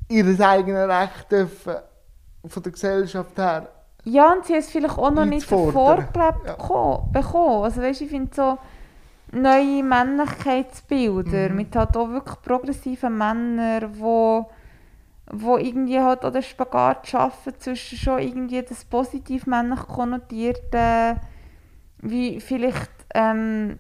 ihr 0.08 0.26
eigenes 0.40 0.88
Recht 0.88 1.32
dürfen, 1.32 1.76
von 2.46 2.64
der 2.64 2.72
Gesellschaft 2.72 3.38
her. 3.38 3.68
Ja, 4.04 4.34
und 4.34 4.46
sie 4.46 4.54
haben 4.54 4.60
es 4.60 4.70
vielleicht 4.70 4.98
auch 4.98 5.12
noch 5.12 5.26
nicht 5.26 5.46
vorgelebt 5.48 6.16
Ja. 6.16 6.56
beko- 6.56 7.12
bekommen. 7.12 7.64
Also 7.64 7.82
weißt, 7.82 8.02
ich 8.02 8.10
finde 8.10 8.32
so 8.36 8.58
neue 9.32 9.84
Männlichkeitsbilder 9.84 11.50
Mhm. 11.50 11.56
mit 11.56 11.76
halt 11.76 11.96
auch 11.98 12.10
wirklich 12.10 12.42
progressiven 12.42 13.18
Männern, 13.18 13.90
wo, 14.00 14.48
wo 15.30 15.58
irgendwie 15.58 16.00
halt 16.00 16.26
auch 16.26 16.32
den 16.32 16.44
Spagat 16.44 17.08
schaffen 17.08 17.54
zwischen 17.60 17.98
schon 17.98 18.20
irgendwie 18.20 18.62
das 18.62 18.86
positiv 18.86 19.46
männlich 19.46 19.80
konnotierte, 19.82 21.22
wie 22.00 22.40
vielleicht 22.40 22.92
ähm, 23.14 23.78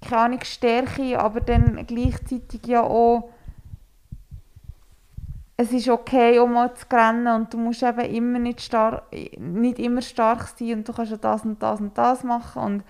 keine 0.00 0.22
Ahnung, 0.22 0.40
Stärke, 0.42 1.18
aber 1.18 1.40
dann 1.40 1.86
gleichzeitig 1.86 2.66
ja 2.66 2.82
auch 2.82 3.30
es 5.60 5.72
ist 5.72 5.90
okay, 5.90 6.38
um 6.38 6.54
mal 6.54 6.72
zu 6.74 6.86
rennen 6.90 7.26
und 7.26 7.52
du 7.52 7.58
musst 7.58 7.82
eben 7.82 8.00
immer 8.00 8.38
nicht, 8.38 8.60
star 8.60 9.02
nicht 9.38 9.78
immer 9.78 10.00
stark 10.00 10.48
sein 10.58 10.78
und 10.78 10.88
du 10.88 10.92
kannst 10.94 11.12
ja 11.12 11.18
das 11.18 11.44
und 11.44 11.62
das 11.62 11.80
und 11.80 11.98
das 11.98 12.24
machen 12.24 12.62
und 12.62 12.84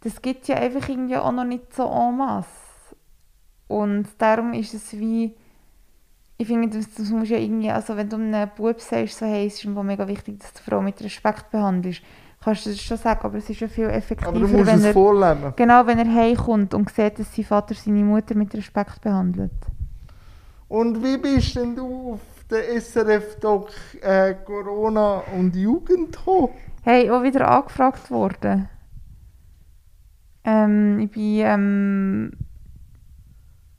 das 0.00 0.20
gibt 0.20 0.46
ja 0.46 0.56
einfach 0.56 0.88
irgendwie 0.90 1.16
auch 1.16 1.32
noch 1.32 1.44
nicht 1.44 1.74
so 1.74 1.84
en 1.84 2.16
masse. 2.18 2.48
Und 3.68 4.08
darum 4.18 4.52
ist 4.52 4.74
es 4.74 4.92
wie, 4.92 5.34
ich 6.42 6.48
finde, 6.48 6.76
das, 6.76 6.92
das 6.94 7.10
muss 7.10 7.28
ja 7.28 7.38
irgendwie, 7.38 7.70
also 7.70 7.96
wenn 7.96 8.08
du 8.08 8.16
einem 8.16 8.50
Bub 8.56 8.80
sagst, 8.80 9.18
so, 9.18 9.26
hey, 9.26 9.46
es 9.46 9.54
ist 9.54 9.66
einfach 9.66 9.82
mega 9.82 10.06
wichtig, 10.08 10.40
dass 10.40 10.52
du 10.52 10.58
die 10.58 10.70
Frau 10.70 10.82
mit 10.82 11.00
Respekt 11.02 11.50
behandelst, 11.50 12.02
kannst 12.42 12.66
du 12.66 12.70
das 12.70 12.80
schon 12.80 12.96
sagen, 12.96 13.20
aber 13.22 13.38
es 13.38 13.48
ist 13.48 13.60
ja 13.60 13.68
viel 13.68 13.88
effektiver, 13.88 14.30
Aber 14.30 14.40
du 14.40 14.48
musst 14.48 14.66
wenn 14.66 14.78
es 14.78 14.84
er, 14.86 14.92
vorleben. 14.92 15.52
genau, 15.56 15.86
wenn 15.86 15.98
er 15.98 16.12
heimkommt 16.12 16.74
und 16.74 16.90
sieht, 16.90 17.18
dass 17.18 17.34
sein 17.34 17.44
Vater 17.44 17.74
seine 17.74 18.02
Mutter 18.02 18.34
mit 18.34 18.52
Respekt 18.54 19.00
behandelt. 19.00 19.52
Und 20.68 21.02
wie 21.02 21.16
bist 21.18 21.54
denn 21.56 21.76
du 21.76 22.14
auf 22.14 22.20
den 22.50 22.80
SRF-Doc 22.80 23.70
äh, 24.00 24.34
Corona 24.44 25.22
und 25.36 25.54
Jugend 25.54 26.16
gekommen? 26.16 26.48
Hey, 26.82 27.10
auch 27.10 27.22
wieder 27.22 27.48
angefragt 27.48 28.10
worden. 28.10 28.68
Ähm, 30.44 30.98
ich 30.98 31.10
bin, 31.10 31.40
ähm, 31.44 32.32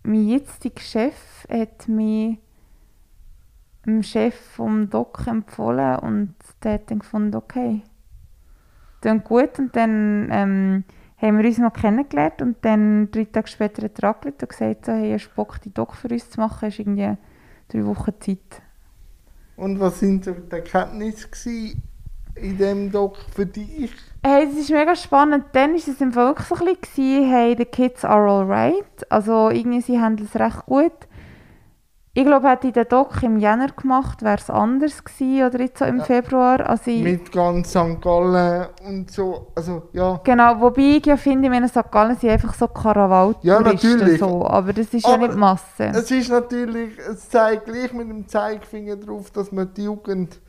mein 0.04 0.28
jetziger 0.28 0.80
Chef 0.82 1.46
hat 1.50 1.88
mich 1.88 2.38
dem 3.86 4.04
Chef 4.04 4.36
vom 4.36 4.90
Doc 4.90 5.28
empfohlen 5.28 6.00
und 6.00 6.36
der 6.64 6.74
hat 6.74 6.92
dann 6.92 7.00
gefunden, 7.00 7.36
okay, 7.36 7.84
dann 9.02 9.24
gut 9.24 9.60
und 9.60 9.76
dann 9.76 10.30
ähm, 10.32 10.84
haben 11.18 11.38
wir 11.38 11.46
uns 11.46 11.58
mal 11.58 11.70
kennengelernt 11.70 12.42
und 12.42 12.58
dann 12.62 13.12
drei 13.12 13.26
Tage 13.26 13.48
später 13.48 13.84
hat 13.84 14.00
er 14.00 14.10
angerufen 14.10 14.38
und 14.42 14.50
gesagt, 14.50 14.86
so, 14.86 14.92
hey, 14.92 15.12
hast 15.12 15.30
du 15.30 15.36
Bock, 15.36 15.62
die 15.62 15.74
Doc 15.74 15.96
für 15.96 16.10
uns 16.10 16.30
zu 16.30 16.40
machen, 16.40 16.68
hast 16.68 16.80
irgendwie 16.80 17.18
drei 17.70 17.86
Wochen 17.86 18.14
Zeit. 18.20 18.62
Und 19.56 19.80
was 19.80 20.00
sind 20.00 20.26
so 20.26 20.32
die 20.32 20.52
Erkenntnisse 20.52 21.50
in 22.36 22.58
diesem 22.58 22.92
Doc 22.92 23.18
für 23.36 23.46
dich? 23.46 23.92
Hey, 24.24 24.48
es 24.48 24.58
ist 24.58 24.72
mega 24.72 24.96
spannend. 24.96 25.46
Dann 25.54 25.72
war 25.72 25.78
es 25.78 26.02
im 26.02 26.12
Fall 26.12 26.28
wirklich 26.28 26.48
so 26.48 26.56
ein 26.56 26.76
bisschen, 26.76 27.30
hey, 27.30 27.56
the 27.58 27.66
kids 27.66 28.04
are 28.04 28.30
alright. 28.30 29.12
Also 29.12 29.50
irgendwie, 29.50 29.82
sie 29.82 30.00
handeln 30.00 30.30
es 30.32 30.40
recht 30.40 30.66
gut. 30.66 30.92
Ich 32.16 32.26
glaube, 32.26 32.48
hätte 32.48 32.68
ich 32.68 32.74
den 32.74 32.88
Doc 32.88 33.24
im 33.24 33.40
Jänner 33.40 33.70
gemacht, 33.70 34.22
wäre 34.22 34.38
es 34.38 34.48
anders 34.48 35.04
gewesen, 35.04 35.48
oder 35.48 35.60
jetzt 35.60 35.80
so 35.80 35.86
im 35.86 35.98
Ja. 35.98 36.04
Februar. 36.04 36.70
Also 36.70 36.92
Mit 36.92 37.32
ganz 37.32 37.70
St. 37.72 38.00
Gallen 38.00 38.68
und 38.88 39.10
so, 39.10 39.48
also 39.56 39.90
ja. 39.94 40.22
genau, 40.24 40.62
wobei 40.62 40.98
ich 40.98 41.06
ja 41.08 41.18
finde, 41.18 41.50
wenn 41.50 41.68
St. 41.68 41.92
Gallen 41.92 42.16
sind 42.16 42.30
einfach 42.30 42.54
so 42.54 42.68
Karawalte 42.68 43.40
Ja, 43.42 43.60
natürlich. 43.60 44.20
so, 44.20 44.46
aber 44.46 44.74
das 44.74 44.94
ist 44.94 45.08
ja 45.08 45.14
Aber 45.16 45.28
nicht 45.28 45.40
Masse. 45.40 45.86
Es 45.86 46.12
ist 46.12 46.30
natürlich, 46.30 47.00
es 47.00 47.30
zeigt 47.30 47.66
gleich 47.66 47.92
mit 47.94 48.08
dem 48.08 48.28
Zeigefinger 48.28 48.96
drauf, 48.98 49.32
dass 49.32 49.52
man 49.52 49.74
die 49.74 49.86
Jugend 49.86 50.40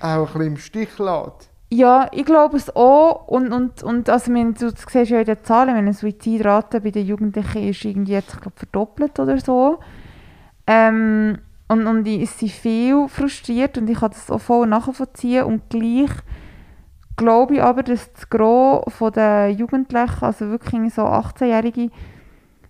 auch 0.00 0.18
ein 0.18 0.24
bisschen 0.26 0.42
im 0.42 0.56
Stich 0.58 0.98
lässt. 0.98 1.48
Ja, 1.70 2.08
ich 2.12 2.26
glaube 2.26 2.58
es 2.58 2.76
auch. 2.76 3.26
Und, 3.26 3.52
und, 3.52 3.82
und 3.82 4.10
also, 4.10 4.32
wenn 4.34 4.52
du 4.52 4.70
das 4.70 4.84
siehst 4.86 5.10
ja 5.10 5.20
in 5.20 5.24
den 5.24 5.42
Zahlen, 5.42 5.70
wenn 5.70 5.76
eine 5.76 5.94
Suizidrate 5.94 6.82
bei 6.82 6.90
den 6.90 7.06
Jugendlichen 7.06 7.68
ist 7.68 7.84
irgendwie 7.86 8.12
jetzt 8.12 8.34
ich 8.34 8.40
glaub, 8.40 8.58
verdoppelt 8.58 9.18
oder 9.18 9.38
so. 9.40 9.78
Ähm, 10.66 11.38
und, 11.68 11.86
und 11.86 12.06
ich, 12.06 12.30
sie 12.30 12.48
viel 12.48 13.08
frustriert 13.08 13.76
und 13.78 13.88
ich 13.90 13.98
kann 13.98 14.10
das 14.10 14.30
auch 14.30 14.40
voll 14.40 14.66
nachvollziehen. 14.66 15.44
Und 15.44 15.68
gleich 15.68 16.10
glaube 17.16 17.54
ich 17.54 17.62
aber, 17.62 17.82
dass 17.82 18.12
das 18.12 18.28
Gros 18.28 18.84
den 19.14 19.58
Jugendlichen, 19.58 20.24
also 20.24 20.48
wirklich 20.48 20.94
so 20.94 21.02
18-Jährige, 21.02 21.90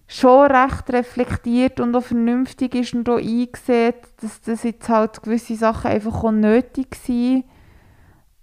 schon 0.09 0.51
recht 0.51 0.91
reflektiert 0.91 1.81
und 1.81 1.95
auch 1.97 2.03
vernünftig 2.03 2.75
ist 2.75 2.95
und 2.95 3.09
auch 3.09 3.19
eingesehen, 3.19 3.95
dass 4.21 4.41
das 4.41 4.63
jetzt 4.63 4.89
halt 4.89 5.23
gewisse 5.23 5.57
Sachen 5.57 5.91
einfach 5.91 6.23
auch 6.23 6.31
nötig 6.31 6.95
sind. 6.95 7.45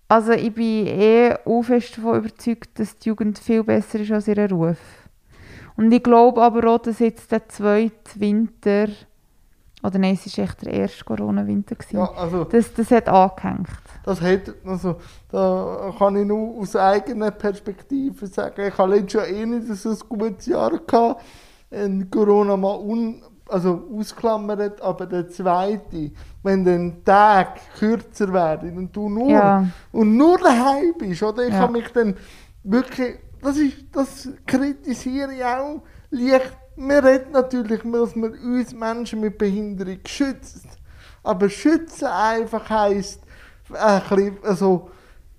Also 0.10 0.34
ich 0.34 0.54
bin 0.54 0.88
eh 0.88 1.36
auch 1.46 1.64
fest 1.64 1.98
davon 1.98 2.20
überzeugt, 2.20 2.78
dass 2.80 2.98
die 2.98 3.10
Jugend 3.10 3.40
viel 3.40 3.64
besser 3.64 4.00
ist 4.00 4.12
als 4.12 4.28
ihr 4.28 4.52
Ruf. 4.52 4.78
Und 5.76 5.92
ich 5.92 6.04
glaube 6.04 6.42
aber 6.42 6.70
auch, 6.70 6.80
dass 6.80 7.00
jetzt 7.00 7.32
der 7.32 7.48
zweite 7.48 8.20
Winter, 8.20 8.90
oder 9.84 10.00
nein, 10.00 10.18
es 10.24 10.38
war 10.38 10.46
echt 10.46 10.62
der 10.66 10.74
erste 10.74 11.04
Corona-Winter, 11.04 11.76
Ja, 11.92 12.10
also 12.14 12.46
das, 12.46 12.74
das 12.74 12.90
hat 12.92 13.10
angehängt. 13.10 13.68
das 14.06 14.22
hat, 14.22 14.54
also 14.66 14.96
da 15.30 15.94
kann 15.98 16.16
ich 16.16 16.26
nur 16.26 16.58
aus 16.60 16.76
eigener 16.76 17.32
Perspektive 17.32 18.28
sagen, 18.28 18.68
ich 18.68 18.78
habe 18.78 18.96
letztes 18.96 19.14
Jahr 19.14 19.28
eh 19.28 19.46
nicht 19.46 19.68
so 19.76 19.90
ein 19.90 19.98
gutes 20.10 20.46
Jahr 20.46 20.72
gehabt, 20.78 21.22
in 21.72 22.10
Corona 22.10 22.56
mal 22.56 22.78
un, 22.80 23.22
also 23.50 23.90
ausklammert, 23.98 24.82
aber 24.82 25.06
der 25.06 25.28
zweite, 25.28 26.12
wenn 26.44 26.64
dann 26.64 27.04
Tage 27.04 27.60
kürzer 27.78 28.32
werden 28.32 28.78
und 28.78 28.96
du 28.96 29.10
nur 29.10 29.30
Ja, 29.30 29.68
und 29.92 30.16
nur 30.16 30.38
daheim 30.38 30.94
bist, 30.98 31.22
oder? 31.24 31.44
Ich 31.44 31.54
Ja. 31.54 31.60
habe 31.60 31.74
mich 31.74 31.88
dann 31.92 32.16
wirklich, 32.64 33.18
das 33.42 33.58
ist, 33.58 33.78
das 33.92 34.30
kritisiere 34.46 35.34
ich 35.34 35.44
auch 35.44 35.82
leicht. 36.12 36.58
Wir 36.76 37.04
reden 37.04 37.32
natürlich, 37.32 37.82
dass 37.82 38.16
man 38.16 38.34
uns 38.34 38.74
Menschen 38.74 39.22
mit 39.22 39.38
Behinderung 39.38 40.00
schützt. 40.06 40.66
Aber 41.24 41.50
schützen 41.50 42.08
einfach 42.08 42.70
heisst, 42.70 43.22
ein 43.74 44.02
bisschen, 44.10 44.38
also, 44.44 44.90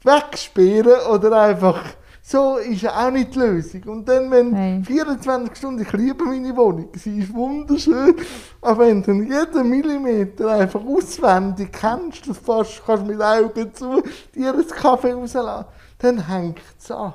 wegsperren 0.04 1.06
oder 1.10 1.42
einfach, 1.42 1.82
so 2.22 2.56
ist 2.56 2.82
ja 2.82 3.06
auch 3.06 3.10
nicht 3.10 3.34
die 3.34 3.38
Lösung. 3.38 3.82
Und 3.84 4.08
dann, 4.08 4.30
wenn 4.30 4.50
Nein. 4.50 4.84
24 4.84 5.56
Stunden, 5.56 5.82
ich 5.82 5.92
liebe 5.92 6.24
meine 6.24 6.56
Wohnung, 6.56 6.88
sie 6.94 7.18
ist 7.18 7.34
wunderschön, 7.34 8.14
aber 8.62 8.86
wenn 8.86 9.02
du 9.02 9.12
jeden 9.12 9.68
Millimeter 9.68 10.48
einfach 10.48 10.82
auswendig 10.84 11.72
kennst, 11.72 12.28
das 12.28 12.38
fast 12.38 12.82
kannst 12.86 13.06
mit 13.06 13.20
Augen 13.20 13.74
zu, 13.74 14.02
dir 14.34 14.54
einen 14.54 14.68
Kaffee 14.68 15.12
rauslassen, 15.12 15.66
dann 15.98 16.26
hängt 16.26 16.60
es 16.78 16.90
an. 16.90 17.14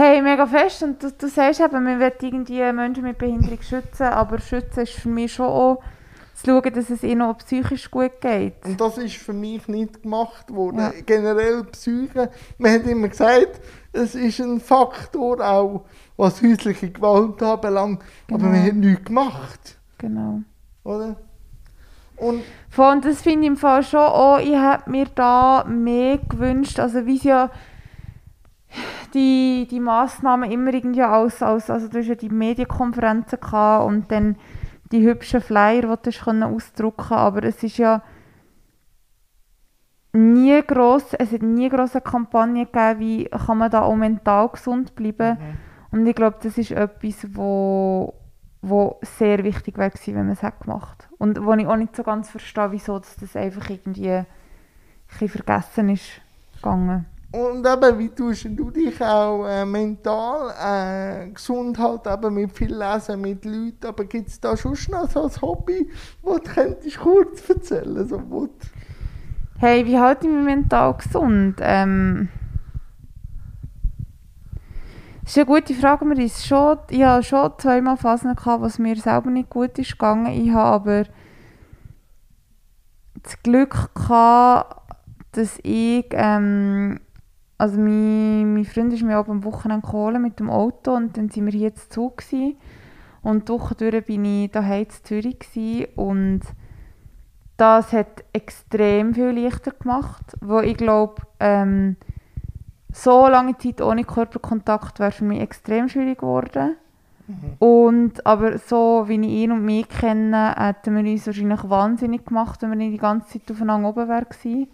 Hey, 0.00 0.22
mega 0.22 0.46
fest. 0.46 0.84
Und 0.84 1.02
du, 1.02 1.10
du 1.10 1.26
sagst 1.26 1.58
eben, 1.58 1.82
man 1.82 1.98
will 1.98 2.12
irgendwie 2.22 2.72
Menschen 2.72 3.02
mit 3.02 3.18
Behinderung 3.18 3.60
schützen, 3.60 4.04
aber 4.04 4.38
schützen 4.38 4.84
ist 4.84 4.92
für 4.92 5.08
mich 5.08 5.32
schon 5.32 5.46
auch 5.46 5.82
zu 6.34 6.46
schauen, 6.46 6.72
dass 6.72 6.88
es 6.88 7.02
ihnen 7.02 7.22
auch 7.22 7.36
psychisch 7.38 7.90
gut 7.90 8.20
geht. 8.20 8.64
Und 8.64 8.80
das 8.80 8.96
ist 8.98 9.16
für 9.16 9.32
mich 9.32 9.66
nicht 9.66 10.04
gemacht 10.04 10.54
worden. 10.54 10.78
Ja. 10.78 10.92
Generell 11.04 11.64
Psyche, 11.64 12.30
man 12.58 12.74
hat 12.74 12.86
immer 12.86 13.08
gesagt, 13.08 13.60
es 13.92 14.14
ist 14.14 14.38
ein 14.38 14.60
Faktor 14.60 15.40
auch, 15.40 15.84
was 16.16 16.40
häusliche 16.42 16.90
Gewalt 16.92 17.42
anbelangt, 17.42 18.00
aber 18.30 18.38
Genau. 18.38 18.50
man 18.52 18.62
hat 18.64 18.74
nichts 18.74 19.04
gemacht, 19.04 19.78
Genau. 19.98 20.42
oder? 20.84 21.16
Und 22.18 22.44
Von 22.70 23.00
das 23.00 23.20
finde 23.22 23.40
ich 23.42 23.48
im 23.48 23.56
Fall 23.56 23.82
schon 23.82 23.98
auch, 23.98 24.38
ich 24.38 24.54
hätte 24.54 24.88
mir 24.88 25.06
da 25.12 25.64
mehr 25.64 26.18
gewünscht, 26.18 26.78
also 26.78 27.04
wie 27.04 27.18
ja 27.18 27.50
die, 29.14 29.66
die 29.70 29.80
Massnahmen 29.80 30.50
immer 30.50 30.72
irgendwie 30.72 31.02
als, 31.02 31.42
als 31.42 31.70
also 31.70 31.88
du 31.88 31.98
hast 31.98 32.06
ja 32.06 32.14
die 32.14 32.28
Medienkonferenzen 32.28 33.40
gehabt 33.40 33.86
und 33.86 34.10
dann 34.10 34.36
die 34.92 35.06
hübschen 35.06 35.40
Flyer, 35.40 35.96
die 35.96 36.10
du 36.10 36.18
können 36.18 36.42
ausdrucken 36.42 37.14
aber 37.14 37.44
es 37.44 37.62
ist 37.62 37.78
ja 37.78 38.02
nie 40.12 40.62
gross, 40.62 41.14
es 41.14 41.32
hat 41.32 41.42
nie 41.42 41.68
grosse 41.68 42.00
Kampagne 42.00 42.66
gegeben, 42.66 43.00
wie 43.00 43.24
kann 43.24 43.58
man 43.58 43.70
da 43.70 43.82
auch 43.82 43.96
mental 43.96 44.48
gesund 44.48 44.94
bleiben. 44.94 45.38
Und 45.90 46.06
ich 46.06 46.14
glaube, 46.14 46.38
das 46.42 46.58
ist 46.58 46.70
etwas, 46.70 47.26
wo, 47.34 48.14
wo 48.62 48.98
sehr 49.02 49.44
wichtig 49.44 49.78
wäre 49.78 49.90
gewesen, 49.90 50.14
wenn 50.14 50.26
man 50.26 50.32
es 50.32 50.42
hätte 50.42 50.64
gemacht. 50.64 51.08
Und 51.18 51.44
wo 51.44 51.52
ich 51.54 51.66
auch 51.66 51.76
nicht 51.76 51.96
so 51.96 52.02
ganz 52.02 52.30
verstehe, 52.30 52.72
wieso 52.72 52.98
das 52.98 53.36
einfach 53.36 53.70
irgendwie 53.70 54.10
ein 54.10 54.26
bisschen 55.08 55.28
vergessen 55.28 55.88
ist 55.90 56.20
gegangen. 56.56 57.06
Und 57.30 57.66
eben, 57.66 57.98
wie 57.98 58.08
tust 58.08 58.46
du 58.46 58.70
dich 58.70 59.00
auch 59.02 59.44
äh, 59.46 59.64
mental 59.66 60.50
äh, 61.26 61.30
gesund 61.30 61.78
halt 61.78 62.06
eben 62.06 62.32
mit 62.34 62.56
viel 62.56 62.74
Lesen, 62.74 63.20
mit 63.20 63.44
Leuten, 63.44 63.86
aber 63.86 64.04
gibt 64.06 64.28
es 64.28 64.40
da 64.40 64.56
schon 64.56 64.76
noch 64.90 65.10
so 65.10 65.24
ein 65.24 65.42
Hobby, 65.42 65.90
das 66.24 66.40
du 66.40 66.50
könntest 66.54 66.98
kurz 66.98 67.48
erzählen 67.50 68.08
so, 68.08 68.16
du- 68.16 68.48
Hey, 69.58 69.84
wie 69.84 69.98
halte 69.98 70.26
ich 70.26 70.32
mich 70.32 70.44
mental 70.44 70.94
gesund? 70.94 71.56
Ähm, 71.60 72.28
das 75.22 75.32
ist 75.32 75.38
eine 75.38 75.46
gute 75.46 75.74
Frage. 75.74 76.04
Mir 76.06 76.24
ist 76.24 76.46
schon, 76.46 76.78
ich 76.88 77.02
hatte 77.02 77.24
schon 77.24 77.52
zweimal 77.58 77.96
Phasen, 77.98 78.36
gehabt, 78.36 78.62
wo 78.62 78.66
es 78.66 78.78
mir 78.78 78.96
selber 78.96 79.30
nicht 79.30 79.50
gut 79.50 79.78
ist 79.78 79.90
gegangen. 79.92 80.26
Ich 80.32 80.50
habe 80.52 81.02
aber 81.02 81.04
das 83.22 83.42
Glück 83.42 83.90
gehabt, 83.94 84.80
dass 85.32 85.58
ich, 85.62 86.06
ähm, 86.12 87.00
also 87.58 87.78
mein, 87.78 88.54
mein 88.54 88.64
Freund 88.64 88.92
ist 88.92 89.02
mir 89.02 89.18
auch 89.18 89.28
am 89.28 89.44
Wochenende 89.44 89.86
geholt 89.86 90.20
mit 90.20 90.38
dem 90.38 90.48
Auto 90.48 90.94
und 90.94 91.16
dann 91.16 91.28
sind 91.28 91.46
wir 91.46 91.52
hier 91.52 91.74
zu 91.74 91.88
Zug 91.88 92.18
gewesen. 92.18 92.56
und 93.22 93.48
durch 93.48 93.74
bin 94.06 94.24
ich 94.24 94.50
daheim 94.52 94.84
in 94.84 94.90
Zürich 94.90 95.38
gewesen. 95.40 95.86
und 95.96 96.40
das 97.56 97.92
hat 97.92 98.24
extrem 98.32 99.14
viel 99.14 99.30
leichter 99.30 99.72
gemacht, 99.72 100.36
wo 100.40 100.60
ich 100.60 100.76
glaube, 100.76 101.22
ähm, 101.40 101.96
so 102.92 103.26
lange 103.26 103.58
Zeit 103.58 103.80
ohne 103.82 104.04
Körperkontakt 104.04 105.00
wäre 105.00 105.10
für 105.10 105.24
mich 105.24 105.40
extrem 105.40 105.88
schwierig 105.88 106.20
geworden. 106.20 106.76
Und, 107.58 108.24
aber 108.24 108.56
so 108.56 109.04
wie 109.06 109.20
ich 109.20 109.28
ihn 109.28 109.52
und 109.52 109.64
mich 109.64 109.86
kenne, 109.88 110.54
hätten 110.56 110.96
wir 110.96 111.12
uns 111.12 111.26
wahrscheinlich 111.26 111.68
wahnsinnig 111.68 112.24
gemacht, 112.24 112.62
wenn 112.62 112.70
wir 112.70 112.76
nicht 112.76 112.94
die 112.94 112.98
ganze 112.98 113.38
Zeit 113.38 113.50
aufeinander 113.50 113.90
oben 113.90 114.08
wären. 114.08 114.68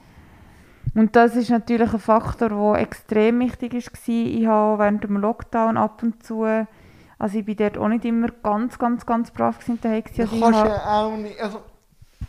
Und 0.94 1.16
das 1.16 1.34
ist 1.36 1.50
natürlich 1.50 1.92
ein 1.92 1.98
Faktor, 2.00 2.48
der 2.50 2.80
extrem 2.82 3.40
wichtig 3.40 3.74
war. 3.74 3.80
Ich 4.08 4.46
habe 4.46 4.78
während 4.78 5.04
dem 5.04 5.16
Lockdown 5.16 5.76
ab 5.76 6.02
und 6.02 6.22
zu, 6.24 6.44
also 6.44 7.38
ich 7.38 7.44
bin 7.44 7.56
dort 7.56 7.78
auch 7.78 7.88
nicht 7.88 8.04
immer 8.04 8.28
ganz, 8.42 8.78
ganz, 8.78 9.04
ganz 9.06 9.30
brav 9.30 9.58
gewesen. 9.58 9.78
Du 9.82 9.88
Also 9.88 10.34
ich 10.36 10.40
kannst 10.40 10.58
habe- 10.60 10.68
ja 10.68 11.00
auch 11.04 11.16
nicht, 11.16 11.40
also 11.40 11.58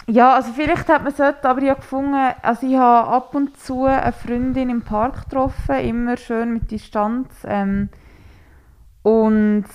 Ja, 0.07 0.33
also 0.35 0.51
vielleicht 0.53 0.87
hat 0.89 1.03
man 1.03 1.13
sollte, 1.13 1.47
aber 1.47 1.61
ich 1.61 1.69
habe 1.69 1.81
gefunden, 1.81 2.15
also 2.41 2.67
ich 2.67 2.75
habe 2.75 3.07
ab 3.09 3.33
und 3.35 3.57
zu 3.59 3.85
eine 3.85 4.11
Freundin 4.11 4.69
im 4.69 4.81
Park 4.81 5.23
getroffen, 5.29 5.75
immer 5.75 6.17
schön 6.17 6.53
mit 6.53 6.69
Distanz. 6.71 7.27
Ähm, 7.45 7.89
und 9.03 9.65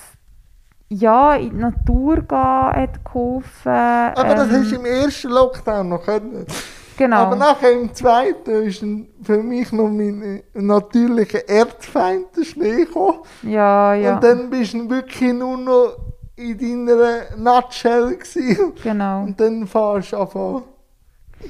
ja, 0.88 1.34
in 1.36 1.50
die 1.50 1.56
Natur 1.56 2.16
gehen 2.22 2.38
hat 2.38 3.04
geholfen. 3.04 3.70
Aber 3.70 4.34
das 4.34 4.48
ähm, 4.52 4.60
hast 4.60 4.72
du 4.72 4.76
im 4.76 4.84
ersten 4.86 5.28
Lockdown 5.30 5.88
noch 5.88 6.04
können. 6.04 6.44
Genau. 7.00 7.16
Aber 7.16 7.36
nachher 7.36 7.72
im 7.72 7.94
zweiten 7.94 8.50
ist 8.64 8.84
für 9.22 9.38
mich 9.42 9.72
noch 9.72 9.88
mein 9.88 10.42
natürlicher 10.52 11.48
Erzfeind 11.48 12.26
der 12.36 12.44
Schnee 12.44 12.84
gekommen. 12.84 13.20
ja, 13.42 13.94
ja, 13.94 14.14
Und 14.16 14.22
dann 14.22 14.50
bist 14.50 14.74
du 14.74 14.90
wirklich 14.90 15.32
nur 15.32 15.56
noch 15.56 15.96
in 16.36 16.58
deiner 16.86 17.36
Nutshell 17.38 18.16
gewesen. 18.18 18.72
genau. 18.82 19.22
Und 19.22 19.40
dann 19.40 19.66
fährst 19.66 20.12
du 20.12 20.16
einfach 20.18 20.62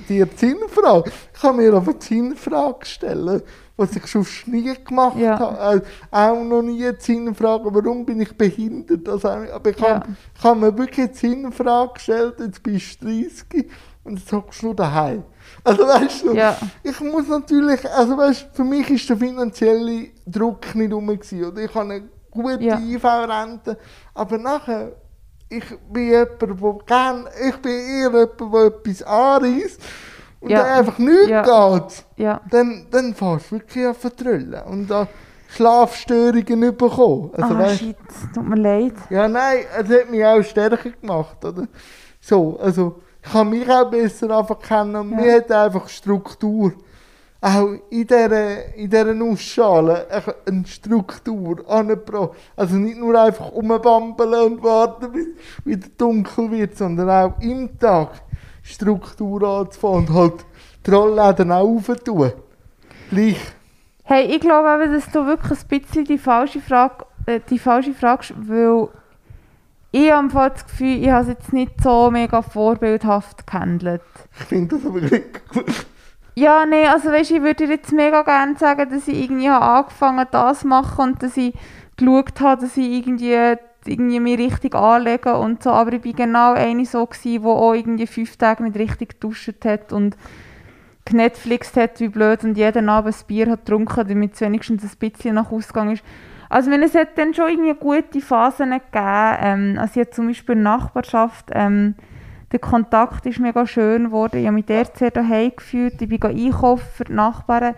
dir 0.09 0.27
die 0.27 0.37
Sinnfrage. 0.37 1.11
Ich 1.35 1.41
kann 1.41 1.57
mir 1.57 1.75
aber 1.75 1.95
die 1.95 2.07
Sinnfrage 2.07 2.87
stellen, 2.87 3.43
was 3.77 3.97
ich 3.97 4.07
schon 4.07 4.25
nie 4.47 4.73
gemacht 4.85 5.17
Ja. 5.19 5.37
habe. 5.37 5.79
Äh, 5.79 6.17
auch 6.17 6.45
noch 6.45 6.63
nie 6.63 6.79
die 6.93 7.01
Sinnfrage, 7.01 7.75
warum 7.75 8.05
bin 8.07 8.21
ich 8.21 8.37
behindert? 8.39 9.09
Also, 9.09 9.29
aber 9.31 9.71
ich 9.71 9.79
Ja. 9.81 9.95
habe 9.95 10.07
ich 10.39 10.45
habe 10.45 10.61
mir 10.61 10.79
wirklich 10.79 11.11
die 11.11 11.17
Sinnfrage 11.19 11.95
gestellt, 11.95 12.35
jetzt 12.39 12.63
bist 12.63 13.03
du 13.03 13.07
30 13.07 13.69
und 14.05 14.19
jetzt 14.19 14.33
hockst 14.33 14.63
du 14.63 14.67
nur 14.67 14.75
daheim. 14.77 15.25
Also 15.65 15.83
weißt 15.87 16.23
du, 16.27 16.35
Ja. 16.35 16.57
ich 16.83 17.01
muss 17.01 17.29
natürlich, 17.29 17.89
also 17.91 18.17
weißt 18.17 18.43
du, 18.53 18.57
für 18.57 18.65
mich 18.65 18.89
ist 18.91 19.09
der 19.09 19.17
finanzielle 19.17 20.09
Druck 20.27 20.75
nicht 20.75 20.93
rum 20.93 21.07
gewesen, 21.07 21.45
oder? 21.45 21.63
Ich 21.63 21.75
habe 21.75 21.93
eine 21.93 22.09
gute 22.31 22.63
Ja. 22.65 22.79
IV-Rente, 22.79 23.77
aber 24.15 24.39
nachher, 24.39 24.93
ich 25.49 25.65
bin 25.93 26.09
jemand, 26.11 26.41
der 26.41 26.79
gern, 26.87 27.29
ich 27.49 27.57
bin 27.57 27.73
eher 27.73 28.11
jemand, 28.11 28.41
der 28.41 28.65
etwas 28.67 29.03
anreißt 29.03 29.81
und 30.41 30.51
Ja. 30.51 30.63
dann 30.63 30.79
einfach 30.79 30.99
nichts 30.99 31.29
Ja. 31.29 31.43
geht, 31.79 32.05
Ja, 32.17 32.41
dann, 32.51 32.87
dann 32.91 33.15
fährst 33.15 33.51
du 33.51 33.57
wirklich 33.57 33.87
an 33.87 33.95
vertrüllen 33.95 34.63
und 34.63 34.89
da 34.89 35.07
Schlafstörungen 35.49 36.77
bekommen. 36.77 37.31
Also, 37.37 37.55
ah, 37.55 37.59
weißt, 37.59 37.79
shit, 37.81 37.97
tut 38.33 38.45
mir 38.49 38.57
leid. 38.57 38.95
ja, 39.11 39.29
nein, 39.29 39.59
es 39.79 39.89
hat 39.91 40.11
mich 40.11 40.25
auch 40.25 40.43
stärker 40.43 40.91
gemacht, 40.91 41.45
oder? 41.45 41.67
So, 42.21 42.59
also, 42.61 43.01
ich 43.23 43.33
kann 43.33 43.51
mich 43.51 43.69
auch 43.69 43.91
besser 43.91 44.37
einfach 44.37 44.59
kennen 44.59 44.97
und 44.97 45.11
Ja. 45.13 45.17
mir 45.17 45.35
hat 45.37 45.51
einfach 45.53 45.89
Struktur. 45.89 46.73
Auch 47.43 47.69
in 47.89 48.07
dieser, 48.07 48.75
in 48.75 48.91
dieser 48.91 49.07
eine 50.47 50.67
Struktur 50.67 51.65
angebracht. 51.69 52.31
Also 52.55 52.77
nicht 52.77 52.99
nur 52.99 53.19
einfach 53.19 53.51
rumbambeln 53.53 54.53
und 54.53 54.63
warten, 54.63 55.11
bis 55.11 55.27
es 55.27 55.67
wieder 55.67 55.89
dunkel 55.97 56.51
wird, 56.51 56.77
sondern 56.77 57.09
auch 57.09 57.41
im 57.41 57.79
Tag 57.79 58.11
Struktur 58.63 59.43
anzufangen 59.43 60.09
und 60.09 60.15
halt 60.15 60.45
die 60.87 60.91
Rollläden 60.91 61.51
auch 61.51 61.67
aufzutun. 61.67 62.33
Gleich. 63.11 63.41
Hey, 64.05 64.25
ich 64.27 64.41
glaube 64.41 64.83
eben, 64.83 64.93
dass 64.93 65.11
du 65.11 65.25
wirklich 65.25 65.61
ein 65.61 65.69
bisschen 65.81 66.05
die 66.05 66.19
falsche 66.19 66.61
Frage, 66.61 67.07
äh, 67.27 67.41
die 67.49 67.59
falsche 67.59 67.95
Frage 67.95 68.35
weil 68.37 68.89
ich 69.93 70.13
habe 70.13 70.29
das 70.29 70.67
Gefühl, 70.67 71.03
ich 71.03 71.11
habe 71.11 71.23
es 71.23 71.29
jetzt 71.29 71.53
nicht 71.53 71.83
so 71.83 72.11
mega 72.11 72.43
vorbildhaft 72.43 73.47
gehandelt. 73.47 74.03
Ich 74.39 74.47
finde 74.47 74.77
das 74.77 74.87
aber 74.87 75.01
nicht 75.01 75.49
gut. 75.49 75.87
Ja, 76.37 76.65
nee, 76.65 76.87
also 76.87 77.11
weißt, 77.11 77.33
ich 77.33 77.43
würde 77.43 77.67
dir 77.67 77.75
jetzt 77.75 77.93
mega 77.93 78.23
gerne 78.23 78.57
sagen, 78.57 78.89
dass 78.91 79.09
ich 79.09 79.25
irgendwie 79.25 79.51
habe 79.51 79.65
angefangen 79.65 80.27
das 80.31 80.61
zu 80.61 80.69
machen 80.69 81.13
und 81.13 81.23
dass 81.23 81.37
ich 81.37 81.55
geschaut 81.97 82.41
habe, 82.41 82.63
dass 82.63 82.77
ich 82.77 82.89
irgendwie, 82.89 83.57
irgendwie 83.85 84.21
mich 84.21 84.39
richtig 84.39 84.75
anlege 84.75 85.37
und 85.37 85.63
so, 85.63 85.71
aber 85.71 85.93
ich 85.93 86.03
bin 86.03 86.15
genau 86.15 86.53
eine 86.53 86.87
so 86.87 87.05
gewesen, 87.05 87.43
die 87.43 87.47
auch 87.47 87.75
irgendwie 87.75 88.07
fünf 88.07 88.37
Tage 88.37 88.63
nicht 88.63 88.77
richtig 88.77 89.21
geduscht 89.21 89.65
hat 89.65 89.93
und 89.93 90.17
genetflixt 91.05 91.77
hat 91.77 91.99
wie 92.01 92.09
blöd 92.09 92.45
und 92.45 92.57
jeden 92.57 92.89
Abend 92.89 93.15
ein 93.15 93.27
Bier 93.27 93.51
hat 93.51 93.67
getrunken, 93.67 94.07
damit 94.09 94.35
es 94.35 94.41
wenigstens 94.41 94.85
ein 94.85 94.99
bisschen 94.99 95.35
nach 95.35 95.51
Ausgang 95.51 95.91
ist. 95.91 96.05
Also 96.51 96.71
wenn 96.73 96.83
es 96.83 96.97
hat 96.97 97.17
dann 97.17 97.33
schon 97.33 97.49
irgendwie 97.49 97.75
gute 97.75 98.21
Phasen 98.21 98.71
gegeben, 98.71 99.37
ähm, 99.41 99.77
also 99.79 100.01
ich 100.01 100.07
habe 100.07 100.11
zum 100.11 100.27
Beispiel 100.27 100.57
Nachbarschaft, 100.57 101.47
ähm, 101.53 101.95
der 102.51 102.59
Kontakt 102.59 103.25
ist 103.27 103.39
mega 103.39 103.65
schön 103.67 104.07
geworden. 104.07 104.41
Ich 104.41 104.47
habe 104.47 104.57
mich 104.57 104.67
dort 104.67 104.99
sehr 104.99 105.13
daheim 105.13 105.53
gefühlt. 105.57 106.03
Ich 106.03 106.09
bin 106.09 106.21
einkaufen 106.23 106.89
für 106.93 107.05
die 107.05 107.13
Nachbarn. 107.13 107.77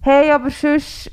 Hey, 0.00 0.30
aber 0.30 0.50
sonst... 0.50 1.10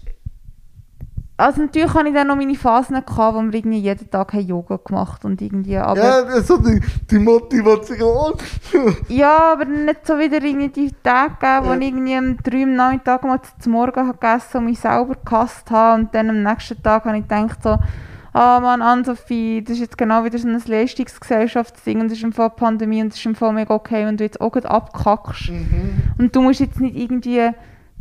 Also 1.40 1.62
natürlich 1.62 1.94
hatte 1.94 2.08
ich 2.08 2.16
dann 2.16 2.28
noch 2.28 2.36
meine 2.36 2.56
Phasen, 2.56 2.96
gehabt, 2.96 3.36
wo 3.36 3.42
wir 3.44 3.54
irgendwie 3.54 3.78
jeden 3.78 4.10
Tag 4.10 4.34
Yoga 4.34 4.80
gemacht 4.84 5.24
und 5.24 5.40
irgendwie... 5.40 5.78
Aber, 5.78 6.00
Ja, 6.00 6.24
also 6.24 6.58
die, 6.58 6.82
die 7.12 7.20
Motivation. 7.20 8.34
ja, 9.08 9.54
aber 9.54 9.66
nicht 9.66 10.08
so 10.08 10.18
wieder 10.18 10.44
irgendwie 10.44 10.70
die 10.70 10.92
Tage 11.04 11.36
gegeben, 11.40 11.68
wo 11.68 11.74
ich 11.74 11.88
irgendwie 11.88 12.18
um 12.18 12.38
drei 12.38 12.64
am 12.64 12.76
Nachmittag 12.76 13.24
mal 13.24 13.40
zum 13.60 13.72
Morgen 13.74 14.08
habe 14.08 14.18
gegessen 14.18 14.58
und 14.58 14.66
mich 14.66 14.80
selber 14.80 15.16
gehasst 15.24 15.70
habe 15.70 16.02
und 16.02 16.16
dann 16.16 16.32
am 16.32 16.42
nächsten 16.42 16.82
Tag 16.82 17.06
habe 17.06 17.18
ich 17.18 17.28
gedacht 17.28 17.62
so, 17.62 17.78
ah 18.34 18.60
Mann, 18.60 18.82
Ann-Sophie, 18.82 19.64
das 19.64 19.76
ist 19.76 19.82
jetzt 19.82 19.98
genau 20.00 20.24
wieder 20.24 20.40
so 20.40 20.48
ein 20.48 20.60
Leistungsgesellschaftsding 20.66 22.00
und 22.00 22.08
es 22.08 22.14
ist 22.14 22.24
im 22.24 22.34
Fall 22.34 22.50
Pandemie 22.50 23.04
und 23.04 23.10
es 23.10 23.20
ist 23.20 23.26
im 23.28 23.36
Fall 23.36 23.54
mega 23.54 23.76
okay, 23.76 24.08
wenn 24.08 24.18
du 24.18 24.24
jetzt 24.24 24.42
auch 24.42 24.56
abkackst. 24.56 25.50
Und 26.18 26.36
du 26.36 26.42
musst 26.42 26.62
jetzt 26.62 26.80
nicht 26.80 26.96
irgendwie 26.96 27.52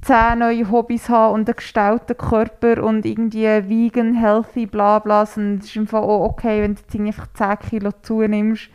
zehn 0.06 0.38
neue 0.38 0.70
Hobbys 0.70 1.08
haben 1.08 1.34
und 1.34 1.48
einen 1.48 1.56
gestauten 1.56 2.16
Körper 2.16 2.82
und 2.84 3.04
irgendwie 3.04 3.44
vegan, 3.44 4.14
healthy, 4.14 4.66
bla 4.66 5.00
bla, 5.00 5.26
sondern 5.26 5.58
es 5.58 5.74
ist 5.74 5.90
Fall 5.90 6.02
auch 6.02 6.24
okay, 6.24 6.62
wenn 6.62 6.74
du 6.74 6.80
jetzt 6.80 6.94
einfach 6.94 7.58
10 7.58 7.68
Kilo 7.68 7.90
zunimmst. 8.02 8.70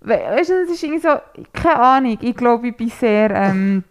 We 0.00 0.14
weißt 0.14 0.50
du, 0.50 0.62
das 0.62 0.70
ist 0.70 0.82
irgendwie 0.82 1.02
so, 1.02 1.16
keine 1.52 1.80
Ahnung, 1.80 2.18
ich 2.20 2.36
glaube, 2.36 2.68
ich 2.68 2.76
bin 2.76 2.88
sehr 2.88 3.30
ähm, 3.30 3.84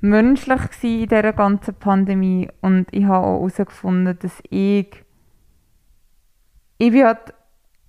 menschlich 0.00 0.60
in 0.82 1.08
dieser 1.08 1.32
ganzen 1.32 1.74
Pandemie 1.74 2.48
und 2.60 2.86
ich 2.90 3.04
habe 3.04 3.26
auch 3.26 3.40
herausgefunden, 3.40 4.18
dass 4.18 4.42
ich, 4.50 5.04
ich 6.78 6.90
bin 6.90 7.04
halt, 7.04 7.34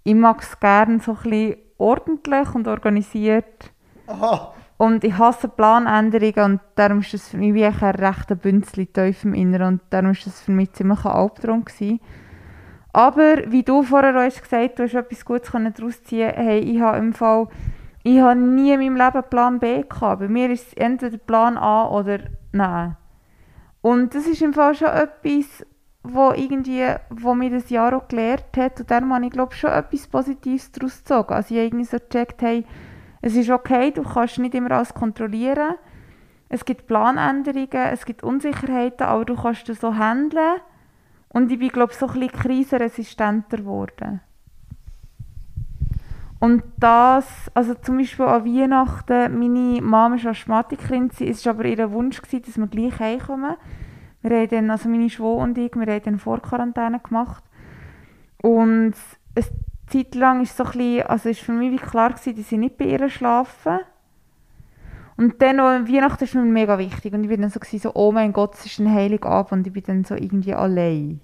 ich 0.03 0.15
mag 0.15 0.41
es 0.41 0.59
gerne 0.59 0.99
so 0.99 1.11
ein 1.11 1.17
bisschen 1.23 1.55
ordentlich 1.78 2.53
und 2.53 2.67
organisiert 2.67 3.71
Aha. 4.07 4.55
Und 4.78 5.03
ich 5.03 5.17
hasse 5.17 5.47
Planänderungen 5.47 6.51
und 6.51 6.61
darum 6.76 6.99
ist 6.99 7.13
das 7.13 7.30
für 7.30 7.38
mich 7.38 7.53
wie 7.53 7.65
ein 7.65 7.73
rechter 7.73 8.36
Bünzli 8.36 8.88
tief 8.88 9.23
im 9.23 9.34
Inneren 9.34 9.76
und 9.76 9.82
darum 9.89 10.11
ist 10.11 10.26
das 10.26 10.41
für 10.41 10.51
mich 10.51 10.73
ziemlich 10.73 11.05
ein 11.05 11.11
Albtraum 11.11 11.63
gewesen. 11.63 12.01
Aber 12.91 13.51
wie 13.51 13.63
du 13.63 13.84
vorher 13.84 14.15
auch 14.15 14.23
hast 14.23 14.41
gesagt, 14.41 14.80
du 14.80 14.84
hast 14.84 14.93
etwas 14.93 15.26
Gutes 15.26 15.51
daraus 15.51 16.03
ziehen. 16.03 16.32
Hey, 16.34 16.59
ich 16.59 16.80
habe 16.80 16.97
im 16.97 17.13
Fall, 17.13 17.47
ich 18.03 18.19
habe 18.19 18.39
nie 18.39 18.71
in 18.71 18.80
meinem 18.80 18.95
Leben 18.95 19.30
Plan 19.30 19.59
B 19.59 19.84
gehabt. 19.84 20.19
Bei 20.21 20.28
mir 20.28 20.49
ist 20.49 20.67
es 20.67 20.73
entweder 20.73 21.17
Plan 21.17 21.57
A 21.57 21.89
oder 21.89 22.19
nein. 22.51 22.95
Und 23.82 24.15
das 24.15 24.28
ist 24.28 24.41
im 24.41 24.53
Fall 24.53 24.76
schon 24.76 24.88
etwas, 24.88 25.65
wo 26.03 26.32
irgendwie, 26.32 26.88
wo 27.09 27.34
mir 27.34 27.49
das 27.49 27.69
Jahr 27.69 27.95
auch 27.95 28.07
gelehrt 28.07 28.55
hat 28.57 28.80
und 28.80 28.91
darum 28.91 29.13
habe 29.13 29.26
ich 29.26 29.32
glaube 29.32 29.55
schon 29.55 29.71
etwas 29.71 30.07
Positives 30.07 30.71
daraus 30.71 30.99
gezogen. 30.99 31.34
Also 31.34 31.53
ich 31.53 31.59
habe 31.59 31.67
irgendwie 31.67 31.86
so 31.86 31.97
gecheckt, 31.97 32.41
hey, 32.41 32.65
es 33.26 33.36
ist 33.36 33.49
okay, 33.49 33.89
du 33.89 34.03
kannst 34.03 34.38
nicht 34.38 34.53
immer 34.53 34.69
alles 34.69 34.93
kontrollieren. 34.93 35.73
Es 36.47 36.63
gibt 36.63 36.86
Planänderungen, 36.86 37.88
es 37.91 38.05
gibt 38.05 38.21
Unsicherheiten, 38.21 39.07
aber 39.07 39.26
du 39.26 39.36
kannst 39.36 39.67
das 39.67 39.82
so 39.82 39.95
handeln. 39.95 40.61
Und 41.30 41.51
ich 41.51 41.57
bin, 41.57 41.69
glaube 41.69 41.91
ich, 41.91 41.97
so 41.97 42.05
ein 42.05 42.13
bisschen 42.19 42.39
krisenresistenter 42.39 43.57
geworden. 43.57 44.21
Und 46.39 46.61
das, 46.78 47.49
also 47.55 47.73
zum 47.73 47.97
Beispiel 47.97 48.26
an 48.26 48.45
Weihnachten, 48.45 49.39
meine 49.39 49.82
Mama 49.82 50.17
ist 50.17 50.28
Asthmatikerin, 50.28 51.09
es 51.19 51.47
war 51.47 51.53
aber 51.55 51.65
ihr 51.65 51.91
Wunsch, 51.91 52.21
gewesen, 52.21 52.43
dass 52.45 52.57
wir 52.59 52.67
gleich 52.67 52.99
heimkommen. 52.99 53.55
Wir 54.21 54.38
haben 54.38 54.49
dann, 54.49 54.69
also 54.69 54.88
meine 54.88 55.09
Schwester 55.09 55.38
und 55.38 55.57
ich, 55.57 55.73
wir 55.73 55.91
haben 55.91 56.03
dann 56.03 56.19
Vorquarantäne 56.19 56.99
gemacht. 56.99 57.43
Und 58.43 58.93
eine 59.36 59.45
Zeit 59.88 60.15
lang 60.15 60.41
ist 60.41 60.57
so 60.57 60.63
ein 60.63 60.71
bisschen, 60.71 61.07
also 61.07 61.29
ist 61.29 61.41
für 61.41 61.51
mich 61.51 61.71
wie 61.71 61.86
klar 61.86 62.11
gewesen, 62.11 62.36
dass 62.36 62.51
ich 62.51 62.57
nicht 62.57 62.77
bei 62.77 62.86
ihr 62.86 63.09
schlafe. 63.09 63.81
Und 65.17 65.41
dann 65.41 65.59
an 65.59 65.88
Weihnachten 65.88 66.23
ist 66.23 66.36
mir 66.36 66.41
mega 66.41 66.77
wichtig. 66.77 67.13
Und 67.13 67.23
ich 67.23 67.29
bin 67.29 67.41
dann 67.41 67.49
so, 67.49 67.59
gewesen, 67.59 67.79
so 67.79 67.91
oh 67.93 68.11
mein 68.11 68.33
Gott, 68.33 68.55
es 68.55 68.65
ist 68.65 68.79
ein 68.79 68.93
Heiligabend 68.93 69.51
und 69.51 69.67
ich 69.67 69.73
bin 69.73 69.83
dann 69.86 70.03
so 70.03 70.15
irgendwie 70.15 70.53
allein. 70.53 71.21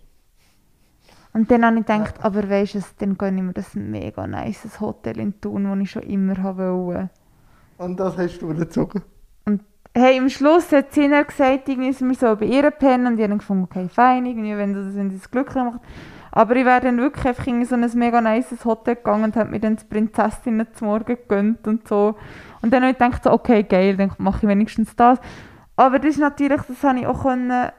Und 1.34 1.50
dann 1.50 1.66
habe 1.66 1.80
ich 1.80 1.86
gedacht, 1.86 2.16
aber 2.22 2.50
weisst 2.50 2.76
du, 2.76 2.80
dann 3.00 3.18
gönne 3.18 3.38
ich 3.38 3.44
mir 3.44 3.54
das 3.54 3.74
mega 3.74 4.28
nice 4.28 4.80
Hotel 4.80 5.20
in 5.20 5.40
Thun, 5.40 5.64
das 5.64 5.80
ich 5.80 5.92
schon 5.92 6.04
immer 6.04 6.58
wollte. 6.58 7.10
Und 7.78 8.00
das 8.00 8.18
hast 8.18 8.40
du 8.40 8.52
überzogen. 8.52 9.02
Und 9.46 9.62
hey, 9.96 10.20
am 10.20 10.30
Schluss 10.30 10.72
hat 10.72 10.94
sie 10.94 11.08
gesagt, 11.08 11.70
irgendwie 11.70 11.94
sind 11.94 12.10
wir 12.10 12.16
so 12.16 12.36
bei 12.36 12.46
ihr 12.46 12.70
pennen 12.72 13.08
und 13.08 13.18
ich 13.18 13.24
habe 13.24 13.38
gefunden, 13.38 13.64
okay, 13.64 13.88
fein, 13.88 14.26
irgendwie, 14.26 14.58
wenn 14.58 14.74
das, 14.74 14.94
wenn 14.94 15.10
das 15.10 15.32
glücklich 15.32 15.64
macht. 15.64 15.80
Aber 16.32 16.56
ich 16.56 16.66
wäre 16.66 16.80
dann 16.80 16.98
wirklich 16.98 17.26
einfach 17.26 17.46
in 17.48 17.66
so 17.66 17.76
ein 17.76 17.90
mega 17.96 18.22
nice 18.22 18.64
Hotel 18.64 18.96
gegangen 18.96 19.26
und 19.26 19.36
habe 19.36 19.50
mir 19.50 19.60
dann 19.60 19.76
die 19.76 19.84
Prinzessinnen 19.84 20.68
zum 20.74 20.88
Morgen 20.88 21.06
gegönnt 21.06 21.68
und 21.68 21.88
so. 21.88 22.16
Und 22.62 22.72
dann 22.72 22.84
habe 22.84 22.94
ich 22.94 22.98
gedacht, 22.98 23.24
so, 23.24 23.32
okay, 23.32 23.64
geil, 23.64 23.98
dann 23.98 24.14
mache 24.18 24.46
ich 24.46 24.48
wenigstens 24.48 24.96
das. 24.96 25.20
Aber 25.76 26.00
das 26.00 26.12
ist 26.12 26.20
natürlich, 26.20 26.62
das 26.62 26.84
habe 26.84 27.00
ich 27.00 27.08
auch 27.08 27.24
können, 27.24 27.72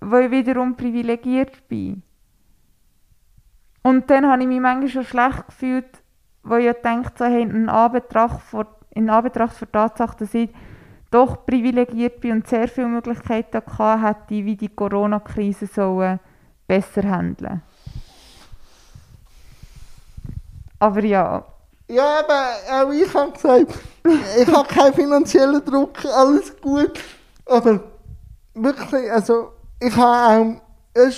weil 0.00 0.26
ich 0.26 0.30
wiederum 0.30 0.76
privilegiert 0.76 1.66
bin. 1.68 2.02
Und 3.82 4.08
dann 4.08 4.26
habe 4.26 4.42
ich 4.42 4.48
mich 4.48 4.60
manchmal 4.60 4.88
schon 4.88 5.04
schlecht 5.04 5.46
gefühlt, 5.46 6.02
wo 6.44 6.56
ich 6.56 6.72
denkt, 6.84 7.18
so, 7.18 7.24
hey, 7.24 7.42
in 7.42 7.68
Anbetracht 7.68 8.40
vor, 8.40 8.66
in 8.90 9.10
Anbetracht 9.10 9.60
der 9.60 9.72
Tatsache, 9.72 10.16
dass 10.18 10.34
ich 10.34 10.50
doch 11.10 11.44
privilegiert 11.44 12.20
bin 12.20 12.32
und 12.32 12.46
sehr 12.46 12.68
viele 12.68 12.88
Möglichkeiten 12.88 13.62
hatte, 13.78 14.30
wie 14.30 14.56
die 14.56 14.68
Corona-Krise 14.68 15.66
sollen 15.66 16.20
besser 16.66 17.02
handeln 17.02 17.62
Aber 20.78 21.04
ja. 21.04 21.44
Ja, 21.88 22.20
aber 22.20 22.56
auch 22.70 22.90
ich 22.90 23.14
habe 23.14 23.32
gesagt, 23.32 23.74
ich 24.38 24.46
habe 24.48 24.68
keinen 24.68 24.94
finanziellen 24.94 25.64
Druck, 25.64 26.04
alles 26.04 26.60
gut. 26.60 26.98
Aber 27.46 27.80
wirklich, 28.54 29.10
also 29.10 29.52
ich 29.80 29.96
habe 29.96 30.60
auch, 30.94 31.10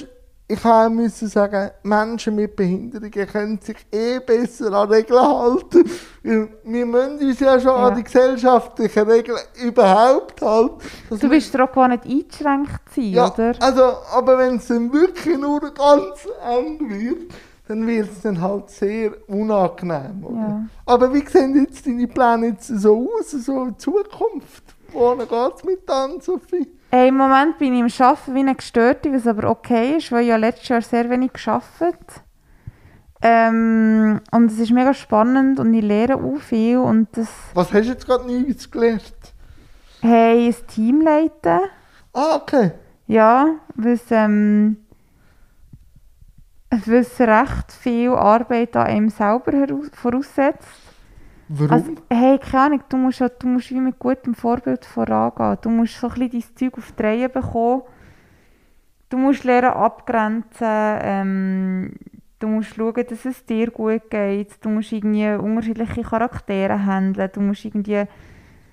ich 0.51 0.65
habe 0.65 0.89
müssen 0.95 1.29
sagen, 1.29 1.71
Menschen 1.83 2.35
mit 2.35 2.57
Behinderungen 2.57 3.11
können 3.11 3.61
sich 3.61 3.77
eh 3.93 4.19
besser 4.19 4.73
an 4.73 4.89
Regeln 4.89 5.21
halten. 5.21 5.85
Wir 6.23 6.87
müssen 6.87 7.19
uns 7.21 7.39
ja 7.41 7.61
schon 7.61 7.71
Ja. 7.71 7.89
an 7.89 7.97
die 7.97 8.03
gesellschaftlichen 8.05 9.09
Regeln 9.11 9.39
überhaupt 9.63 10.41
halten. 10.41 10.79
Du 11.11 11.29
bist 11.29 11.55
doch 11.55 11.71
gar 11.71 11.89
nicht 11.89 12.05
eingeschränkt 12.05 12.81
sein, 12.95 13.05
ja, 13.11 13.31
oder? 13.33 13.55
also, 13.61 13.83
aber 14.13 14.39
wenn 14.39 14.57
es 14.57 14.69
dann 14.69 14.91
wirklich 14.91 15.37
nur 15.37 15.61
ganz 15.61 16.27
eng 16.49 16.79
wird, 16.89 17.31
dann 17.69 17.87
wird 17.87 18.11
es 18.11 18.23
dann 18.23 18.41
halt 18.41 18.71
sehr 18.71 19.13
unangenehm. 19.29 20.25
Oder? 20.25 20.37
Ja. 20.39 20.65
Aber 20.87 21.13
wie 21.13 21.27
sehen 21.27 21.55
jetzt 21.63 21.87
deine 21.87 22.07
Pläne 22.07 22.47
jetzt 22.49 22.69
so 22.69 23.11
aus, 23.21 23.33
so 23.33 23.65
in 23.65 23.79
Zukunft? 23.79 24.65
Wohin 24.93 25.19
geht 25.19 25.55
es 25.57 25.65
mit 25.65 25.87
dann, 25.87 26.19
Sophie? 26.23 26.67
Hey, 26.91 27.09
Im 27.09 27.17
Moment 27.19 27.59
bin 27.59 27.75
ich 27.75 27.81
im 27.81 28.07
Arbeiten 28.07 28.35
wie 28.35 28.41
eine 28.41 28.55
Gestörte, 28.55 29.13
was 29.13 29.27
aber 29.27 29.51
okay 29.51 29.97
ist, 29.97 30.11
weil 30.11 30.23
ich 30.23 30.29
ja 30.29 30.37
letztes 30.37 30.69
Jahr 30.69 30.83
sehr 30.83 31.11
wenig 31.11 31.33
gearbeitet 31.35 32.23
ähm, 33.21 34.21
Und 34.31 34.51
es 34.51 34.59
ist 34.59 34.71
mega 34.71 34.95
spannend 34.95 35.61
und 35.61 35.75
ich 35.75 35.85
lerne 35.85 36.17
auch 36.17 36.39
viel. 36.39 36.79
Und 36.79 37.09
das, 37.17 37.29
Was 37.53 37.73
hast 37.73 37.85
du 37.87 37.93
jetzt 37.93 38.07
gerade 38.07 38.27
Neues 38.27 38.71
gelernt? 38.71 39.35
hey, 40.01 40.47
ein 40.49 40.67
Team 40.69 41.01
leiten. 41.01 41.61
Ah, 42.13 42.37
okay. 42.37 42.73
Ja, 43.07 43.57
was, 43.75 44.01
ähm, 44.11 44.79
was 46.71 47.21
recht 47.21 47.73
viel 47.73 48.11
Arbeit 48.11 48.77
an 48.77 48.87
einem 48.87 49.09
selber 49.09 49.53
voraussetzt. 49.93 50.88
Warum? 51.49 51.71
Also, 51.73 51.93
hey, 52.11 52.39
keine 52.39 52.63
Ahnung, 52.65 52.83
du 52.89 52.97
musst, 52.99 53.21
du 53.21 53.47
musst 53.47 53.71
wie 53.71 53.81
mit 53.81 53.99
gutem 53.99 54.35
Vorbild 54.35 54.85
vorangehen. 54.85 55.59
Du 55.63 55.71
musst 55.71 55.99
so 55.99 56.09
ein 56.09 56.15
bisschen 56.29 56.31
dein 56.31 56.57
Zeug 56.57 56.79
auf 56.79 56.93
die 56.93 57.03
Reihe 57.03 57.29
bekommen. 57.29 57.83
Du 59.09 59.17
musst 59.17 59.45
lernen 59.45 59.71
abgrenzen. 59.71 60.67
Ähm, 61.01 61.93
du 62.39 62.49
musst 62.49 62.75
schauen, 62.75 62.93
dass 63.09 63.25
es 63.25 63.47
dir 63.47 63.71
gut 63.71 64.11
geht. 64.11 64.63
Du 64.63 64.69
musst 64.69 64.93
irgendwie 64.93 65.27
unterschiedliche 65.35 66.03
Charaktere 66.03 66.85
handeln. 66.85 67.31
Du 67.33 67.41
musst 67.41 67.65
irgendwie 67.65 68.05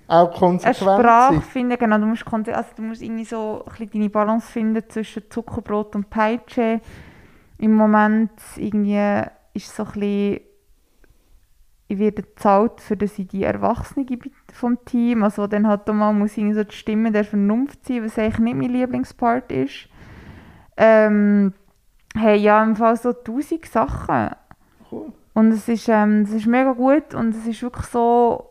Auch 0.08 0.28
eine 0.28 0.38
konsequent 0.38 0.76
Sprache 0.76 1.34
sein. 1.34 1.42
finden. 1.42 1.78
Genau, 1.78 1.98
du 1.98 2.06
musst, 2.06 2.26
also 2.30 2.70
du 2.76 2.82
musst 2.82 3.02
irgendwie 3.02 3.24
so 3.24 3.64
ein 3.64 3.70
bisschen 3.72 3.90
deine 3.92 4.10
Balance 4.10 4.52
finden 4.52 4.84
zwischen 4.88 5.30
Zuckerbrot 5.30 5.96
und 5.96 6.10
Peitsche. 6.10 6.80
Im 7.58 7.72
Moment 7.74 8.32
irgendwie 8.56 9.22
ist 9.54 9.68
es 9.68 9.76
so 9.76 9.84
ein 9.84 9.92
bisschen 9.92 10.40
ich 11.88 11.98
werde 11.98 12.22
bezahlt, 12.22 12.80
für 12.80 12.96
dass 12.96 13.18
ich 13.18 13.28
die 13.28 13.44
Erwachsene 13.44 14.04
bin 14.04 14.32
vom 14.52 14.84
Team, 14.84 15.22
also 15.22 15.46
dann 15.46 15.66
halt 15.66 15.88
auch 15.88 15.94
mal 15.94 16.12
muss 16.12 16.36
irgendwie 16.36 16.54
so 16.56 16.64
die 16.64 16.74
Stimme 16.74 17.12
der 17.12 17.24
Vernunft 17.24 17.86
sein, 17.86 18.04
was 18.04 18.18
eigentlich 18.18 18.38
nicht 18.40 18.56
mein 18.56 18.70
Lieblingspart 18.70 19.52
ist. 19.52 19.88
Ähm, 20.76 21.52
hey, 22.16 22.38
ja, 22.38 22.62
im 22.62 22.76
Fall 22.76 22.96
so 22.96 23.12
tausend 23.12 23.66
Sachen. 23.66 24.30
Cool. 24.90 25.12
Und 25.34 25.52
es 25.52 25.68
ist, 25.68 25.88
ähm, 25.88 26.22
es 26.22 26.32
ist 26.32 26.46
mega 26.46 26.72
gut 26.72 27.14
und 27.14 27.34
es 27.34 27.46
ist 27.46 27.62
wirklich 27.62 27.86
so 27.86 28.50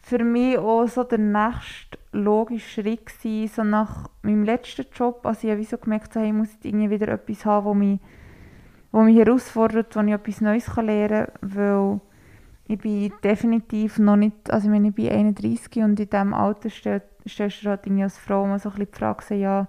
für 0.00 0.22
mich 0.22 0.58
auch 0.58 0.86
so 0.86 1.04
der 1.04 1.18
nächste 1.18 1.98
logische 2.12 2.82
Schritt 2.82 3.06
gewesen, 3.06 3.54
so 3.54 3.64
nach 3.64 4.10
meinem 4.22 4.44
letzten 4.44 4.86
Job. 4.94 5.24
Also 5.24 5.46
ich 5.46 5.52
habe 5.52 5.64
so 5.64 5.78
gemerkt, 5.78 6.14
hey, 6.14 6.26
ich 6.26 6.32
muss 6.32 6.52
jetzt 6.52 6.64
irgendwie 6.64 6.90
wieder 6.90 7.08
etwas 7.08 7.44
haben, 7.44 7.64
wo 7.66 7.74
mich, 7.74 8.00
wo 8.92 9.02
mich 9.02 9.16
herausfordert, 9.16 9.94
wo 9.96 10.00
ich 10.00 10.12
etwas 10.12 10.40
Neues 10.40 10.66
kann 10.66 10.86
lernen 10.86 11.26
kann, 11.26 11.54
weil 11.54 12.00
ich 12.66 12.78
bin 12.78 13.12
definitiv 13.22 13.98
noch 13.98 14.16
nicht, 14.16 14.50
also 14.50 14.66
ich 14.66 14.70
meine, 14.70 14.88
ich 14.88 14.94
bin 14.94 15.10
31 15.10 15.82
und 15.82 16.00
in 16.00 16.08
diesem 16.08 16.34
Alter 16.34 16.70
stell, 16.70 17.02
stellst 17.28 17.64
du 17.64 17.68
halt 17.68 17.86
irgendwie 17.86 18.04
als 18.04 18.18
Frau 18.18 18.46
mal 18.46 18.58
so 18.58 18.70
ein 18.70 18.74
bisschen 18.76 18.92
die 18.92 18.98
Frage, 18.98 19.34
ja, 19.34 19.68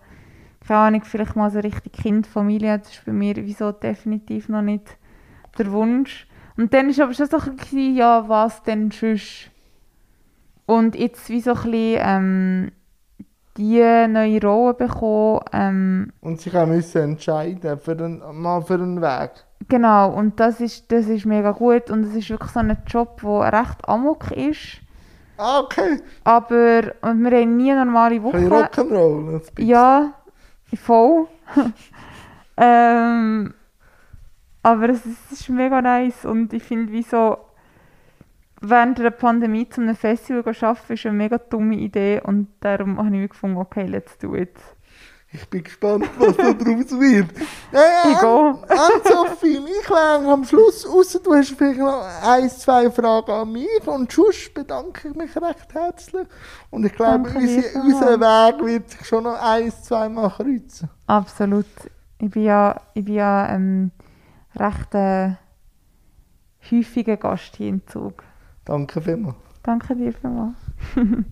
keine 0.66 0.80
Ahnung, 0.80 1.04
vielleicht 1.04 1.36
mal 1.36 1.52
so 1.52 1.60
richtig 1.60 1.94
Kind, 1.94 2.26
Familie, 2.26 2.80
das 2.80 2.94
ist 2.94 3.06
bei 3.06 3.12
mir 3.12 3.36
wieso 3.36 3.72
definitiv 3.72 4.50
noch 4.50 4.62
nicht 4.62 4.98
der 5.58 5.72
Wunsch. 5.72 6.28
Und 6.58 6.74
dann 6.74 6.96
war 6.98 7.06
aber 7.06 7.14
schon 7.14 7.28
so 7.28 7.38
ein 7.38 7.56
bisschen, 7.56 7.96
ja, 7.96 8.28
was 8.28 8.64
denn 8.64 8.92
sonst? 8.92 9.52
Und 10.66 10.96
jetzt 10.96 11.30
wie 11.30 11.42
so 11.42 11.52
ein 11.52 11.56
bisschen 11.64 12.00
ähm, 12.02 12.72
die 13.58 14.08
neue 14.08 14.42
Rolle 14.42 14.74
bekommen, 14.74 15.42
ähm, 15.54 16.14
Und 16.22 16.42
sich 16.42 16.56
auch 16.56 16.66
müssen 16.66 17.02
entscheiden 17.02 17.78
für 17.80 17.96
den, 17.96 18.22
mal 18.34 18.62
für 18.62 18.76
einen 18.76 19.02
Weg. 19.02 19.45
Genau, 19.68 20.14
und 20.14 20.40
das 20.40 20.62
ist, 20.62 20.92
das 20.92 21.08
ist 21.08 21.26
mega 21.26 21.52
gut 21.52 21.90
und 21.90 22.04
es 22.04 22.16
ist 22.16 22.30
wirklich 22.30 22.52
so 22.52 22.60
ein 22.60 22.78
Job, 22.88 23.22
der 23.22 23.54
recht 23.54 23.88
amok 23.88 24.32
ist. 24.32 24.82
Ah, 25.38 25.60
okay. 25.60 26.02
Aber 26.24 26.94
und 27.02 27.24
wir 27.24 27.40
haben 27.40 27.58
nie 27.58 27.72
eine 27.72 27.86
normale 27.86 28.22
Woche. 28.22 28.38
Rock'n'Roll. 28.38 29.36
ein 29.36 29.40
bisschen. 29.40 29.68
Ja, 29.68 30.14
voll. 30.76 31.28
ähm, 32.58 33.54
aber 34.64 34.90
es 34.90 35.06
ist, 35.06 35.32
es 35.32 35.42
ist 35.42 35.50
mega 35.50 35.82
nice 35.82 36.26
und 36.26 36.54
ich 36.54 36.64
finde, 36.64 36.92
wie 36.92 37.04
so 37.04 37.38
während 38.62 38.98
der 38.98 39.12
Pandemie 39.12 39.70
zu 39.70 39.82
einem 39.82 39.96
Festival 39.96 40.54
zu 40.54 40.66
arbeiten, 40.66 40.94
ist 40.94 41.06
eine 41.06 41.18
mega 41.18 41.38
dumme 41.38 41.76
Idee 41.76 42.22
und 42.24 42.48
darum 42.62 42.98
habe 42.98 43.08
ich 43.08 43.14
mir 43.14 43.28
gefunden, 43.28 43.58
okay, 43.58 43.86
let's 43.86 44.18
do 44.18 44.36
it. 44.36 44.56
Ich 45.36 45.50
bin 45.50 45.64
gespannt, 45.64 46.10
was 46.18 46.38
da 46.38 46.54
draus 46.54 46.92
wird. 46.92 47.28
Ja, 47.74 47.82
Ich 48.06 48.14
ja, 48.14 48.22
gehe. 48.22 48.70
Ann-Sophie, 48.70 49.58
ich 49.58 49.90
wäre 49.90 50.32
am 50.32 50.46
Schluss, 50.46 50.86
außer 50.86 51.20
du 51.20 51.34
hast 51.34 51.50
vielleicht 51.58 51.80
noch 51.80 52.06
ein, 52.24 52.50
zwei 52.50 52.90
Fragen 52.90 53.32
an 53.32 53.52
mich 53.52 53.86
und 53.86 54.10
sonst 54.10 54.54
bedanke 54.54 55.10
ich 55.10 55.16
mich 55.16 55.36
recht 55.36 55.74
herzlich. 55.74 56.26
Und 56.70 56.86
ich 56.86 56.94
glaube, 56.94 57.30
unser, 57.36 57.82
unser 57.84 58.20
Weg 58.20 58.66
wird 58.66 58.90
sich 58.92 59.06
schon 59.06 59.26
noch 59.26 59.38
ein, 59.42 59.72
zwei 59.72 60.08
Mal 60.08 60.30
kreuzen. 60.30 60.90
Absolut. 61.06 61.66
Ich 62.20 62.32
bin 62.32 62.44
ja, 62.44 62.80
ich 62.94 63.04
bin 63.04 63.16
ja 63.16 63.50
ähm, 63.50 63.92
recht 64.56 64.96
äh, 64.96 65.32
häufiger 66.72 67.18
Gast 67.18 67.58
hier 67.58 67.68
im 67.68 67.86
Zug. 67.88 68.24
Danke 68.64 69.02
vielmals. 69.02 69.36
Danke 69.64 69.96
dir 69.98 70.14
vielmals. 70.14 70.56